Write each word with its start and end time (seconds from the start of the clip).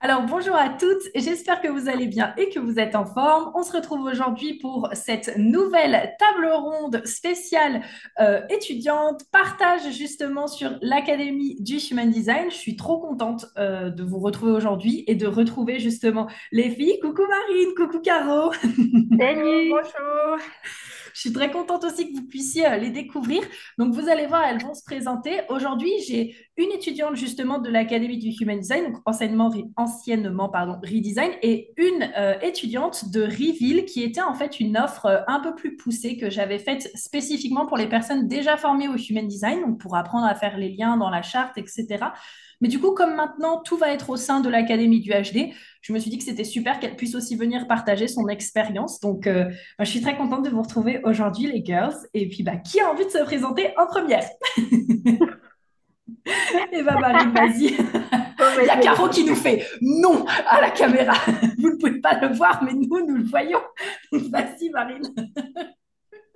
Alors 0.00 0.22
bonjour 0.24 0.54
à 0.54 0.68
toutes, 0.68 1.02
j'espère 1.14 1.62
que 1.62 1.68
vous 1.68 1.88
allez 1.88 2.06
bien 2.06 2.34
et 2.36 2.50
que 2.50 2.58
vous 2.58 2.78
êtes 2.78 2.94
en 2.94 3.06
forme. 3.06 3.50
On 3.54 3.62
se 3.62 3.72
retrouve 3.72 4.02
aujourd'hui 4.02 4.58
pour 4.58 4.90
cette 4.92 5.38
nouvelle 5.38 6.14
table 6.18 6.52
ronde 6.52 7.00
spéciale 7.06 7.80
euh, 8.20 8.42
étudiante, 8.50 9.22
partage 9.32 9.90
justement 9.92 10.48
sur 10.48 10.72
l'Académie 10.82 11.56
du 11.60 11.78
Human 11.78 12.10
Design. 12.10 12.50
Je 12.50 12.56
suis 12.56 12.76
trop 12.76 12.98
contente 12.98 13.46
euh, 13.56 13.88
de 13.88 14.04
vous 14.04 14.18
retrouver 14.18 14.52
aujourd'hui 14.52 15.02
et 15.06 15.14
de 15.14 15.26
retrouver 15.26 15.78
justement 15.78 16.28
les 16.52 16.68
filles. 16.68 16.98
Coucou 17.00 17.22
Marine, 17.26 17.74
coucou 17.74 18.00
Caro. 18.00 18.52
Salut! 18.52 19.70
Bonjour. 19.70 20.38
Je 21.16 21.20
suis 21.22 21.32
très 21.32 21.50
contente 21.50 21.82
aussi 21.84 22.12
que 22.12 22.18
vous 22.18 22.26
puissiez 22.26 22.66
euh, 22.66 22.76
les 22.76 22.90
découvrir. 22.90 23.42
Donc, 23.78 23.94
vous 23.94 24.10
allez 24.10 24.26
voir, 24.26 24.44
elles 24.44 24.62
vont 24.62 24.74
se 24.74 24.84
présenter. 24.84 25.40
Aujourd'hui, 25.48 25.92
j'ai 26.06 26.36
une 26.56 26.70
étudiante 26.72 27.16
justement 27.16 27.58
de 27.58 27.68
l'Académie 27.68 28.18
du 28.18 28.30
Human 28.30 28.58
Design, 28.58 28.92
donc 28.92 29.02
anciennement, 29.04 29.52
anciennement 29.76 30.48
pardon, 30.48 30.78
Redesign, 30.82 31.32
et 31.42 31.72
une 31.76 32.10
euh, 32.16 32.38
étudiante 32.40 33.10
de 33.10 33.22
Reveal 33.22 33.84
qui 33.84 34.02
était 34.02 34.22
en 34.22 34.34
fait 34.34 34.58
une 34.58 34.76
offre 34.78 35.06
euh, 35.06 35.18
un 35.26 35.40
peu 35.40 35.54
plus 35.54 35.76
poussée 35.76 36.16
que 36.16 36.30
j'avais 36.30 36.58
faite 36.58 36.90
spécifiquement 36.94 37.66
pour 37.66 37.76
les 37.76 37.88
personnes 37.88 38.26
déjà 38.26 38.56
formées 38.56 38.88
au 38.88 38.96
Human 38.96 39.26
Design, 39.26 39.60
donc 39.60 39.80
pour 39.80 39.96
apprendre 39.96 40.26
à 40.26 40.34
faire 40.34 40.56
les 40.56 40.70
liens 40.70 40.96
dans 40.96 41.10
la 41.10 41.22
charte, 41.22 41.58
etc. 41.58 42.06
Mais 42.62 42.68
du 42.68 42.80
coup, 42.80 42.92
comme 42.92 43.14
maintenant 43.14 43.60
tout 43.60 43.76
va 43.76 43.92
être 43.92 44.08
au 44.08 44.16
sein 44.16 44.40
de 44.40 44.48
l'Académie 44.48 45.00
du 45.00 45.10
HD, 45.10 45.52
je 45.82 45.92
me 45.92 45.98
suis 45.98 46.10
dit 46.10 46.18
que 46.18 46.24
c'était 46.24 46.44
super 46.44 46.80
qu'elle 46.80 46.96
puisse 46.96 47.14
aussi 47.14 47.36
venir 47.36 47.66
partager 47.68 48.08
son 48.08 48.28
expérience. 48.28 48.98
Donc, 49.00 49.26
euh, 49.26 49.50
je 49.78 49.84
suis 49.84 50.00
très 50.00 50.16
contente 50.16 50.44
de 50.44 50.50
vous 50.50 50.62
retrouver 50.62 51.00
aujourd'hui, 51.04 51.52
les 51.52 51.62
girls. 51.64 51.94
Et 52.14 52.28
puis, 52.28 52.42
bah, 52.42 52.56
qui 52.56 52.80
a 52.80 52.90
envie 52.90 53.04
de 53.04 53.10
se 53.10 53.22
présenter 53.22 53.74
en 53.76 53.86
première? 53.86 54.26
Et 56.72 56.82
bah, 56.82 56.98
Marine, 57.00 57.32
vas-y. 57.32 57.76
Il 58.60 58.66
y 58.66 58.70
a 58.70 58.76
Caro 58.78 59.08
qui 59.08 59.24
nous 59.24 59.34
fait 59.34 59.66
non 59.80 60.24
à 60.48 60.60
la 60.60 60.70
caméra. 60.70 61.14
Vous 61.58 61.70
ne 61.70 61.76
pouvez 61.76 62.00
pas 62.00 62.18
le 62.20 62.34
voir, 62.34 62.62
mais 62.62 62.72
nous, 62.72 63.06
nous 63.06 63.16
le 63.16 63.24
voyons. 63.24 63.62
Vas-y, 64.12 64.70
Marine. 64.70 65.14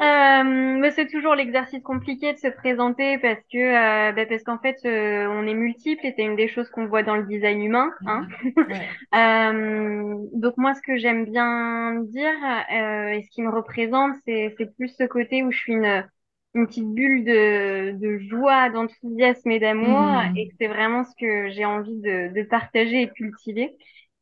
Euh, 0.00 0.44
mais 0.80 0.92
c'est 0.92 1.08
toujours 1.08 1.34
l'exercice 1.34 1.82
compliqué 1.82 2.32
de 2.32 2.38
se 2.38 2.48
présenter 2.48 3.18
parce 3.18 3.40
que 3.52 3.58
euh, 3.58 4.12
bah, 4.12 4.24
parce 4.24 4.42
qu'en 4.44 4.58
fait 4.58 4.78
euh, 4.86 5.26
on 5.28 5.46
est 5.46 5.52
multiple 5.52 6.06
et 6.06 6.14
c'est 6.16 6.22
une 6.22 6.36
des 6.36 6.48
choses 6.48 6.70
qu'on 6.70 6.86
voit 6.86 7.02
dans 7.02 7.16
le 7.16 7.24
design 7.24 7.62
humain. 7.62 7.90
Hein. 8.06 8.26
Ouais. 8.56 8.88
Euh, 9.14 10.14
donc 10.32 10.54
moi 10.56 10.72
ce 10.72 10.80
que 10.80 10.96
j'aime 10.96 11.26
bien 11.26 11.96
dire 12.00 12.32
euh, 12.72 13.08
et 13.10 13.22
ce 13.24 13.28
qui 13.28 13.42
me 13.42 13.50
représente 13.50 14.14
c'est 14.24 14.54
c'est 14.56 14.74
plus 14.74 14.88
ce 14.88 15.04
côté 15.04 15.42
où 15.42 15.50
je 15.50 15.58
suis 15.58 15.74
une 15.74 16.02
une 16.54 16.66
petite 16.66 16.88
bulle 16.94 17.24
de 17.24 17.92
de 17.98 18.18
joie, 18.28 18.70
d'enthousiasme 18.70 19.50
et 19.50 19.60
d'amour 19.60 20.22
et 20.36 20.48
que 20.48 20.54
Hmm. 20.54 20.60
c'est 20.60 20.66
vraiment 20.68 21.04
ce 21.04 21.14
que 21.18 21.50
j'ai 21.50 21.64
envie 21.64 21.96
de 22.00 22.32
de 22.34 22.42
partager 22.42 23.02
et 23.02 23.08
cultiver. 23.10 23.76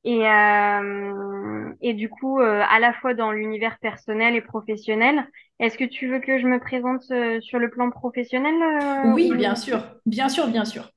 Et, 0.04 0.26
euh, 0.26 1.72
et 1.82 1.92
du 1.92 2.08
coup, 2.08 2.40
euh, 2.40 2.62
à 2.68 2.78
la 2.80 2.92
fois 2.94 3.14
dans 3.14 3.32
l'univers 3.32 3.78
personnel 3.80 4.34
et 4.36 4.40
professionnel, 4.40 5.28
est-ce 5.58 5.76
que 5.76 5.84
tu 5.84 6.08
veux 6.08 6.20
que 6.20 6.38
je 6.38 6.46
me 6.46 6.60
présente 6.60 7.02
euh, 7.10 7.40
sur 7.40 7.58
le 7.58 7.68
plan 7.70 7.90
professionnel 7.90 8.54
euh, 8.62 9.02
Oui, 9.02 9.34
bien 9.34 9.54
sûr. 9.56 9.82
Bien 10.06 10.28
sûr, 10.28 10.46
bien 10.48 10.64
sûr. 10.64 10.90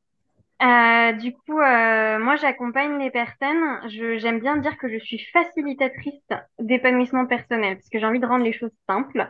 Euh, 0.61 1.13
du 1.13 1.33
coup, 1.33 1.59
euh, 1.59 2.19
moi, 2.19 2.35
j'accompagne 2.35 2.99
les 2.99 3.09
personnes. 3.09 3.79
Je, 3.89 4.19
j'aime 4.19 4.39
bien 4.39 4.57
dire 4.57 4.77
que 4.77 4.87
je 4.89 4.99
suis 5.03 5.17
facilitatrice 5.33 6.21
d'épanouissement 6.59 7.25
personnel, 7.25 7.77
parce 7.77 7.89
que 7.89 7.97
j'ai 7.99 8.05
envie 8.05 8.19
de 8.19 8.27
rendre 8.27 8.43
les 8.45 8.53
choses 8.53 8.69
simples 8.87 9.27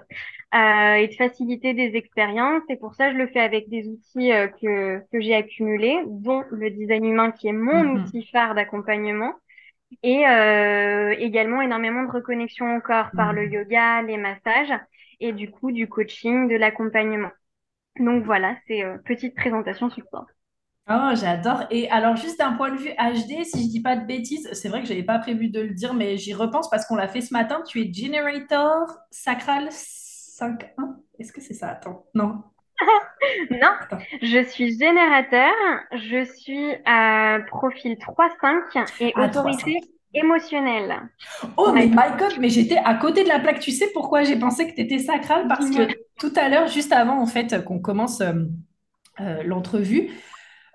euh, 0.53 0.93
et 0.95 1.07
de 1.07 1.13
faciliter 1.15 1.73
des 1.73 1.95
expériences. 1.95 2.63
Et 2.69 2.75
pour 2.75 2.95
ça, 2.95 3.11
je 3.13 3.17
le 3.17 3.27
fais 3.27 3.39
avec 3.39 3.69
des 3.69 3.87
outils 3.87 4.29
que, 4.61 4.99
que 5.09 5.21
j'ai 5.21 5.33
accumulés, 5.35 6.03
dont 6.07 6.43
le 6.51 6.69
design 6.69 7.05
humain, 7.05 7.31
qui 7.31 7.47
est 7.47 7.53
mon 7.53 7.91
Mhm. 7.93 7.95
outil 7.95 8.25
phare 8.27 8.53
d'accompagnement. 8.53 9.33
Et 10.03 10.27
euh, 10.27 11.15
également 11.19 11.61
énormément 11.61 12.03
de 12.03 12.11
reconnexion 12.11 12.77
au 12.77 12.81
corps 12.81 13.11
par 13.15 13.33
le 13.33 13.45
Mhm. 13.45 13.51
yoga, 13.51 14.01
les 14.03 14.17
massages 14.17 14.73
et 15.21 15.33
du 15.33 15.51
coup 15.51 15.71
du 15.71 15.87
coaching, 15.89 16.49
de 16.49 16.55
l'accompagnement. 16.55 17.31
Donc 17.99 18.25
voilà, 18.25 18.57
c'est 18.67 18.83
euh, 18.83 18.97
petite 19.05 19.35
présentation 19.35 19.89
sur 19.89 20.05
ça. 20.11 20.25
Oh, 20.93 21.15
j'adore. 21.15 21.63
Et 21.69 21.89
alors, 21.89 22.15
juste 22.15 22.39
d'un 22.39 22.53
point 22.53 22.71
de 22.71 22.77
vue 22.77 22.89
HD, 22.89 23.43
si 23.43 23.63
je 23.63 23.69
dis 23.69 23.81
pas 23.81 23.95
de 23.95 24.05
bêtises, 24.05 24.49
c'est 24.53 24.67
vrai 24.69 24.81
que 24.81 24.87
je 24.87 24.93
n'avais 24.93 25.03
pas 25.05 25.19
prévu 25.19 25.49
de 25.49 25.61
le 25.61 25.73
dire, 25.73 25.93
mais 25.93 26.17
j'y 26.17 26.33
repense 26.33 26.69
parce 26.69 26.85
qu'on 26.85 26.95
l'a 26.95 27.07
fait 27.07 27.21
ce 27.21 27.33
matin. 27.33 27.61
Tu 27.67 27.81
es 27.81 27.93
Generator 27.93 28.87
Sacral 29.11 29.69
5.1. 29.69 30.95
Est-ce 31.19 31.31
que 31.31 31.41
c'est 31.41 31.53
ça? 31.53 31.69
Attends. 31.69 32.05
Non. 32.13 32.43
Non, 33.51 33.69
Attends. 33.79 33.99
je 34.23 34.43
suis 34.43 34.77
générateur, 34.77 35.51
je 35.91 36.23
suis 36.25 36.73
à 36.85 37.37
profil 37.47 37.93
3-5 37.93 38.85
et 38.99 39.13
Ah, 39.15 39.27
autorité 39.27 39.77
émotionnelle. 40.15 40.95
Oh, 41.57 41.71
mais 41.71 41.85
my 41.85 42.17
God, 42.17 42.33
mais 42.39 42.49
j'étais 42.49 42.77
à 42.77 42.95
côté 42.95 43.23
de 43.23 43.29
la 43.29 43.39
plaque. 43.39 43.59
Tu 43.59 43.71
sais 43.71 43.87
pourquoi 43.93 44.23
j'ai 44.23 44.35
pensé 44.35 44.67
que 44.67 44.73
tu 44.75 44.81
étais 44.81 44.97
sacral? 44.97 45.47
Parce 45.47 45.69
que 45.69 45.87
tout 46.19 46.33
à 46.35 46.49
l'heure, 46.49 46.67
juste 46.67 46.91
avant, 46.91 47.19
en 47.21 47.27
fait, 47.27 47.63
qu'on 47.63 47.79
commence 47.79 48.21
euh, 48.21 48.33
euh, 49.19 49.43
l'entrevue, 49.43 50.09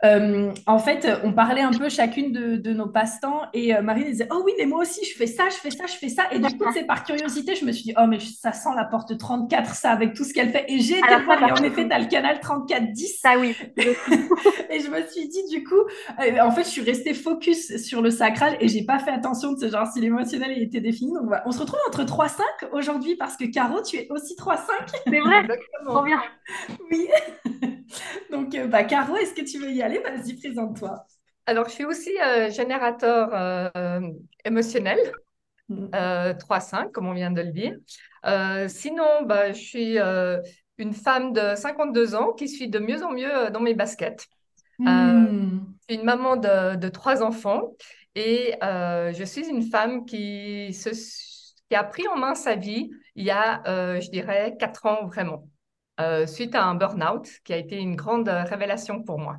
Euh, 0.04 0.52
en 0.66 0.78
fait, 0.78 1.08
on 1.24 1.32
parlait 1.32 1.62
un 1.62 1.72
peu 1.72 1.88
chacune 1.88 2.32
de, 2.32 2.56
de 2.56 2.72
nos 2.72 2.86
passe-temps 2.86 3.42
et 3.54 3.74
euh, 3.74 3.82
Marie 3.82 4.04
disait 4.04 4.28
Oh 4.30 4.42
oui, 4.44 4.52
mais 4.58 4.66
moi 4.66 4.82
aussi, 4.82 5.04
je 5.04 5.16
fais 5.16 5.26
ça, 5.26 5.48
je 5.48 5.56
fais 5.56 5.70
ça, 5.70 5.86
je 5.86 5.94
fais 5.94 6.08
ça. 6.08 6.24
Et 6.32 6.38
du 6.38 6.56
coup, 6.56 6.64
c'est 6.72 6.84
par 6.84 7.04
curiosité, 7.04 7.54
je 7.54 7.64
me 7.64 7.72
suis 7.72 7.84
dit 7.84 7.94
Oh, 7.98 8.06
mais 8.06 8.18
ça 8.20 8.52
sent 8.52 8.70
la 8.76 8.84
porte 8.84 9.16
34, 9.16 9.74
ça, 9.74 9.90
avec 9.90 10.14
tout 10.14 10.24
ce 10.24 10.32
qu'elle 10.32 10.50
fait. 10.50 10.64
Et 10.68 10.80
j'ai 10.80 10.98
été 10.98 11.16
voir, 11.24 11.42
et 11.42 11.52
en 11.52 11.64
effet, 11.64 11.88
tu 11.88 11.94
as 11.94 11.98
le 11.98 12.06
canal 12.06 12.40
3410. 12.40 13.18
Ça 13.20 13.38
oui. 13.38 13.56
Et 14.70 14.80
je 14.80 14.90
me 14.90 15.06
suis 15.06 15.28
dit, 15.28 15.44
du 15.50 15.64
coup, 15.64 15.74
euh, 16.20 16.40
en 16.40 16.50
fait, 16.50 16.64
je 16.64 16.68
suis 16.68 16.82
restée 16.82 17.14
focus 17.14 17.76
sur 17.78 18.02
le 18.02 18.10
sacral 18.10 18.56
et 18.60 18.68
j'ai 18.68 18.84
pas 18.84 18.98
fait 18.98 19.10
attention 19.10 19.52
de 19.52 19.58
ce 19.58 19.70
genre 19.70 19.86
si 19.86 20.00
l'émotionnel 20.00 20.60
était 20.60 20.80
défini. 20.80 21.12
Donc, 21.14 21.26
voilà. 21.26 21.42
on 21.46 21.52
se 21.52 21.60
retrouve 21.60 21.80
entre 21.88 22.04
trois 22.04 22.28
cinq 22.28 22.68
aujourd'hui 22.72 23.16
parce 23.16 23.36
que 23.36 23.44
Caro, 23.44 23.82
tu 23.82 23.96
es 23.96 24.06
aussi 24.10 24.36
trois 24.36 24.56
cinq. 24.56 24.86
C'est 25.06 25.20
vrai, 25.20 25.46
trop 25.86 26.02
bien. 26.02 26.20
Oui. 26.90 27.08
Donc, 28.30 28.54
euh, 28.54 28.66
bah, 28.66 28.84
Caro, 28.84 29.16
est-ce 29.16 29.34
que 29.34 29.42
tu 29.42 29.58
veux 29.58 29.70
y 29.70 29.82
aller? 29.82 29.98
Vas-y, 29.98 30.36
présente-toi. 30.36 31.06
Alors, 31.46 31.68
je 31.68 31.74
suis 31.74 31.84
aussi 31.84 32.10
euh, 32.20 32.50
générateur 32.50 33.30
euh, 33.32 34.00
émotionnel, 34.44 34.98
euh, 35.70 36.34
3-5, 36.34 36.90
comme 36.90 37.06
on 37.06 37.14
vient 37.14 37.30
de 37.30 37.40
le 37.40 37.52
dire. 37.52 37.76
Euh, 38.24 38.66
sinon, 38.68 39.22
bah, 39.24 39.52
je 39.52 39.60
suis 39.60 39.98
une 40.78 40.92
femme 40.92 41.32
de 41.32 41.54
52 41.54 42.14
ans 42.14 42.32
qui 42.32 42.48
suis 42.48 42.68
de 42.68 42.78
mieux 42.78 43.02
en 43.04 43.12
mieux 43.12 43.50
dans 43.50 43.60
mes 43.60 43.74
baskets. 43.74 44.26
Hmm. 44.78 45.60
je 45.88 45.94
suis 45.94 46.00
une 46.00 46.04
maman 46.04 46.36
de, 46.36 46.76
de 46.76 46.88
trois 46.90 47.22
enfants 47.22 47.62
et 48.14 48.54
je 48.60 49.24
suis 49.24 49.48
une 49.48 49.62
femme 49.62 50.04
qui, 50.04 50.74
se, 50.74 50.90
qui 50.90 51.74
a 51.74 51.82
pris 51.82 52.06
en 52.08 52.18
main 52.18 52.34
sa 52.34 52.56
vie 52.56 52.90
il 53.14 53.24
y 53.24 53.30
a, 53.30 53.62
je 54.00 54.10
dirais, 54.10 54.56
quatre 54.58 54.84
ans 54.84 55.06
vraiment, 55.06 55.48
euh, 56.00 56.26
suite 56.26 56.54
à 56.54 56.64
un 56.64 56.74
burn-out 56.74 57.28
qui 57.44 57.52
a 57.52 57.56
été 57.56 57.78
une 57.78 57.96
grande 57.96 58.28
euh, 58.28 58.42
révélation 58.44 59.02
pour 59.02 59.18
moi. 59.18 59.38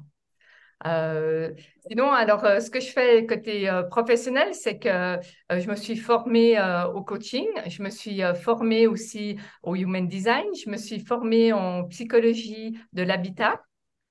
Euh, 0.85 1.51
sinon, 1.87 2.11
alors, 2.11 2.41
ce 2.41 2.69
que 2.69 2.79
je 2.79 2.91
fais 2.91 3.25
côté 3.25 3.67
professionnel, 3.89 4.53
c'est 4.53 4.77
que 4.77 5.17
je 5.49 5.67
me 5.67 5.75
suis 5.75 5.97
formée 5.97 6.55
au 6.93 7.01
coaching, 7.01 7.47
je 7.67 7.81
me 7.81 7.89
suis 7.89 8.21
formée 8.35 8.85
aussi 8.85 9.37
au 9.63 9.75
human 9.75 10.07
design, 10.07 10.45
je 10.63 10.69
me 10.69 10.77
suis 10.77 10.99
formée 10.99 11.51
en 11.51 11.85
psychologie 11.85 12.77
de 12.93 13.01
l'habitat. 13.01 13.59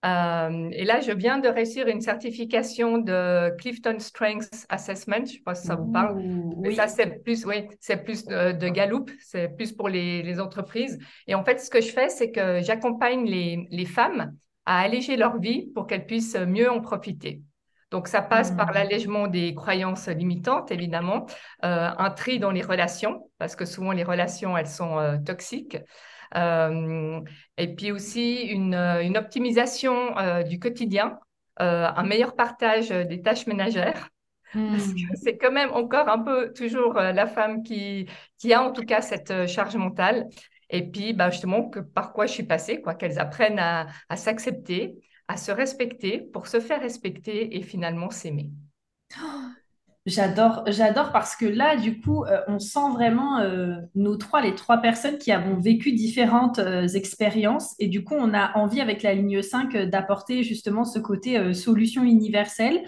Euh, 0.05 0.69
et 0.73 0.85
là, 0.85 1.01
je 1.01 1.11
viens 1.11 1.39
de 1.39 1.49
réussir 1.49 1.89
une 1.89 2.01
certification 2.01 2.99
de 2.99 3.51
Clifton 3.57 3.97
Strengths 3.99 4.67
Assessment. 4.69 5.17
Je 5.17 5.21
ne 5.21 5.27
sais 5.27 5.43
pas 5.45 5.55
si 5.55 5.67
ça 5.67 5.75
vous 5.75 5.91
parle. 5.91 6.17
Mais 6.61 6.71
ça, 6.73 6.87
c'est 6.87 7.23
plus, 7.25 7.45
oui, 7.45 7.67
c'est 7.81 8.05
plus 8.05 8.25
de, 8.25 8.53
de 8.53 8.69
Gallup, 8.69 9.11
c'est 9.21 9.49
plus 9.49 9.73
pour 9.73 9.89
les, 9.89 10.23
les 10.23 10.39
entreprises. 10.41 10.99
Et 11.27 11.35
en 11.35 11.45
fait, 11.45 11.59
ce 11.61 11.71
que 11.71 11.81
je 11.81 11.91
fais, 11.91 12.09
c'est 12.09 12.31
que 12.31 12.61
j'accompagne 12.61 13.25
les, 13.25 13.67
les 13.71 13.87
femmes 13.87 14.37
à 14.65 14.81
alléger 14.81 15.17
leur 15.17 15.39
vie 15.39 15.71
pour 15.75 15.87
qu'elles 15.87 16.07
puissent 16.07 16.37
mieux 16.37 16.71
en 16.71 16.81
profiter. 16.81 17.41
Donc, 17.93 18.09
ça 18.09 18.21
passe 18.21 18.51
par 18.51 18.73
Hmm. 18.73 18.75
l'allègement 18.75 19.27
des 19.29 19.55
croyances 19.55 20.09
limitantes, 20.09 20.73
évidemment, 20.73 21.27
euh, 21.65 21.89
un 21.97 22.11
tri 22.11 22.39
dans 22.41 22.51
les 22.51 22.63
relations, 22.63 23.31
parce 23.39 23.55
que 23.55 23.65
souvent 23.65 23.93
les 23.93 24.03
relations, 24.03 24.57
elles 24.57 24.67
sont 24.67 24.99
euh, 24.99 25.19
toxiques. 25.19 25.79
Euh, 26.35 27.21
et 27.57 27.75
puis 27.75 27.93
aussi 27.93 28.43
une, 28.43 28.75
euh, 28.75 29.03
une 29.03 29.17
optimisation 29.17 30.17
euh, 30.19 30.43
du 30.43 30.59
quotidien, 30.59 31.19
un 31.59 32.03
meilleur 32.03 32.37
partage 32.37 32.91
des 32.91 33.23
tâches 33.23 33.47
ménagères, 33.47 34.11
parce 34.71 34.93
que 34.93 34.93
Hmm. 34.93 35.23
c'est 35.23 35.39
quand 35.39 35.53
même 35.53 35.73
encore 35.73 36.09
un 36.09 36.19
peu 36.19 36.53
toujours 36.53 36.95
la 36.95 37.27
femme 37.27 37.63
qui, 37.63 38.09
qui 38.39 38.53
a 38.53 38.63
en 38.63 38.73
tout 38.73 38.85
cas 38.85 39.01
cette 39.03 39.47
charge 39.47 39.77
mentale. 39.77 40.29
Et 40.71 40.83
puis, 40.91 41.13
bah, 41.15 41.31
justement, 41.31 41.69
que, 41.71 41.79
par 41.81 42.13
quoi 42.13 42.27
je 42.27 42.33
suis 42.33 42.43
passée, 42.43 42.81
quoi, 42.83 42.95
qu'elles 42.95 43.19
apprennent 43.19 43.59
à, 43.59 43.87
à 44.09 44.17
s'accepter, 44.17 44.97
à 45.29 45.37
se 45.37 45.53
respecter 45.53 46.19
pour 46.21 46.47
se 46.49 46.61
faire 46.61 46.81
respecter 46.81 47.57
et 47.57 47.63
finalement 47.63 48.11
s'aimer. 48.11 48.51
J'adore, 50.07 50.63
j'adore 50.69 51.11
parce 51.11 51.35
que 51.35 51.47
là, 51.47 51.77
du 51.77 52.01
coup, 52.01 52.25
euh, 52.27 52.41
on 52.47 52.61
sent 52.61 52.91
vraiment 52.93 53.41
euh, 53.41 53.75
nous 53.97 54.15
trois, 54.17 54.41
les 54.41 54.55
trois 54.55 54.79
personnes 54.79 55.19
qui 55.19 55.33
avons 55.33 55.59
vécu 55.59 55.91
différentes 55.93 56.61
euh, 56.61 56.87
expériences 56.87 57.75
et 57.81 57.89
du 57.89 58.05
coup, 58.05 58.15
on 58.17 58.33
a 58.33 58.57
envie 58.57 58.81
avec 58.81 59.03
la 59.03 59.15
ligne 59.15 59.43
5 59.43 59.75
euh, 59.75 59.87
d'apporter 59.87 60.45
justement 60.45 60.85
ce 60.85 61.01
côté 61.01 61.37
euh, 61.39 61.55
solution 61.55 62.05
universelle. 62.05 62.85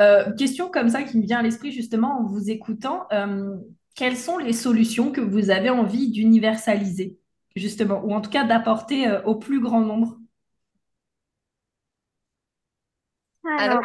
Euh, 0.00 0.32
question 0.34 0.70
comme 0.70 0.88
ça 0.90 1.04
qui 1.04 1.18
me 1.18 1.24
vient 1.24 1.38
à 1.40 1.42
l'esprit 1.42 1.72
justement 1.72 2.20
en 2.20 2.24
vous 2.26 2.50
écoutant. 2.50 3.06
euh, 3.12 3.56
quelles 3.96 4.16
sont 4.16 4.38
les 4.38 4.52
solutions 4.54 5.12
que 5.12 5.20
vous 5.20 5.50
avez 5.50 5.70
envie 5.70 6.10
d'universaliser 6.10 7.18
justement 7.56 8.02
ou 8.04 8.12
en 8.14 8.20
tout 8.20 8.30
cas 8.30 8.44
d'apporter 8.44 9.08
euh, 9.08 9.22
au 9.24 9.36
plus 9.36 9.60
grand 9.60 9.80
nombre? 9.80 10.18
Alors, 13.56 13.80
Alors, 13.80 13.84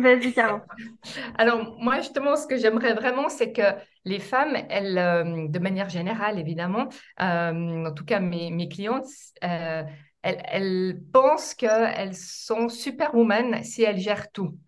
vas-y, 0.00 0.32
Caro. 0.32 0.60
Alors, 1.38 1.76
moi, 1.80 1.96
justement, 1.98 2.36
ce 2.36 2.46
que 2.46 2.56
j'aimerais 2.56 2.94
vraiment, 2.94 3.28
c'est 3.28 3.52
que 3.52 3.62
les 4.04 4.18
femmes, 4.18 4.56
elles, 4.70 4.98
euh, 4.98 5.48
de 5.48 5.58
manière 5.58 5.88
générale, 5.88 6.38
évidemment, 6.38 6.88
euh, 7.20 7.86
en 7.86 7.92
tout 7.92 8.04
cas 8.04 8.20
mes, 8.20 8.50
mes 8.50 8.68
clientes, 8.68 9.06
euh, 9.44 9.82
elles, 10.22 10.42
elles 10.46 11.00
pensent 11.12 11.54
qu'elles 11.54 12.14
sont 12.14 12.68
superwoman 12.68 13.62
si 13.62 13.82
elles 13.82 13.98
gèrent 13.98 14.30
tout. 14.32 14.58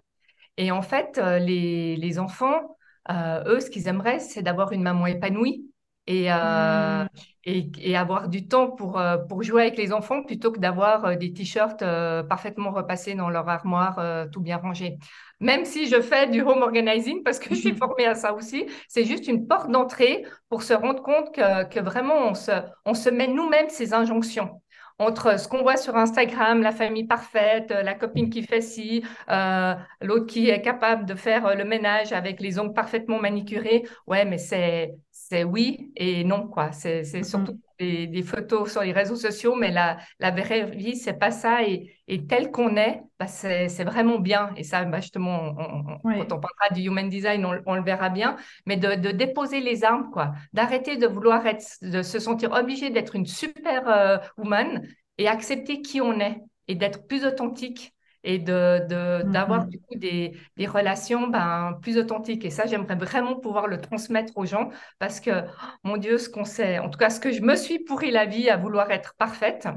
Et 0.57 0.71
en 0.71 0.83
fait, 0.83 1.19
les, 1.19 1.97
les 1.97 2.19
enfants, 2.19 2.77
eux, 3.11 3.61
ce 3.61 3.71
qu'ils 3.71 3.89
aimeraient, 3.89 4.19
c'est 4.21 4.43
d'avoir 4.43 4.73
une 4.73 4.83
maman 4.83 5.07
épanouie 5.07 5.70
et, 6.11 6.33
euh, 6.33 7.05
Hmm, 7.05 7.07
et, 7.45 7.71
et 7.79 7.97
avoir 7.97 8.29
du 8.29 8.49
temps 8.49 8.71
pour, 8.71 8.99
euh, 8.99 9.17
pour 9.17 9.43
jouer 9.43 9.63
avec 9.63 9.79
les 9.79 9.93
enfants 9.93 10.23
plutôt 10.25 10.51
que 10.51 10.59
d'avoir 10.59 11.05
euh, 11.05 11.15
des 11.15 11.33
t-shirts 11.33 11.85
parfaitement 12.29 12.73
repassés 12.73 13.15
dans 13.15 13.31
leur 13.31 13.49
armoire, 13.49 14.29
tout 14.31 14.41
bien 14.41 14.59
rangé. 14.59 14.99
Même 15.39 15.65
si 15.65 15.87
je 15.87 16.01
fais 16.01 16.27
du 16.29 16.43
home 16.43 16.63
organizing, 16.63 17.23
parce 17.23 17.39
que 17.39 17.55
je 17.55 17.61
suis 17.61 17.73
mhm, 17.73 17.79
formée 17.79 18.07
à 18.07 18.15
ça 18.15 18.35
aussi, 18.35 18.67
c'est 18.89 19.05
juste 19.05 19.27
une 19.29 19.47
porte 19.47 19.71
d'entrée 19.71 20.25
pour 20.49 20.63
se 20.63 20.75
rendre 20.75 21.03
compte 21.03 21.33
que, 21.35 21.65
que 21.69 21.81
vraiment 21.81 22.29
on 22.29 22.35
se, 22.35 22.53
on 22.85 22.95
se 22.95 23.09
met 23.09 23.29
nous-mêmes 23.29 23.71
ces 23.71 23.95
injonctions 23.95 24.61
entre 25.01 25.41
ce 25.41 25.49
qu'on 25.49 25.63
voit 25.63 25.79
sur 25.79 25.97
Instagram, 25.97 26.61
la 26.61 26.73
famille 26.73 27.07
parfaite, 27.07 27.71
la 27.71 27.95
copine 27.95 28.29
qui 28.29 28.43
fait 28.43 28.61
ci, 28.61 29.03
euh, 29.31 29.75
l'autre 30.03 30.27
qui 30.27 30.51
est 30.51 30.61
capable 30.61 31.07
de 31.07 31.15
faire 31.15 31.57
le 31.57 31.65
ménage 31.65 32.13
avec 32.13 32.39
les 32.39 32.59
ongles 32.59 32.75
parfaitement 32.75 33.19
manicurés. 33.19 33.83
Ouais, 34.07 34.27
mais 34.27 34.37
c'est 34.37 34.95
c'est 35.31 35.45
oui 35.45 35.93
et 35.97 36.25
non, 36.25 36.49
quoi. 36.49 36.73
C'est 36.73 37.05
surtout 37.25 37.53
des, 37.79 38.07
des 38.09 38.23
photos 38.23 38.73
sur 38.73 38.83
les 38.83 38.93
réseaux 38.93 39.15
sociaux, 39.17 39.55
mais 39.55 39.71
la, 39.71 39.99
la 40.19 40.31
vraie 40.33 40.67
vie, 40.71 40.97
c'est 40.97 41.15
pas 41.19 41.31
ça. 41.31 41.63
Et, 41.65 41.95
et 42.09 42.27
tel 42.27 42.51
qu'on 42.51 42.77
est, 42.77 43.01
bah, 43.19 43.27
c'est 43.29 43.69
c'est 43.69 43.85
vraiment 43.85 44.19
bien. 44.19 44.53
Et 44.57 44.65
ça, 44.65 44.85
bah, 44.85 45.01
justement, 45.01 45.55
on- 45.57 45.93
on- 45.95 45.99
quand 46.17 46.33
on 46.33 46.41
parlera 46.41 46.75
du 46.75 46.83
human 46.83 47.09
design, 47.09 47.45
on, 47.47 47.61
on 47.67 47.75
le 47.77 47.83
verra 47.83 48.11
bien. 48.11 48.37
Mais 48.67 48.77
de, 48.77 48.95
de 48.97 49.11
déposer 49.13 49.61
les 49.61 49.85
armes, 49.85 50.11
quoi. 50.11 50.33
D'arrêter 50.53 50.97
de 50.97 51.07
vouloir 51.07 51.47
être, 51.47 51.65
de 51.83 52.03
se 52.03 52.19
sentir 52.19 52.53
obligé 52.53 52.91
d'être 52.91 53.15
une 53.17 53.27
super 53.27 53.89
euh, 53.89 54.19
woman 54.37 54.87
et 55.19 55.29
accepter 55.29 55.81
qui 55.83 56.01
on 56.01 56.19
est 56.21 56.39
et 56.69 56.75
d'être 56.75 57.07
plus 57.07 57.25
authentique 57.25 57.95
et 58.25 58.39
de, 58.39 58.87
de- 58.89 59.23
d'avoir 59.31 59.61
Mhm. 59.61 59.71
du 59.71 59.81
coup 59.81 59.95
des, 59.97 60.37
des 60.57 60.67
relations 60.67 61.29
ben, 61.29 61.79
plus 61.83 61.99
authentiques. 61.99 62.45
Et 62.45 62.51
ça, 62.51 62.67
j'aimerais 62.67 62.97
vraiment 62.97 63.37
pouvoir 63.37 63.67
le 63.67 63.81
transmettre 63.81 64.37
aux 64.37 64.47
gens 64.47 64.71
parce 64.99 65.21
que, 65.21 65.31
oh, 65.47 65.67
mon 65.85 65.97
Dieu, 65.97 66.19
ce 66.19 66.29
qu'on 66.29 66.45
sait, 66.45 66.79
en 66.79 66.91
tout 66.91 66.99
cas, 66.99 67.11
ce 67.11 67.21
que 67.21 67.33
je 67.33 67.43
me 67.43 67.57
suis 67.57 67.79
pourri 67.81 68.11
la 68.11 68.27
vie 68.27 68.51
à 68.51 68.57
vouloir 68.57 68.91
être 68.91 69.15
parfaite 69.17 69.69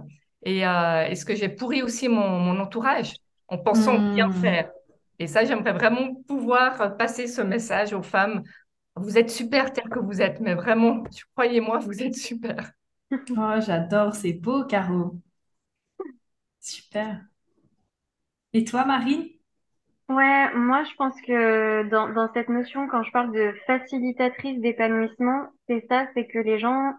et, 0.44 0.66
euh, 0.68 1.06
et 1.08 1.16
ce 1.16 1.26
que 1.26 1.36
j'ai 1.36 1.50
pourri 1.50 1.82
aussi 1.84 2.08
mon, 2.10 2.40
mon 2.40 2.60
entourage 2.60 3.14
en 3.48 3.58
pensant 3.58 4.00
bien 4.16 4.28
Hmm. 4.28 4.42
faire. 4.42 4.72
Et 5.20 5.28
ça, 5.28 5.46
j'aimerais 5.46 5.74
vraiment 5.74 6.16
pouvoir 6.28 6.98
passer 6.98 7.28
ce 7.28 7.42
message 7.42 7.94
aux 7.94 8.04
femmes. 8.04 8.44
Vous 8.96 9.18
êtes 9.18 9.30
super 9.32 9.72
telles 9.74 9.90
que 9.90 10.00
vous 10.00 10.22
êtes, 10.22 10.40
mais 10.42 10.56
vraiment, 10.56 11.04
croyez-moi, 11.36 11.80
vous 11.80 12.02
êtes 12.04 12.16
super. 12.16 12.72
Oh, 13.38 13.60
j'adore, 13.60 14.16
c'est 14.16 14.32
beau, 14.34 14.64
Caro. 14.66 15.20
Super. 16.60 17.30
Et 18.54 18.66
toi, 18.66 18.86
Marine? 18.86 19.28
Ouais, 20.10 20.54
moi 20.56 20.84
je 20.84 20.94
pense 20.96 21.20
que 21.22 21.84
dans, 21.90 22.10
dans 22.10 22.32
cette 22.34 22.50
notion, 22.50 22.88
quand 22.88 23.04
je 23.04 23.12
parle 23.12 23.32
de 23.34 23.54
facilitatrice 23.66 24.60
d'épanouissement, 24.62 25.48
c'est 25.68 25.86
ça, 25.90 26.08
c'est 26.14 26.28
que 26.28 26.40
les 26.40 26.60
gens, 26.60 26.94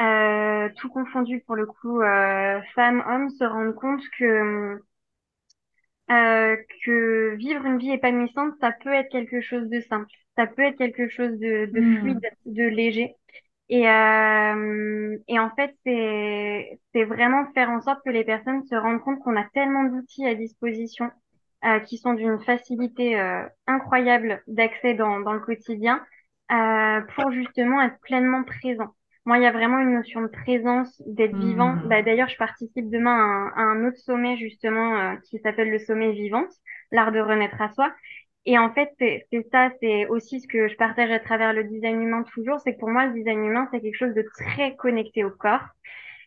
euh, 0.00 0.68
tout 0.78 0.88
confondu 0.90 1.40
pour 1.46 1.56
le 1.56 1.66
coup, 1.66 2.00
euh, 2.02 2.60
femmes, 2.74 3.04
hommes, 3.08 3.30
se 3.30 3.44
rendent 3.44 3.74
compte 3.76 4.02
que, 4.18 4.80
euh, 6.10 6.56
que 6.84 7.34
vivre 7.36 7.64
une 7.66 7.78
vie 7.78 7.90
épanouissante, 7.92 8.54
ça 8.60 8.72
peut 8.72 8.92
être 8.92 9.10
quelque 9.10 9.40
chose 9.40 9.68
de 9.68 9.80
simple, 9.80 10.06
ça 10.36 10.46
peut 10.46 10.62
être 10.62 10.76
quelque 10.78 11.08
chose 11.08 11.32
de, 11.38 11.66
de 11.66 11.82
fluide, 11.82 12.18
Hmm. 12.18 12.28
de 12.46 12.62
léger. 12.64 13.14
Et, 13.70 13.88
euh, 13.88 15.18
et 15.28 15.38
en 15.38 15.50
fait, 15.50 15.74
c'est, 15.84 16.80
c'est 16.94 17.04
vraiment 17.04 17.44
faire 17.52 17.70
en 17.70 17.80
sorte 17.82 18.00
que 18.04 18.10
les 18.10 18.24
personnes 18.24 18.64
se 18.64 18.74
rendent 18.74 19.00
compte 19.00 19.20
qu'on 19.20 19.36
a 19.36 19.44
tellement 19.52 19.84
d'outils 19.84 20.26
à 20.26 20.34
disposition 20.34 21.10
euh, 21.64 21.80
qui 21.80 21.98
sont 21.98 22.14
d'une 22.14 22.40
facilité 22.40 23.20
euh, 23.20 23.42
incroyable 23.66 24.42
d'accès 24.46 24.94
dans, 24.94 25.20
dans 25.20 25.34
le 25.34 25.40
quotidien 25.40 26.02
euh, 26.50 27.00
pour 27.14 27.30
justement 27.32 27.82
être 27.82 27.98
pleinement 28.00 28.42
présent. 28.44 28.94
Moi, 29.26 29.36
il 29.36 29.42
y 29.42 29.46
a 29.46 29.52
vraiment 29.52 29.78
une 29.78 29.92
notion 29.92 30.22
de 30.22 30.28
présence, 30.28 31.02
d'être 31.06 31.36
vivant. 31.36 31.76
Bah, 31.84 32.00
d'ailleurs, 32.02 32.30
je 32.30 32.36
participe 32.38 32.88
demain 32.88 33.14
à 33.14 33.20
un, 33.20 33.48
à 33.48 33.60
un 33.60 33.86
autre 33.86 33.98
sommet 33.98 34.38
justement 34.38 34.96
euh, 34.96 35.16
qui 35.24 35.38
s'appelle 35.40 35.70
le 35.70 35.78
sommet 35.78 36.12
vivante, 36.12 36.48
l'art 36.92 37.12
de 37.12 37.20
renaître 37.20 37.60
à 37.60 37.70
soi. 37.74 37.92
Et 38.50 38.58
en 38.58 38.72
fait, 38.72 38.90
c'est 38.98 39.26
ça, 39.52 39.68
c'est 39.80 40.06
aussi 40.06 40.40
ce 40.40 40.48
que 40.48 40.68
je 40.68 40.76
partage 40.76 41.10
à 41.10 41.18
travers 41.20 41.52
le 41.52 41.64
design 41.64 42.00
humain 42.02 42.22
toujours, 42.32 42.58
c'est 42.60 42.74
que 42.74 42.78
pour 42.80 42.88
moi, 42.88 43.04
le 43.06 43.12
design 43.12 43.44
humain, 43.44 43.68
c'est 43.70 43.80
quelque 43.82 43.94
chose 43.98 44.14
de 44.14 44.24
très 44.38 44.74
connecté 44.76 45.22
au 45.22 45.30
corps. 45.30 45.66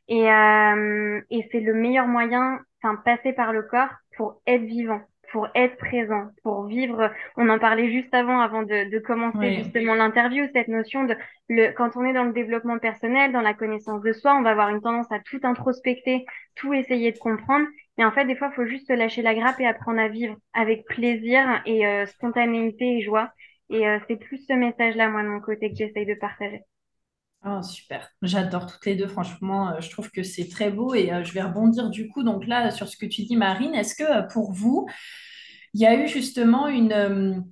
Et, 0.08 0.32
euh, 0.32 1.22
et 1.32 1.48
c'est 1.52 1.62
le 1.62 1.74
meilleur 1.74 2.08
moyen, 2.08 2.60
enfin, 2.84 2.96
passer 3.06 3.34
par 3.34 3.54
le 3.54 3.64
corps 3.64 3.90
pour 4.18 4.42
être 4.48 4.64
vivant, 4.64 5.02
pour 5.32 5.48
être 5.56 5.78
présent, 5.78 6.28
pour 6.44 6.66
vivre. 6.68 7.12
On 7.38 7.50
en 7.50 7.60
parlait 7.60 7.92
juste 7.92 8.14
avant, 8.14 8.42
avant 8.42 8.64
de, 8.64 8.92
de 8.92 9.00
commencer 9.00 9.40
Oui. 9.40 9.56
justement 9.56 9.96
l'interview, 9.96 10.46
cette 10.54 10.68
notion 10.68 11.06
de 11.06 11.16
le, 11.50 11.72
quand 11.74 11.98
on 11.98 12.06
est 12.06 12.14
dans 12.14 12.26
le 12.26 12.34
développement 12.34 12.80
personnel, 12.80 13.32
dans 13.32 13.42
la 13.42 13.56
connaissance 13.56 14.02
de 14.04 14.14
soi, 14.14 14.36
on 14.36 14.44
va 14.44 14.52
avoir 14.52 14.70
une 14.70 14.82
tendance 14.82 15.12
à 15.12 15.20
tout 15.20 15.40
introspecter, 15.44 16.26
tout 16.56 16.74
essayer 16.74 17.12
de 17.14 17.18
comprendre. 17.20 17.68
Et 17.98 18.06
en 18.06 18.12
fait, 18.12 18.26
des 18.26 18.36
fois, 18.36 18.50
il 18.52 18.56
faut 18.56 18.66
juste 18.66 18.88
se 18.88 18.94
lâcher 18.94 19.22
la 19.22 19.36
grappe 19.36 19.60
et 19.60 19.68
apprendre 19.68 20.00
à 20.00 20.08
vivre 20.08 20.36
avec 20.54 20.86
plaisir 20.86 21.62
et 21.66 21.86
euh, 21.86 22.06
spontanéité 22.06 22.98
et 22.98 23.02
joie. 23.02 23.32
Et 23.70 23.88
euh, 23.88 24.00
c'est 24.08 24.18
plus 24.18 24.46
ce 24.48 24.54
message-là, 24.54 25.10
moi, 25.10 25.24
de 25.24 25.28
mon 25.28 25.40
côté, 25.40 25.70
que 25.70 25.78
j'essaye 25.78 26.06
de 26.06 26.16
partager. 26.16 26.62
Oh, 27.46 27.62
super. 27.64 28.10
J'adore 28.22 28.68
toutes 28.68 28.86
les 28.86 28.96
deux. 28.96 29.08
Franchement, 29.08 29.70
euh, 29.70 29.82
je 29.82 29.90
trouve 29.90 30.12
que 30.12 30.24
c'est 30.24 30.48
très 30.48 30.72
beau 30.72 30.94
et 30.94 31.12
je 31.24 31.34
vais 31.34 31.42
rebondir 31.42 31.90
du 31.90 32.08
coup 32.08 32.22
donc 32.22 32.46
là 32.46 32.70
sur 32.70 32.88
ce 32.88 32.98
que 32.98 33.06
tu 33.08 33.24
dis, 33.24 33.36
Marine. 33.36 33.74
Est-ce 33.74 33.96
que 33.96 34.32
pour 34.32 34.52
vous, 34.52 34.88
il 35.74 35.82
y 35.82 35.86
a 35.86 35.96
eu 35.96 36.08
justement 36.08 36.68
une, 36.68 37.44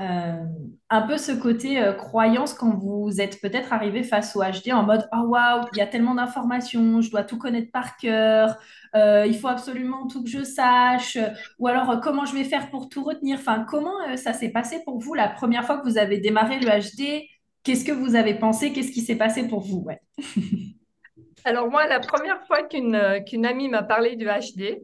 euh, 0.00 0.44
un 0.90 1.02
peu 1.02 1.18
ce 1.18 1.32
côté 1.32 1.80
euh, 1.80 1.92
croyance 1.92 2.54
quand 2.54 2.72
vous 2.76 3.20
êtes 3.20 3.40
peut-être 3.40 3.72
arrivé 3.72 4.04
face 4.04 4.36
au 4.36 4.42
HD 4.42 4.72
en 4.72 4.84
mode 4.84 5.08
Oh 5.12 5.26
waouh, 5.26 5.66
il 5.72 5.78
y 5.78 5.80
a 5.80 5.88
tellement 5.88 6.14
d'informations, 6.14 7.00
je 7.00 7.10
dois 7.10 7.24
tout 7.24 7.36
connaître 7.36 7.72
par 7.72 7.96
cœur, 7.96 8.56
euh, 8.94 9.26
il 9.26 9.36
faut 9.36 9.48
absolument 9.48 10.06
tout 10.06 10.22
que 10.22 10.30
je 10.30 10.44
sache, 10.44 11.18
ou 11.58 11.66
alors 11.66 12.00
comment 12.00 12.24
je 12.24 12.34
vais 12.34 12.44
faire 12.44 12.70
pour 12.70 12.88
tout 12.88 13.02
retenir? 13.02 13.38
Enfin, 13.40 13.66
comment 13.68 14.16
ça 14.16 14.32
s'est 14.32 14.50
passé 14.50 14.82
pour 14.84 15.00
vous 15.00 15.14
la 15.14 15.28
première 15.28 15.64
fois 15.64 15.78
que 15.78 15.88
vous 15.88 15.98
avez 15.98 16.18
démarré 16.18 16.60
le 16.60 16.68
HD? 16.68 17.26
Qu'est-ce 17.64 17.84
que 17.84 17.92
vous 17.92 18.14
avez 18.14 18.34
pensé? 18.34 18.72
Qu'est-ce 18.72 18.92
qui 18.92 19.00
s'est 19.00 19.16
passé 19.18 19.48
pour 19.48 19.60
vous? 19.60 19.84
Alors 21.44 21.68
moi, 21.68 21.88
la 21.88 21.98
première 21.98 22.46
fois 22.46 22.62
qu'une 22.62 23.24
qu'une 23.26 23.46
amie 23.46 23.68
m'a 23.68 23.82
parlé 23.82 24.14
du 24.14 24.26
HD, 24.26 24.78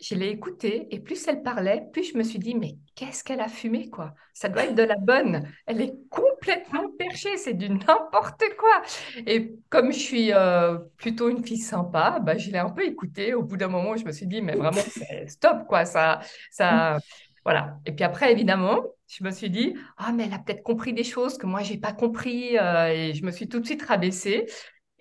je 0.00 0.14
l'ai 0.14 0.28
écoutée 0.28 0.88
et 0.90 1.00
plus 1.00 1.26
elle 1.28 1.42
parlait, 1.42 1.86
plus 1.92 2.12
je 2.12 2.18
me 2.18 2.22
suis 2.24 2.38
dit, 2.38 2.54
mais 2.54 2.76
qu'est-ce 2.94 3.22
qu'elle 3.24 3.40
a 3.40 3.48
fumé, 3.48 3.88
quoi? 3.88 4.14
Ça 4.34 4.48
doit 4.48 4.64
être 4.64 4.74
de 4.74 4.82
la 4.82 4.96
bonne. 4.96 5.48
Elle 5.66 5.80
est 5.80 5.94
complètement 6.10 6.90
perchée, 6.98 7.36
c'est 7.36 7.54
du 7.54 7.68
n'importe 7.70 8.42
quoi. 8.58 8.82
Et 9.26 9.54
comme 9.70 9.92
je 9.92 9.98
suis 9.98 10.32
euh, 10.32 10.78
plutôt 10.96 11.28
une 11.30 11.44
fille 11.44 11.58
sympa, 11.58 12.18
bah, 12.20 12.36
je 12.36 12.50
l'ai 12.50 12.58
un 12.58 12.70
peu 12.70 12.84
écoutée. 12.84 13.34
Au 13.34 13.42
bout 13.42 13.56
d'un 13.56 13.68
moment, 13.68 13.96
je 13.96 14.04
me 14.04 14.12
suis 14.12 14.26
dit, 14.26 14.42
mais 14.42 14.56
vraiment, 14.56 14.82
stop, 15.28 15.66
quoi. 15.68 15.84
Ça, 15.84 16.20
ça, 16.50 16.98
voilà. 17.44 17.78
Et 17.86 17.92
puis 17.92 18.04
après, 18.04 18.32
évidemment, 18.32 18.82
je 19.06 19.22
me 19.24 19.30
suis 19.30 19.48
dit, 19.50 19.74
ah, 19.96 20.12
mais 20.12 20.24
elle 20.26 20.34
a 20.34 20.38
peut-être 20.38 20.62
compris 20.62 20.92
des 20.92 21.04
choses 21.04 21.38
que 21.38 21.46
moi, 21.46 21.62
j'ai 21.62 21.78
pas 21.78 21.92
compris. 21.92 22.58
euh, 22.58 22.88
et 22.88 23.14
je 23.14 23.24
me 23.24 23.30
suis 23.30 23.48
tout 23.48 23.60
de 23.60 23.66
suite 23.66 23.82
rabaissée. 23.82 24.46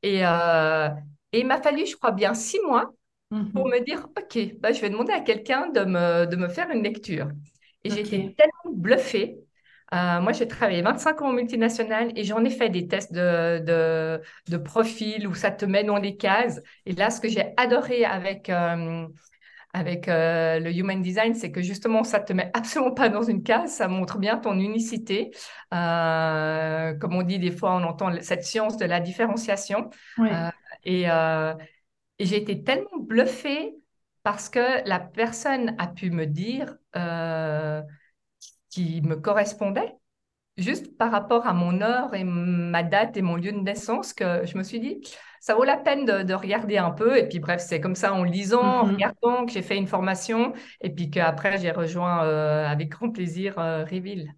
Et, 0.04 0.26
euh, 0.26 0.90
et 1.32 1.40
il 1.40 1.48
m'a 1.48 1.62
fallu, 1.62 1.86
je 1.86 1.96
crois 1.96 2.12
bien, 2.12 2.34
six 2.34 2.60
mois 2.66 2.94
pour 3.54 3.68
Mhm. 3.68 3.70
me 3.70 3.80
dire, 3.84 4.08
OK, 4.18 4.60
bah, 4.60 4.72
je 4.72 4.82
vais 4.82 4.90
demander 4.90 5.14
à 5.14 5.22
quelqu'un 5.22 5.70
de 5.70 5.82
me, 5.86 6.26
de 6.26 6.36
me 6.36 6.48
faire 6.48 6.70
une 6.72 6.84
lecture. 6.84 7.30
Et 7.84 7.90
j'ai 7.90 8.02
été 8.02 8.20
Ok. 8.22 8.36
tellement 8.38 8.76
bluffée. 8.78 9.38
Euh, 9.94 10.22
moi, 10.22 10.32
j'ai 10.32 10.48
travaillé 10.48 10.82
25 10.82 11.22
ans 11.22 11.28
en 11.30 11.34
multinationale 11.34 12.12
et 12.16 12.24
j'en 12.24 12.44
ai 12.44 12.50
fait 12.50 12.70
des 12.70 12.88
tests 12.88 13.14
de, 13.14 13.60
de, 13.60 14.22
de 14.50 14.58
profil 14.58 15.28
où 15.28 15.36
ça 15.36 15.52
te 15.52 15.66
met 15.66 15.84
dans 15.84 16.00
des 16.00 16.18
cases. 16.18 16.62
Et 16.86 16.94
là, 16.94 17.12
ce 17.12 17.22
que 17.22 17.28
j'ai 17.30 17.54
adoré 17.58 18.04
avec, 18.06 18.50
euh, 18.50 19.08
avec 19.74 20.08
euh, 20.08 20.60
le 20.60 20.72
human 20.72 21.02
design, 21.02 21.34
c'est 21.36 21.52
que 21.52 21.62
justement, 21.62 22.04
ça 22.04 22.20
ne 22.20 22.26
te 22.26 22.34
met 22.34 22.52
absolument 22.54 22.94
pas 22.94 23.10
dans 23.10 23.24
une 23.24 23.44
case, 23.44 23.72
ça 23.74 23.88
montre 23.88 24.20
bien 24.20 24.38
ton 24.38 24.60
unicité. 24.60 25.32
Comme 25.72 27.16
on 27.16 27.24
dit, 27.24 27.40
des 27.40 27.52
fois, 27.52 27.76
on 27.76 27.84
entend 27.84 28.12
cette 28.22 28.44
science 28.44 28.78
de 28.78 28.86
la 28.86 29.00
différenciation. 29.00 29.90
Et, 30.86 31.06
et 32.24 32.26
j'ai 32.26 32.38
été 32.38 32.64
tellement 32.64 33.00
bluffée 33.00 33.76
parce 34.24 34.48
que 34.48 34.88
la 34.88 35.00
personne 35.00 35.76
a 35.78 35.88
pu 35.88 36.10
me 36.10 36.26
dire 36.26 36.78
qui 38.70 39.02
me 39.02 39.16
correspondait 39.16 39.94
juste 40.58 40.98
par 40.98 41.12
rapport 41.12 41.48
à 41.48 41.54
mon 41.54 41.82
heure 41.82 42.14
et 42.14 42.24
ma 42.24 42.84
date 42.84 43.18
et 43.18 43.22
mon 43.22 43.36
lieu 43.36 43.52
de 43.52 43.60
naissance 43.60 44.14
que 44.14 44.46
je 44.46 44.58
me 44.58 44.64
suis 44.64 44.80
dit, 44.80 45.02
ça 45.42 45.56
vaut 45.56 45.64
la 45.64 45.78
peine 45.78 46.06
de, 46.06 46.34
regarder 46.34 46.78
un 46.78 46.92
peu. 46.92 47.18
Et 47.18 47.28
puis 47.28 47.40
bref, 47.40 47.62
c'est 47.62 47.82
comme 47.82 47.96
ça 47.96 48.14
en 48.14 48.24
lisant, 48.24 48.62
en 48.62 48.86
mhm. 48.86 48.94
regardant 48.94 49.46
que 49.46 49.52
j'ai 49.52 49.62
fait 49.62 49.78
une 49.78 49.88
formation 49.88 50.54
et 50.82 50.90
puis 50.90 51.10
qu'après 51.10 51.58
j'ai 51.58 51.72
rejoint 51.72 52.24
euh, 52.24 52.66
avec 52.66 52.90
grand 52.90 53.10
plaisir 53.10 53.60
euh, 53.60 53.84
Reveal. 53.84 54.34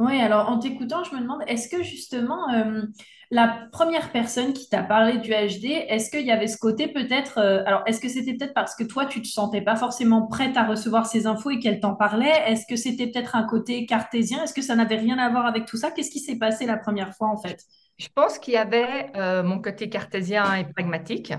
Oui, 0.00 0.18
alors 0.18 0.48
en 0.48 0.58
t'écoutant, 0.58 1.04
je 1.04 1.14
me 1.14 1.20
demande, 1.20 1.42
est-ce 1.46 1.68
que 1.68 1.82
justement, 1.82 2.48
euh, 2.54 2.84
la 3.30 3.68
première 3.70 4.10
personne 4.12 4.54
qui 4.54 4.66
t'a 4.70 4.82
parlé 4.82 5.18
du 5.18 5.28
HD, 5.30 5.66
est-ce 5.66 6.10
qu'il 6.10 6.24
y 6.24 6.30
avait 6.32 6.46
ce 6.46 6.56
côté 6.56 6.88
peut-être, 6.88 7.36
euh, 7.36 7.62
alors 7.66 7.82
est-ce 7.84 8.00
que 8.00 8.08
c'était 8.08 8.32
peut-être 8.32 8.54
parce 8.54 8.74
que 8.74 8.82
toi, 8.82 9.04
tu 9.04 9.20
te 9.20 9.28
sentais 9.28 9.60
pas 9.60 9.76
forcément 9.76 10.26
prête 10.26 10.56
à 10.56 10.64
recevoir 10.64 11.04
ces 11.04 11.26
infos 11.26 11.50
et 11.50 11.58
qu'elle 11.58 11.80
t'en 11.80 11.94
parlait? 11.94 12.32
Est-ce 12.46 12.64
que 12.66 12.76
c'était 12.76 13.08
peut-être 13.08 13.36
un 13.36 13.42
côté 13.42 13.84
cartésien? 13.84 14.42
Est-ce 14.42 14.54
que 14.54 14.62
ça 14.62 14.74
n'avait 14.74 14.96
rien 14.96 15.18
à 15.18 15.28
voir 15.28 15.44
avec 15.44 15.66
tout 15.66 15.76
ça? 15.76 15.90
Qu'est-ce 15.90 16.10
qui 16.10 16.20
s'est 16.20 16.38
passé 16.38 16.64
la 16.64 16.78
première 16.78 17.14
fois 17.14 17.28
en 17.28 17.36
fait? 17.36 17.62
Je 17.98 18.08
pense 18.14 18.38
qu'il 18.38 18.54
y 18.54 18.56
avait 18.56 19.10
euh, 19.16 19.42
mon 19.42 19.60
côté 19.60 19.90
cartésien 19.90 20.54
et 20.54 20.64
pragmatique 20.64 21.34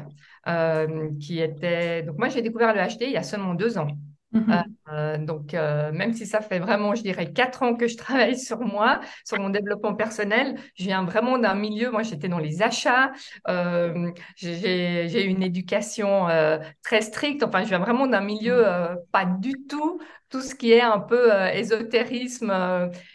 qui 1.20 1.40
était. 1.40 2.04
Donc, 2.04 2.20
moi, 2.20 2.30
j'ai 2.30 2.44
découvert 2.44 2.76
le 2.76 2.82
HD 2.82 3.02
il 3.06 3.12
y 3.14 3.18
a 3.18 3.24
seulement 3.24 3.56
deux 3.56 3.80
ans. 3.80 3.88
Mhm. 4.32 4.64
Euh, 4.90 5.18
donc, 5.18 5.54
euh, 5.54 5.92
même 5.92 6.14
si 6.14 6.26
ça 6.26 6.42
fait 6.42 6.60
vraiment, 6.60 6.96
je 6.96 7.02
dirais, 7.02 7.32
quatre 7.34 7.64
ans 7.64 7.76
que 7.76 7.88
je 7.88 7.98
travaille 7.98 8.38
sur 8.38 8.62
moi, 8.62 9.02
sur 9.26 9.40
mon 9.40 9.50
développement 9.50 9.94
personnel, 9.94 10.56
je 10.76 10.86
viens 10.86 11.04
vraiment 11.04 11.38
d'un 11.38 11.56
milieu, 11.56 11.92
moi 11.92 12.04
j'étais 12.04 12.30
dans 12.30 12.40
les 12.40 12.62
achats, 12.62 13.12
euh, 13.50 14.12
j'ai 14.38 15.24
une 15.24 15.44
éducation 15.44 16.28
très 16.84 17.02
stricte, 17.02 17.44
enfin 17.44 17.64
je 17.64 17.70
viens 17.70 17.80
vraiment 17.80 18.08
d'un 18.08 18.22
milieu 18.22 18.64
mhm. 18.64 18.98
pas 19.12 19.26
du 19.26 19.54
tout 19.68 20.00
tout 20.30 20.42
ce 20.42 20.56
qui 20.56 20.72
est 20.72 20.82
un 20.82 21.00
peu 21.00 21.30
ésotérisme. 21.54 22.54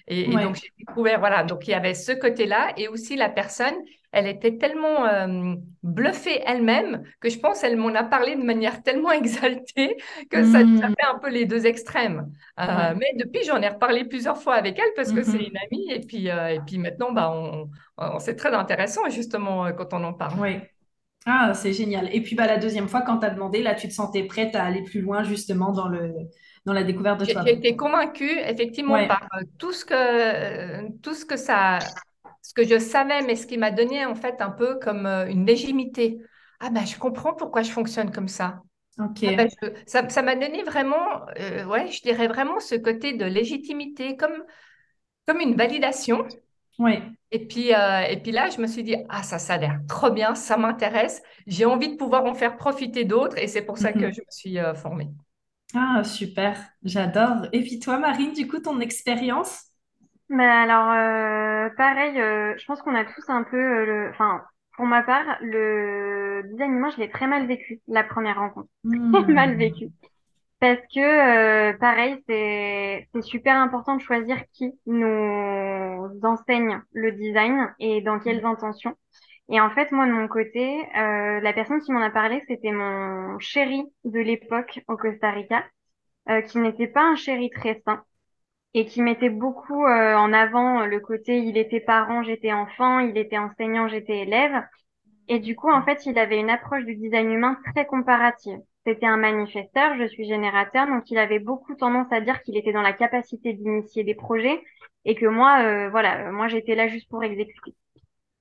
et, 0.06 0.20
et, 0.20 0.32
donc 0.32 0.56
j'ai 0.56 0.70
découvert, 0.78 1.18
voilà, 1.18 1.44
donc 1.44 1.66
il 1.66 1.70
y 1.70 1.74
avait 1.74 1.94
ce 1.94 2.12
côté-là 2.12 2.74
et 2.76 2.88
aussi 2.88 3.16
la 3.16 3.30
personne 3.30 3.74
elle 4.16 4.26
était 4.26 4.56
tellement 4.56 5.04
euh, 5.04 5.54
bluffée 5.82 6.40
elle-même 6.46 7.02
que 7.20 7.28
je 7.28 7.38
pense 7.38 7.60
qu'elle 7.60 7.76
m'en 7.76 7.94
a 7.94 8.02
parlé 8.02 8.34
de 8.34 8.42
manière 8.42 8.82
tellement 8.82 9.12
exaltée 9.22 9.94
que 10.30 10.42
ça, 10.42 10.64
hmm. 10.64 10.80
fait 10.80 11.06
un 11.06 11.18
peu 11.18 11.28
les 11.28 11.44
deux 11.44 11.66
extrêmes. 11.66 12.32
Euh, 12.58 12.94
mais 12.96 13.12
depuis, 13.22 13.44
j'en 13.44 13.60
ai 13.60 13.68
reparlé 13.68 14.04
plusieurs 14.04 14.38
fois 14.38 14.54
avec 14.54 14.78
elle 14.78 14.90
parce 14.96 15.12
que 15.12 15.22
c'est 15.22 15.36
hmm. 15.36 15.50
une 15.50 15.58
amie 15.58 15.92
et 15.92 16.00
puis, 16.00 16.30
euh, 16.30 16.48
et 16.48 16.60
puis 16.66 16.78
maintenant, 16.78 17.12
bah, 17.12 17.30
on, 17.30 17.68
c'est 18.18 18.36
très 18.36 18.54
intéressant 18.54 19.02
justement 19.10 19.70
quand 19.74 19.92
on 19.92 20.02
en 20.02 20.14
parle. 20.14 20.40
Oui. 20.40 20.56
Ah, 21.26 21.52
c'est 21.52 21.74
génial. 21.74 22.08
Et 22.14 22.22
puis 22.22 22.36
bah, 22.36 22.46
la 22.46 22.56
deuxième 22.56 22.88
fois, 22.88 23.02
quand 23.02 23.18
tu 23.18 23.26
as 23.26 23.30
demandé, 23.30 23.62
là, 23.62 23.74
tu 23.74 23.86
te 23.86 23.92
sentais 23.92 24.22
prête 24.22 24.56
à 24.56 24.64
aller 24.64 24.82
plus 24.82 25.02
loin 25.02 25.24
justement 25.24 25.72
dans 25.72 25.88
le, 25.88 26.14
dans 26.64 26.72
la 26.72 26.84
découverte 26.84 27.20
de 27.20 27.26
toi. 27.26 27.42
J'ai 27.44 27.52
été 27.52 27.76
convaincue, 27.76 28.38
effectivement, 28.46 29.06
par 29.06 29.28
tout, 29.58 29.72
ce 29.72 29.84
que, 29.84 30.90
tout 31.00 31.14
ce 31.14 31.26
que 31.26 31.36
ça 31.36 31.80
ce 32.46 32.54
que 32.54 32.64
je 32.64 32.78
savais, 32.78 33.22
mais 33.22 33.34
ce 33.34 33.44
qui 33.44 33.58
m'a 33.58 33.72
donné 33.72 34.06
en 34.06 34.14
fait 34.14 34.40
un 34.40 34.50
peu 34.50 34.78
comme 34.78 35.04
euh, 35.04 35.26
une 35.26 35.44
légitimité. 35.44 36.20
Ah 36.60 36.70
ben, 36.70 36.86
je 36.86 36.96
comprends 36.96 37.34
pourquoi 37.34 37.62
je 37.62 37.72
fonctionne 37.72 38.12
comme 38.12 38.28
ça. 38.28 38.62
Ok. 39.00 39.24
Ah 39.24 39.34
ben, 39.34 39.48
ça 39.86 40.22
m'a 40.22 40.36
donné 40.36 40.62
vraiment, 40.62 41.26
euh, 41.40 41.64
ouais, 41.64 41.90
je 41.90 42.00
dirais 42.02 42.28
vraiment 42.28 42.60
ce 42.60 42.76
côté 42.76 43.14
de 43.14 43.24
légitimité, 43.24 44.16
comme, 44.16 44.44
comme 45.26 45.40
une 45.40 45.56
validation. 45.56 46.24
Oui. 46.78 47.02
Et 47.32 47.48
puis, 47.48 47.74
euh, 47.74 48.02
et 48.02 48.16
puis 48.18 48.30
là, 48.30 48.48
je 48.48 48.60
me 48.60 48.68
suis 48.68 48.84
dit, 48.84 48.94
ah, 49.08 49.24
ça, 49.24 49.40
ça 49.40 49.54
a 49.54 49.58
l'air 49.58 49.80
trop 49.88 50.12
bien, 50.12 50.36
ça 50.36 50.56
m'intéresse. 50.56 51.22
J'ai 51.48 51.64
envie 51.64 51.88
de 51.88 51.96
pouvoir 51.96 52.26
en 52.26 52.34
faire 52.34 52.56
profiter 52.56 53.04
d'autres 53.04 53.38
et 53.38 53.48
c'est 53.48 53.62
pour 53.62 53.76
ça 53.76 53.92
que 53.92 53.98
mhm. 53.98 54.12
je 54.12 54.20
me 54.20 54.30
suis 54.30 54.58
formée. 54.80 55.08
Ah, 55.74 56.04
super, 56.04 56.56
j'adore. 56.84 57.48
Et 57.52 57.60
puis 57.62 57.80
toi, 57.80 57.98
Marine, 57.98 58.32
du 58.32 58.46
coup, 58.46 58.60
ton 58.60 58.78
expérience? 58.78 59.64
Mais 60.28 60.44
alors, 60.44 60.90
euh, 60.90 61.70
pareil, 61.76 62.20
euh, 62.20 62.54
je 62.58 62.64
pense 62.66 62.82
qu'on 62.82 62.94
a 62.94 63.04
tous 63.04 63.28
un 63.28 63.44
peu, 63.44 63.56
euh, 63.56 63.86
le, 63.86 64.10
enfin, 64.10 64.42
pour 64.76 64.86
ma 64.86 65.02
part, 65.02 65.38
le 65.40 66.42
design 66.50 66.72
humain, 66.72 66.90
je 66.90 66.98
l'ai 66.98 67.10
très 67.10 67.26
mal 67.26 67.46
vécu, 67.46 67.80
la 67.86 68.02
première 68.02 68.38
rencontre. 68.38 68.68
Très 68.84 69.22
hmm. 69.22 69.32
mal 69.32 69.54
vécu. 69.56 69.88
Parce 70.58 70.80
que, 70.94 71.72
pareil, 71.78 72.22
c'est, 72.28 73.08
c'est 73.14 73.22
super 73.22 73.56
important 73.56 73.94
de 73.96 74.00
choisir 74.00 74.38
qui 74.52 74.72
nous 74.86 76.10
enseigne 76.22 76.80
le 76.92 77.12
design 77.12 77.72
et 77.78 78.00
dans 78.00 78.18
quelles 78.18 78.42
hmm. 78.42 78.46
intentions. 78.46 78.96
Et 79.48 79.60
en 79.60 79.70
fait, 79.70 79.92
moi, 79.92 80.06
de 80.06 80.12
mon 80.12 80.26
côté, 80.26 80.82
la 80.94 81.52
personne 81.52 81.80
qui 81.80 81.92
m'en 81.92 82.00
a 82.02 82.10
parlé, 82.10 82.42
c'était 82.48 82.72
mon 82.72 83.38
chéri 83.38 83.84
de 84.04 84.18
l'époque 84.18 84.80
au 84.88 84.96
Costa 84.96 85.30
Rica, 85.30 85.64
qui 86.48 86.58
n'était 86.58 86.88
pas 86.88 87.04
un 87.04 87.14
chéri 87.14 87.48
très 87.50 87.80
sain 87.86 88.02
et 88.76 88.84
qui 88.84 89.00
mettait 89.00 89.30
beaucoup 89.30 89.86
euh, 89.86 90.14
en 90.14 90.34
avant 90.34 90.84
le 90.84 91.00
côté 91.00 91.38
il 91.38 91.56
était 91.56 91.80
parent, 91.80 92.22
j'étais 92.22 92.52
enfant, 92.52 92.98
il 92.98 93.16
était 93.16 93.38
enseignant, 93.38 93.88
j'étais 93.88 94.18
élève. 94.18 94.62
Et 95.28 95.40
du 95.40 95.56
coup, 95.56 95.70
en 95.70 95.82
fait, 95.82 96.04
il 96.04 96.18
avait 96.18 96.38
une 96.38 96.50
approche 96.50 96.84
du 96.84 96.94
design 96.94 97.32
humain 97.32 97.58
très 97.72 97.86
comparative. 97.86 98.58
C'était 98.86 99.06
un 99.06 99.16
manifesteur, 99.16 99.96
je 99.98 100.06
suis 100.06 100.26
générateur, 100.26 100.86
donc 100.86 101.10
il 101.10 101.16
avait 101.16 101.38
beaucoup 101.38 101.74
tendance 101.74 102.12
à 102.12 102.20
dire 102.20 102.42
qu'il 102.42 102.56
était 102.58 102.72
dans 102.74 102.82
la 102.82 102.92
capacité 102.92 103.54
d'initier 103.54 104.04
des 104.04 104.14
projets 104.14 104.62
et 105.06 105.14
que 105.14 105.26
moi, 105.26 105.62
euh, 105.62 105.88
voilà, 105.88 106.30
moi 106.30 106.46
j'étais 106.46 106.74
là 106.74 106.86
juste 106.86 107.08
pour 107.08 107.24
exécuter. 107.24 107.74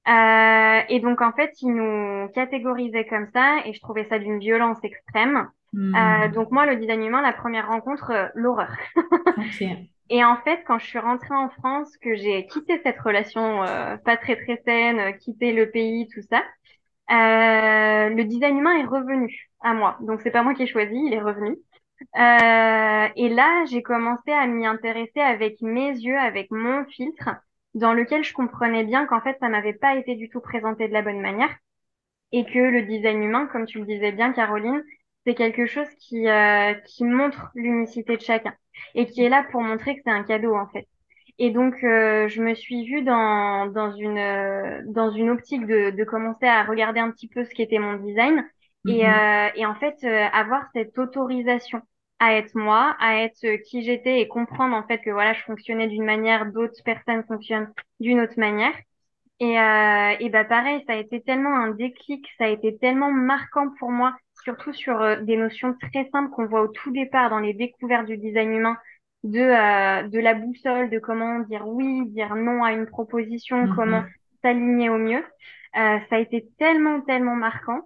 Euh, 0.10 0.82
et 0.90 1.00
donc 1.00 1.22
en 1.22 1.32
fait, 1.32 1.54
il 1.62 1.74
nous 1.74 2.28
catégorisait 2.34 3.06
comme 3.06 3.28
ça 3.34 3.60
et 3.66 3.74
je 3.74 3.80
trouvais 3.80 4.04
ça 4.04 4.20
d'une 4.20 4.40
violence 4.40 4.84
extrême. 4.84 5.48
Hmm. 5.72 5.96
Euh, 5.96 6.28
donc 6.28 6.52
moi, 6.52 6.66
le 6.66 6.76
design 6.76 7.04
humain, 7.04 7.22
la 7.22 7.34
première 7.34 7.68
rencontre, 7.68 8.12
euh, 8.12 8.28
l'horreur. 8.36 8.76
okay. 9.38 9.90
Et 10.10 10.24
en 10.24 10.38
fait, 10.38 10.64
quand 10.68 10.78
je 10.80 10.86
suis 10.86 11.00
rentrée 11.00 11.34
en 11.34 11.50
France, 11.50 11.98
que 11.98 12.16
j'ai 12.16 12.46
quitté 12.48 12.80
cette 12.84 13.00
relation 13.00 13.64
euh, 13.64 13.98
pas 13.98 14.18
très 14.18 14.36
très 14.36 14.62
saine, 14.66 15.00
euh, 15.00 15.12
quitté 15.14 15.52
le 15.52 15.72
pays, 15.72 16.08
tout 16.14 16.22
ça, 16.30 16.44
euh, 17.12 18.10
le 18.10 18.24
design 18.26 18.58
humain 18.60 18.76
est 18.78 18.86
revenu 18.86 19.50
à 19.62 19.74
moi. 19.74 19.98
Donc 20.02 20.22
c'est 20.22 20.32
pas 20.32 20.44
moi 20.44 20.54
qui 20.56 20.64
ai 20.64 20.68
choisi, 20.68 20.96
il 20.96 21.14
est 21.14 21.22
revenu. 21.22 21.58
Euh, 22.18 23.10
et 23.16 23.30
là, 23.30 23.66
j'ai 23.66 23.84
commencé 23.84 24.32
à 24.32 24.48
m'y 24.48 24.66
intéresser 24.68 25.22
avec 25.22 25.62
mes 25.62 25.90
yeux, 25.92 26.18
avec 26.20 26.52
mon 26.52 26.86
filtre, 26.86 27.30
dans 27.76 27.94
lequel 27.94 28.24
je 28.24 28.34
comprenais 28.34 28.84
bien 28.84 29.06
qu'en 29.08 29.22
fait, 29.22 29.38
ça 29.40 29.50
m'avait 29.50 29.74
pas 29.74 29.96
été 29.98 30.16
du 30.16 30.30
tout 30.30 30.42
présenté 30.42 30.88
de 30.88 30.94
la 30.94 31.02
bonne 31.04 31.22
manière, 31.22 31.56
et 32.32 32.46
que 32.46 32.60
le 32.60 32.84
design 32.84 33.24
humain, 33.24 33.48
comme 33.48 33.66
tu 33.66 33.80
le 33.80 33.86
disais 33.86 34.12
bien, 34.12 34.34
Caroline, 34.34 34.84
c'est 35.26 35.36
quelque 35.36 35.66
chose 35.66 35.88
qui, 36.00 36.28
euh, 36.28 36.74
qui 36.86 37.04
montre 37.04 37.52
l'unicité 37.56 38.18
de 38.18 38.22
chacun 38.22 38.54
et 38.96 39.06
qui 39.06 39.24
est 39.24 39.30
là 39.30 39.46
pour 39.52 39.62
montrer 39.62 39.96
que 39.96 40.02
c'est 40.06 40.12
un 40.12 40.24
cadeau 40.24 40.56
en 40.56 40.68
fait. 40.68 40.88
Et 41.38 41.52
donc, 41.52 41.76
euh, 41.84 42.28
je 42.30 42.42
me 42.42 42.54
suis 42.56 42.86
vue 42.86 43.02
dans, 43.04 43.66
dans, 43.68 43.92
une, 43.94 44.18
euh, 44.18 44.82
dans 44.86 45.12
une 45.12 45.30
optique 45.30 45.66
de, 45.68 45.90
de 45.92 46.04
commencer 46.06 46.46
à 46.46 46.64
regarder 46.64 47.00
un 47.02 47.12
petit 47.12 47.28
peu 47.28 47.44
ce 47.44 47.50
qu'était 47.50 47.80
mon 47.80 47.96
design 47.96 48.46
et, 48.88 49.08
euh, 49.08 49.50
et 49.56 49.66
en 49.66 49.76
fait 49.76 50.04
avoir 50.06 50.64
cette 50.74 50.98
autorisation 50.98 51.82
à 52.20 52.36
être 52.36 52.56
moi, 52.56 52.96
à 53.00 53.18
être 53.24 53.58
qui 53.64 53.84
j'étais 53.84 54.22
et 54.22 54.28
comprendre 54.30 54.76
en 54.76 54.84
fait 54.88 55.00
que 55.00 55.10
voilà, 55.10 55.34
je 55.34 55.42
fonctionnais 55.42 55.88
d'une 55.88 56.06
manière, 56.06 56.46
d'autres 56.52 56.82
personnes 56.86 57.24
fonctionnent 57.26 57.74
d'une 58.00 58.22
autre 58.22 58.40
manière. 58.40 58.74
Et, 59.40 59.60
euh, 59.60 60.16
et 60.20 60.30
bah 60.30 60.46
pareil, 60.46 60.84
ça 60.88 60.94
a 60.94 60.96
été 60.98 61.22
tellement 61.22 61.56
un 61.56 61.72
déclic, 61.72 62.26
ça 62.38 62.46
a 62.46 62.48
été 62.50 62.78
tellement 62.78 63.12
marquant 63.12 63.70
pour 63.80 63.92
moi 63.92 64.16
surtout 64.46 64.72
sur 64.72 65.02
euh, 65.02 65.18
des 65.18 65.36
notions 65.36 65.76
très 65.92 66.08
simples 66.12 66.32
qu'on 66.32 66.46
voit 66.46 66.62
au 66.62 66.68
tout 66.70 66.92
départ 66.92 67.30
dans 67.30 67.40
les 67.40 67.54
découvertes 67.54 68.06
du 68.06 68.18
design 68.18 68.54
humain, 68.54 68.78
de, 69.24 69.40
euh, 69.40 70.08
de 70.08 70.20
la 70.20 70.36
boussole, 70.36 70.90
de 70.90 71.00
comment 71.00 71.40
dire 71.40 71.68
oui, 71.68 72.08
dire 72.10 72.36
non 72.36 72.64
à 72.64 72.72
une 72.72 72.86
proposition, 72.86 73.66
mhm. 73.66 73.76
comment 73.76 74.04
s'aligner 74.44 74.90
au 74.90 74.98
mieux. 74.98 75.24
Euh, 75.76 75.98
ça 76.10 76.16
a 76.16 76.20
été 76.20 76.48
tellement, 76.58 77.02
tellement 77.02 77.36
marquant 77.36 77.82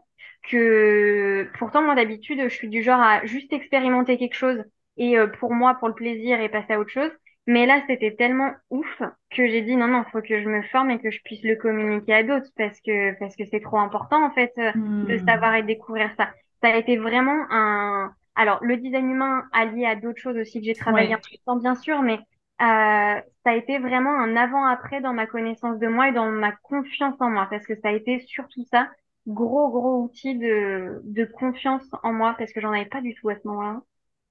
que 0.49 1.49
pourtant, 1.57 1.81
moi, 1.81 1.95
d'habitude, 1.95 2.41
je 2.43 2.53
suis 2.53 2.69
du 2.69 2.83
genre 2.83 2.99
à 2.99 3.25
juste 3.25 3.51
expérimenter 3.51 4.17
quelque 4.17 4.35
chose 4.35 4.63
et 4.97 5.15
pour 5.39 5.53
moi, 5.53 5.75
pour 5.75 5.87
le 5.87 5.93
plaisir 5.93 6.41
et 6.41 6.49
passer 6.49 6.73
à 6.73 6.79
autre 6.79 6.91
chose. 6.91 7.11
Mais 7.47 7.65
là, 7.65 7.81
c'était 7.87 8.15
tellement 8.15 8.51
ouf 8.69 9.01
que 9.31 9.47
j'ai 9.47 9.61
dit 9.61 9.75
non, 9.75 9.87
non, 9.87 10.03
faut 10.11 10.21
que 10.21 10.41
je 10.41 10.47
me 10.47 10.61
forme 10.63 10.91
et 10.91 10.99
que 10.99 11.09
je 11.09 11.21
puisse 11.23 11.43
le 11.43 11.55
communiquer 11.55 12.13
à 12.13 12.23
d'autres 12.23 12.49
parce 12.57 12.79
que 12.81 13.17
parce 13.17 13.35
que 13.35 13.43
c'est 13.45 13.61
trop 13.61 13.79
important 13.79 14.23
en 14.23 14.31
fait 14.31 14.53
de 14.57 15.15
hmm. 15.15 15.25
savoir 15.25 15.55
et 15.55 15.63
découvrir 15.63 16.11
ça 16.17 16.29
ça 16.61 16.69
a 16.69 16.77
été 16.77 16.97
vraiment 16.97 17.45
un. 17.51 18.13
Alors, 18.35 18.59
le 18.63 18.77
design 18.77 19.09
humain 19.09 19.43
allié 19.51 19.85
à 19.85 19.95
d'autres 19.95 20.21
choses 20.21 20.37
aussi 20.37 20.59
que 20.59 20.65
j'ai 20.65 20.75
travaillé 20.75 21.13
un 21.13 21.19
temps, 21.45 21.57
bien 21.57 21.75
sûr, 21.75 22.01
mais 22.01 22.15
euh, 22.15 22.19
ça 22.59 23.51
a 23.51 23.55
été 23.55 23.79
vraiment 23.79 24.11
un 24.17 24.35
avant-après 24.37 25.01
dans 25.01 25.13
ma 25.13 25.27
connaissance 25.27 25.79
de 25.79 25.87
moi 25.87 26.09
et 26.09 26.13
dans 26.13 26.29
ma 26.31 26.51
confiance 26.53 27.15
en 27.19 27.29
moi, 27.29 27.47
parce 27.49 27.65
que 27.65 27.75
ça 27.81 27.89
a 27.89 27.91
été 27.93 28.19
surtout 28.21 28.63
ça. 28.71 28.89
gros, 29.27 29.69
gros 29.69 30.03
outil 30.03 30.37
de, 30.37 31.01
de 31.03 31.25
confiance 31.25 31.83
en 32.03 32.13
moi 32.13 32.35
parce 32.37 32.51
que 32.53 32.61
j'en 32.61 32.71
avais 32.71 32.85
pas 32.85 33.01
du 33.01 33.15
tout 33.15 33.29
à 33.29 33.35
ce 33.35 33.47
moment-là. 33.47 33.81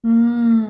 Hmm. 0.02 0.68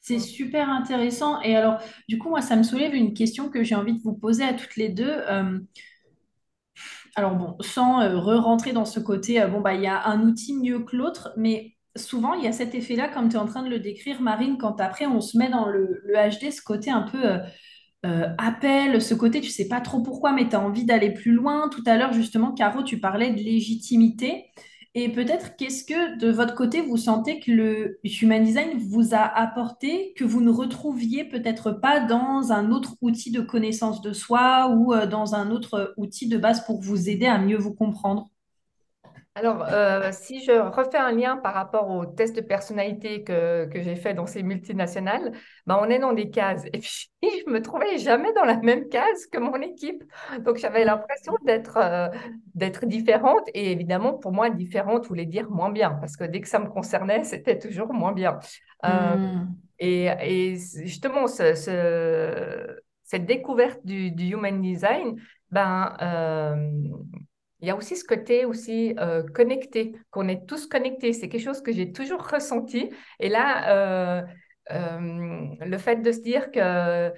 C'est 0.00 0.18
super 0.18 0.68
intéressant. 0.68 1.40
Et 1.42 1.56
alors, 1.56 1.80
du 2.08 2.18
coup, 2.18 2.28
moi, 2.28 2.40
ça 2.42 2.56
me 2.56 2.64
soulève 2.64 2.94
une 2.94 3.14
question 3.14 3.50
que 3.50 3.62
j'ai 3.62 3.76
envie 3.76 3.94
de 3.94 4.02
vous 4.02 4.14
poser 4.14 4.44
à 4.44 4.52
toutes 4.54 4.76
les 4.76 4.88
deux. 4.88 5.08
Euh, 5.08 5.60
alors 7.14 7.34
bon, 7.34 7.56
sans 7.60 8.00
euh, 8.00 8.18
re-rentrer 8.18 8.72
dans 8.72 8.84
ce 8.84 9.00
côté, 9.00 9.40
euh, 9.40 9.48
bon, 9.48 9.60
bah, 9.60 9.74
il 9.74 9.82
y 9.82 9.86
a 9.86 10.06
un 10.06 10.22
outil 10.22 10.54
mieux 10.54 10.80
que 10.80 10.96
l'autre, 10.96 11.32
mais 11.36 11.76
souvent, 11.96 12.34
il 12.34 12.44
y 12.44 12.48
a 12.48 12.52
cet 12.52 12.74
effet-là, 12.74 13.08
comme 13.08 13.28
tu 13.28 13.36
es 13.36 13.38
en 13.38 13.46
train 13.46 13.62
de 13.62 13.68
le 13.68 13.78
décrire, 13.78 14.20
Marine, 14.22 14.56
quand 14.58 14.80
après, 14.80 15.06
on 15.06 15.20
se 15.20 15.36
met 15.36 15.50
dans 15.50 15.66
le, 15.66 16.02
HD, 16.06 16.50
ce 16.50 16.62
côté 16.62 16.90
un 16.90 17.02
peu 17.02 17.38
euh, 18.06 18.28
appel, 18.38 19.00
ce 19.02 19.14
côté, 19.14 19.40
tu 19.40 19.50
sais 19.50 19.68
pas 19.68 19.80
trop 19.80 20.00
pourquoi, 20.02 20.32
mais 20.32 20.48
tu 20.48 20.56
as 20.56 20.60
envie 20.60 20.84
d'aller 20.84 21.12
plus 21.12 21.32
loin. 21.32 21.68
Tout 21.68 21.82
à 21.86 21.96
l'heure, 21.96 22.12
justement, 22.12 22.52
Caro, 22.52 22.82
tu 22.82 22.98
parlais 22.98 23.30
de 23.30 23.38
légitimité. 23.38 24.46
Et 24.94 25.10
peut-être, 25.10 25.56
qu'est-ce 25.56 25.84
que 25.84 26.18
de 26.18 26.30
votre 26.30 26.54
côté, 26.54 26.82
vous 26.82 26.98
sentez 26.98 27.40
que 27.40 27.50
le 27.50 27.98
Human 28.04 28.42
Design 28.44 28.78
vous 28.78 29.14
a 29.14 29.20
apporté, 29.20 30.12
que 30.16 30.24
vous 30.24 30.42
ne 30.42 30.50
retrouviez 30.50 31.24
peut-être 31.24 31.72
pas 31.72 32.00
dans 32.00 32.52
un 32.52 32.70
autre 32.70 32.96
outil 33.00 33.30
de 33.30 33.40
connaissance 33.40 34.02
de 34.02 34.12
soi 34.12 34.68
ou 34.68 34.92
euh, 34.92 35.06
dans 35.06 35.34
un 35.34 35.50
autre 35.50 35.94
outil 35.96 36.28
de 36.28 36.36
base 36.36 36.64
pour 36.66 36.80
vous 36.80 37.08
aider 37.08 37.26
à 37.26 37.38
mieux 37.38 37.56
vous 37.56 37.74
comprendre? 37.74 38.28
Alors, 39.34 39.62
euh, 39.72 40.10
si 40.12 40.44
je 40.44 40.52
refais 40.52 40.98
un 40.98 41.10
lien 41.12 41.38
par 41.38 41.54
rapport 41.54 41.88
au 41.88 42.04
test 42.04 42.36
de 42.36 42.42
personnalité 42.42 43.24
que, 43.24 43.64
que 43.64 43.80
j'ai 43.82 43.96
fait 43.96 44.12
dans 44.12 44.26
ces 44.26 44.42
multinationales, 44.42 45.32
ben, 45.66 45.78
on 45.80 45.88
est 45.88 45.98
dans 45.98 46.12
des 46.12 46.28
cases. 46.28 46.64
Et 46.74 46.78
puis, 46.80 47.08
je 47.46 47.50
me 47.50 47.62
trouvais 47.62 47.96
jamais 47.96 48.30
dans 48.34 48.44
la 48.44 48.58
même 48.58 48.90
case 48.90 49.26
que 49.26 49.38
mon 49.38 49.56
équipe. 49.62 50.04
Donc, 50.40 50.58
j'avais 50.58 50.84
l'impression 50.84 51.32
d'être 51.46 51.78
euh, 51.78 52.08
d'être 52.54 52.84
différente. 52.84 53.48
Et 53.54 53.72
évidemment, 53.72 54.12
pour 54.18 54.32
moi, 54.32 54.50
différente 54.50 55.06
voulait 55.06 55.24
dire 55.24 55.48
moins 55.50 55.70
bien, 55.70 55.92
parce 55.94 56.16
que 56.18 56.24
dès 56.24 56.42
que 56.42 56.48
ça 56.48 56.58
me 56.58 56.68
concernait, 56.68 57.24
c'était 57.24 57.58
toujours 57.58 57.94
moins 57.94 58.12
bien. 58.12 58.38
Euh, 58.84 59.16
Hmm. 59.24 59.62
et, 59.78 60.06
et 60.20 60.56
justement, 60.84 61.26
ce, 61.26 61.54
ce- 61.54 62.80
cette 63.04 63.26
découverte 63.26 63.80
du, 63.86 64.10
du 64.12 64.26
human 64.34 64.60
design, 64.60 65.16
ben, 65.50 65.96
il 67.62 67.68
y 67.68 67.70
a 67.70 67.76
aussi 67.76 67.96
ce 67.96 68.04
côté 68.04 68.44
aussi 68.44 68.94
euh, 68.98 69.22
connecté, 69.22 69.94
qu'on 70.10 70.28
est 70.28 70.46
tous 70.46 70.66
connectés. 70.66 71.12
C'est 71.12 71.28
quelque 71.28 71.42
chose 71.44 71.62
que 71.62 71.72
j'ai 71.72 71.92
toujours 71.92 72.26
ressenti. 72.28 72.90
Et 73.20 73.28
là, 73.28 74.20
euh, 74.20 74.22
euh, 74.72 75.46
le 75.60 75.78
fait 75.78 75.96
de 75.96 76.12
se 76.12 76.20
dire 76.20 76.50
que 76.50 77.12